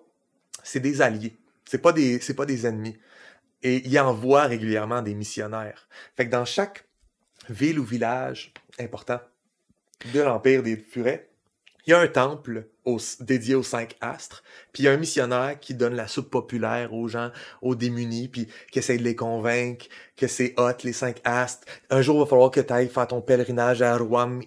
[0.64, 1.36] c'est des alliés.
[1.74, 2.96] C'est pas des, c'est pas des ennemis.
[3.64, 5.88] et il envoie régulièrement des missionnaires.
[6.16, 6.86] Fait dans chaque
[7.50, 9.20] ville ou village important
[10.14, 11.32] de l'Empire des Furets,
[11.86, 14.98] il y a un temple au- dédié aux cinq astres, puis il y a un
[14.98, 17.32] missionnaire qui donne la soupe populaire aux gens,
[17.62, 19.86] aux démunis, puis qui essaie de les convaincre
[20.18, 21.66] que c'est hot, les cinq astres.
[21.90, 24.42] Un jour, il va falloir que tu ailles faire ton pèlerinage à Ruam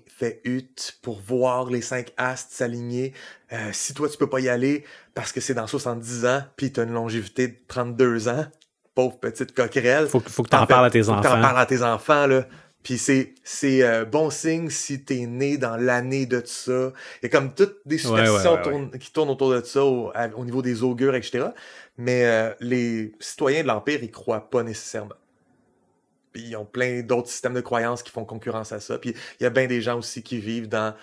[0.44, 0.68] Ut
[1.02, 3.12] pour voir les cinq astres s'aligner.
[3.52, 4.84] Euh, si toi, tu peux pas y aller
[5.14, 8.46] parce que c'est dans 70 ans, puis tu as une longévité de 32 ans,
[8.94, 11.40] pauvre petite coquerelle, Faut, que- faut que t'en parles à tes faut que T'en enfants.
[11.42, 12.46] parles à tes enfants, là.
[12.86, 16.92] Puis c'est, c'est euh, bon signe si t'es né dans l'année de ça.
[17.20, 19.60] Il y a comme toutes des Ouais, ouais, superstitions ouais, tournent- qui tournent autour de
[19.62, 21.46] ça au, à- au niveau des augures, etc.
[21.98, 25.16] Mais euh, les citoyens de l'Empire, ils croient pas nécessairement.
[26.32, 28.98] Puis ils ont plein d'autres systèmes de croyances qui font concurrence à ça.
[28.98, 30.94] Puis il y a bien des gens aussi qui vivent dans...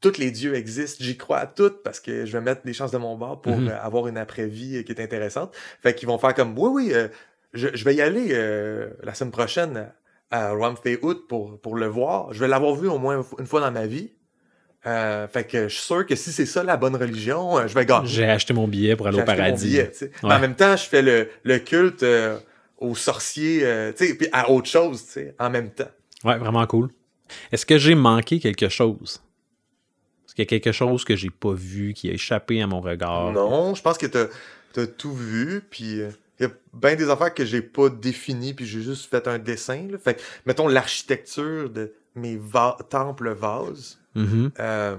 [0.00, 2.90] Tous les dieux existent, j'y crois à toutes parce que je vais mettre les chances
[2.90, 3.68] de mon bord pour Mhm.
[3.68, 5.54] euh, avoir une après-vie qui est intéressante.
[5.84, 6.92] Fait qu'ils vont faire comme, oui, oui,
[7.52, 8.28] je, je vais y aller
[9.04, 9.92] la semaine prochaine
[10.30, 12.32] à Out pour, pour le voir.
[12.32, 14.12] Je vais l'avoir vu au moins une fois dans ma vie.
[14.86, 17.74] Euh, fait que je suis sûr que si c'est ça la bonne religion, euh, je
[17.74, 18.06] vais gagner.
[18.06, 19.66] J'ai acheté mon billet pour aller au paradis.
[19.66, 20.10] billet, tu.
[20.22, 20.34] Mais.
[20.34, 22.38] En même temps, je fais le, le culte euh,
[22.78, 25.90] aux sorciers, euh, tu puis à autre chose, tu en même temps.
[26.24, 26.90] Ouais, vraiment cool.
[27.50, 29.20] Est-ce que j'ai manqué quelque chose?
[30.26, 32.80] Est-ce qu'il y a quelque chose que j'ai pas vu, qui a échappé à mon
[32.80, 33.32] regard?
[33.32, 34.26] Non, je pense que t'as
[34.76, 36.02] as tout vu, puis
[36.38, 39.38] il y a bien des affaires que j'ai pas définies, puis j'ai juste fait un
[39.38, 39.88] dessin.
[39.90, 39.98] Là.
[39.98, 44.50] Fait que, mettons, l'architecture de mes va- temples vases, Mhm.
[44.58, 44.96] euh,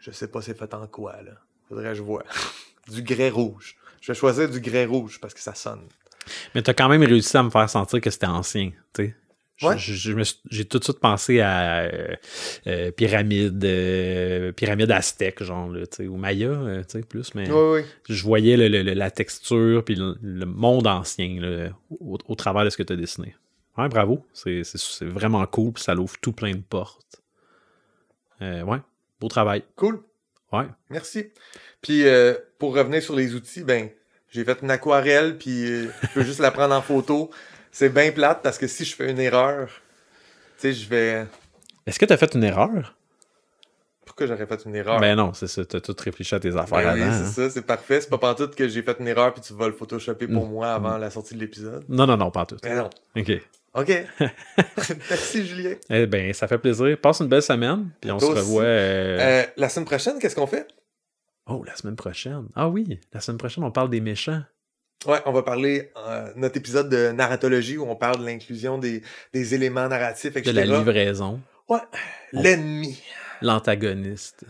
[0.00, 1.32] je sais pas c'est fait en quoi, là.
[1.68, 2.24] Faudrait que je vois.
[2.88, 3.76] du grès rouge.
[4.00, 5.82] Je vais choisir du grès rouge parce que ça sonne.
[6.54, 8.70] Mais t'as quand même réussi à me faire sentir que c'était ancien,
[9.62, 9.74] Ouais.
[9.76, 12.14] J'ai tout de suite pensé à euh,
[12.68, 16.50] euh, pyramide, euh, pyramide aztèque, genre, là, ou Maya,
[16.88, 17.86] tu sais, plus, mais Oui, oui.
[18.08, 22.64] je voyais le- le- la texture puis le, le monde ancien là, au, au travers
[22.64, 23.34] de ce que tu as dessiné.
[23.76, 24.24] Ouais, bravo.
[24.32, 24.62] C'est
[25.02, 27.20] vraiment cool, puis ça l'ouvre tout plein de portes.
[28.40, 28.78] Ouais,
[29.20, 29.64] beau travail.
[29.76, 30.00] Cool.
[30.52, 30.66] Ouais.
[30.90, 31.26] Merci.
[31.82, 32.04] Puis
[32.58, 33.88] pour revenir sur les outils, ben
[34.30, 37.30] j'ai fait une aquarelle, puis je peux juste la prendre en photo.
[37.78, 41.26] C'est bien plate parce que si je fais une erreur, tu sais, je vais.
[41.86, 42.96] Est-ce que tu as fait une erreur?
[44.04, 44.98] Pourquoi j'aurais fait une erreur?
[44.98, 45.64] Ben non, c'est ça.
[45.64, 47.12] Tu as tout réfléchi à tes affaires Ben oui, avant.
[47.12, 47.46] c'est hein.
[47.46, 48.00] ça, c'est parfait.
[48.00, 50.50] C'est pas pantoute que j'ai fait une erreur puis tu vas le photoshopper pour Mm.
[50.50, 51.84] moi avant la sortie de l'épisode.
[51.88, 52.56] Non, non, non, pas en tout.
[52.64, 52.90] Mais non.
[53.16, 53.30] OK.
[53.74, 54.06] OK.
[55.10, 55.74] Merci, Julien.
[55.88, 56.98] Eh ben, ça fait plaisir.
[57.00, 58.64] Passe une belle semaine, puis on se revoit.
[58.64, 60.66] euh, Euh, la semaine prochaine, qu'est-ce qu'on fait?
[61.46, 62.48] Oh, la semaine prochaine.
[62.56, 64.42] Ah oui, la semaine prochaine, on parle des méchants.
[65.06, 69.02] Ouais, on va parler euh, notre épisode de narratologie où on parle de l'inclusion des,
[69.32, 70.52] des éléments narratifs, De etc.
[70.54, 71.40] la livraison.
[71.68, 71.78] Ouais.
[72.32, 73.00] L'ennemi.
[73.40, 74.44] L'antagoniste.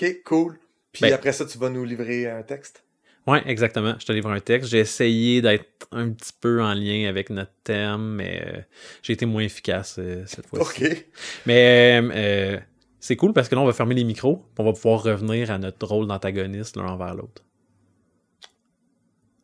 [0.00, 0.58] OK, cool.
[0.92, 2.82] Puis Ben- après ça, tu vas nous livrer un texte?
[3.26, 3.94] Ouais, exactement.
[4.00, 4.70] Je te livre un texte.
[4.70, 8.60] J'ai essayé d'être un petit peu en lien avec notre thème, mais euh,
[9.02, 10.84] j'ai été moins efficace euh, cette fois-ci.
[10.84, 11.06] OK.
[11.44, 12.58] Mais euh, euh,
[12.98, 14.36] c'est cool parce que là, on va fermer les micros.
[14.36, 17.44] puis On va pouvoir revenir à notre rôle d'antagoniste l'un envers l'autre.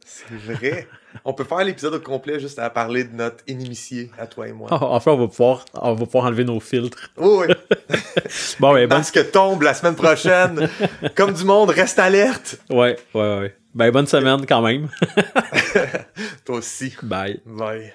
[0.09, 0.87] C'est vrai.
[1.25, 4.53] on peut faire l'épisode au complet juste à parler de notre inimitié à toi et
[4.53, 4.69] moi.
[4.71, 7.11] Ah, enfin, on va, pouvoir, on va pouvoir enlever nos filtres.
[7.17, 7.55] Oui, oui.
[8.61, 8.99] Bon, ben, bonne...
[8.99, 10.69] Masque tombe la semaine prochaine.
[11.17, 12.61] Comme du monde, reste alerte.
[12.71, 13.57] Ouais, ouais, ouais.
[13.75, 14.89] Ben, bonne semaine quand même.
[16.45, 16.95] Toi aussi.
[17.03, 17.41] Bye.
[17.45, 17.93] Bye.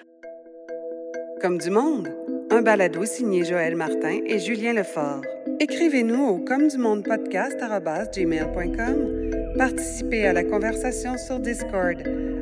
[1.42, 2.10] Comme du monde,
[2.52, 5.22] un balado signé Joël Martin et Julien Lefort.
[5.60, 9.21] Écrivez-nous au comme du monde podcast@gmail.com.
[9.58, 11.98] Participez à la conversation sur Discord.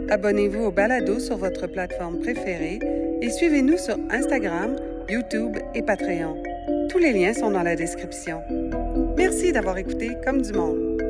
[0.10, 2.80] Abonnez-vous au balado sur votre plateforme préférée
[3.22, 4.76] et suivez-nous sur Instagram,
[5.10, 6.42] YouTube et Patreon.
[6.90, 8.42] Tous les liens sont dans la description.
[9.18, 11.09] Merci d'avoir écouté Comme du monde.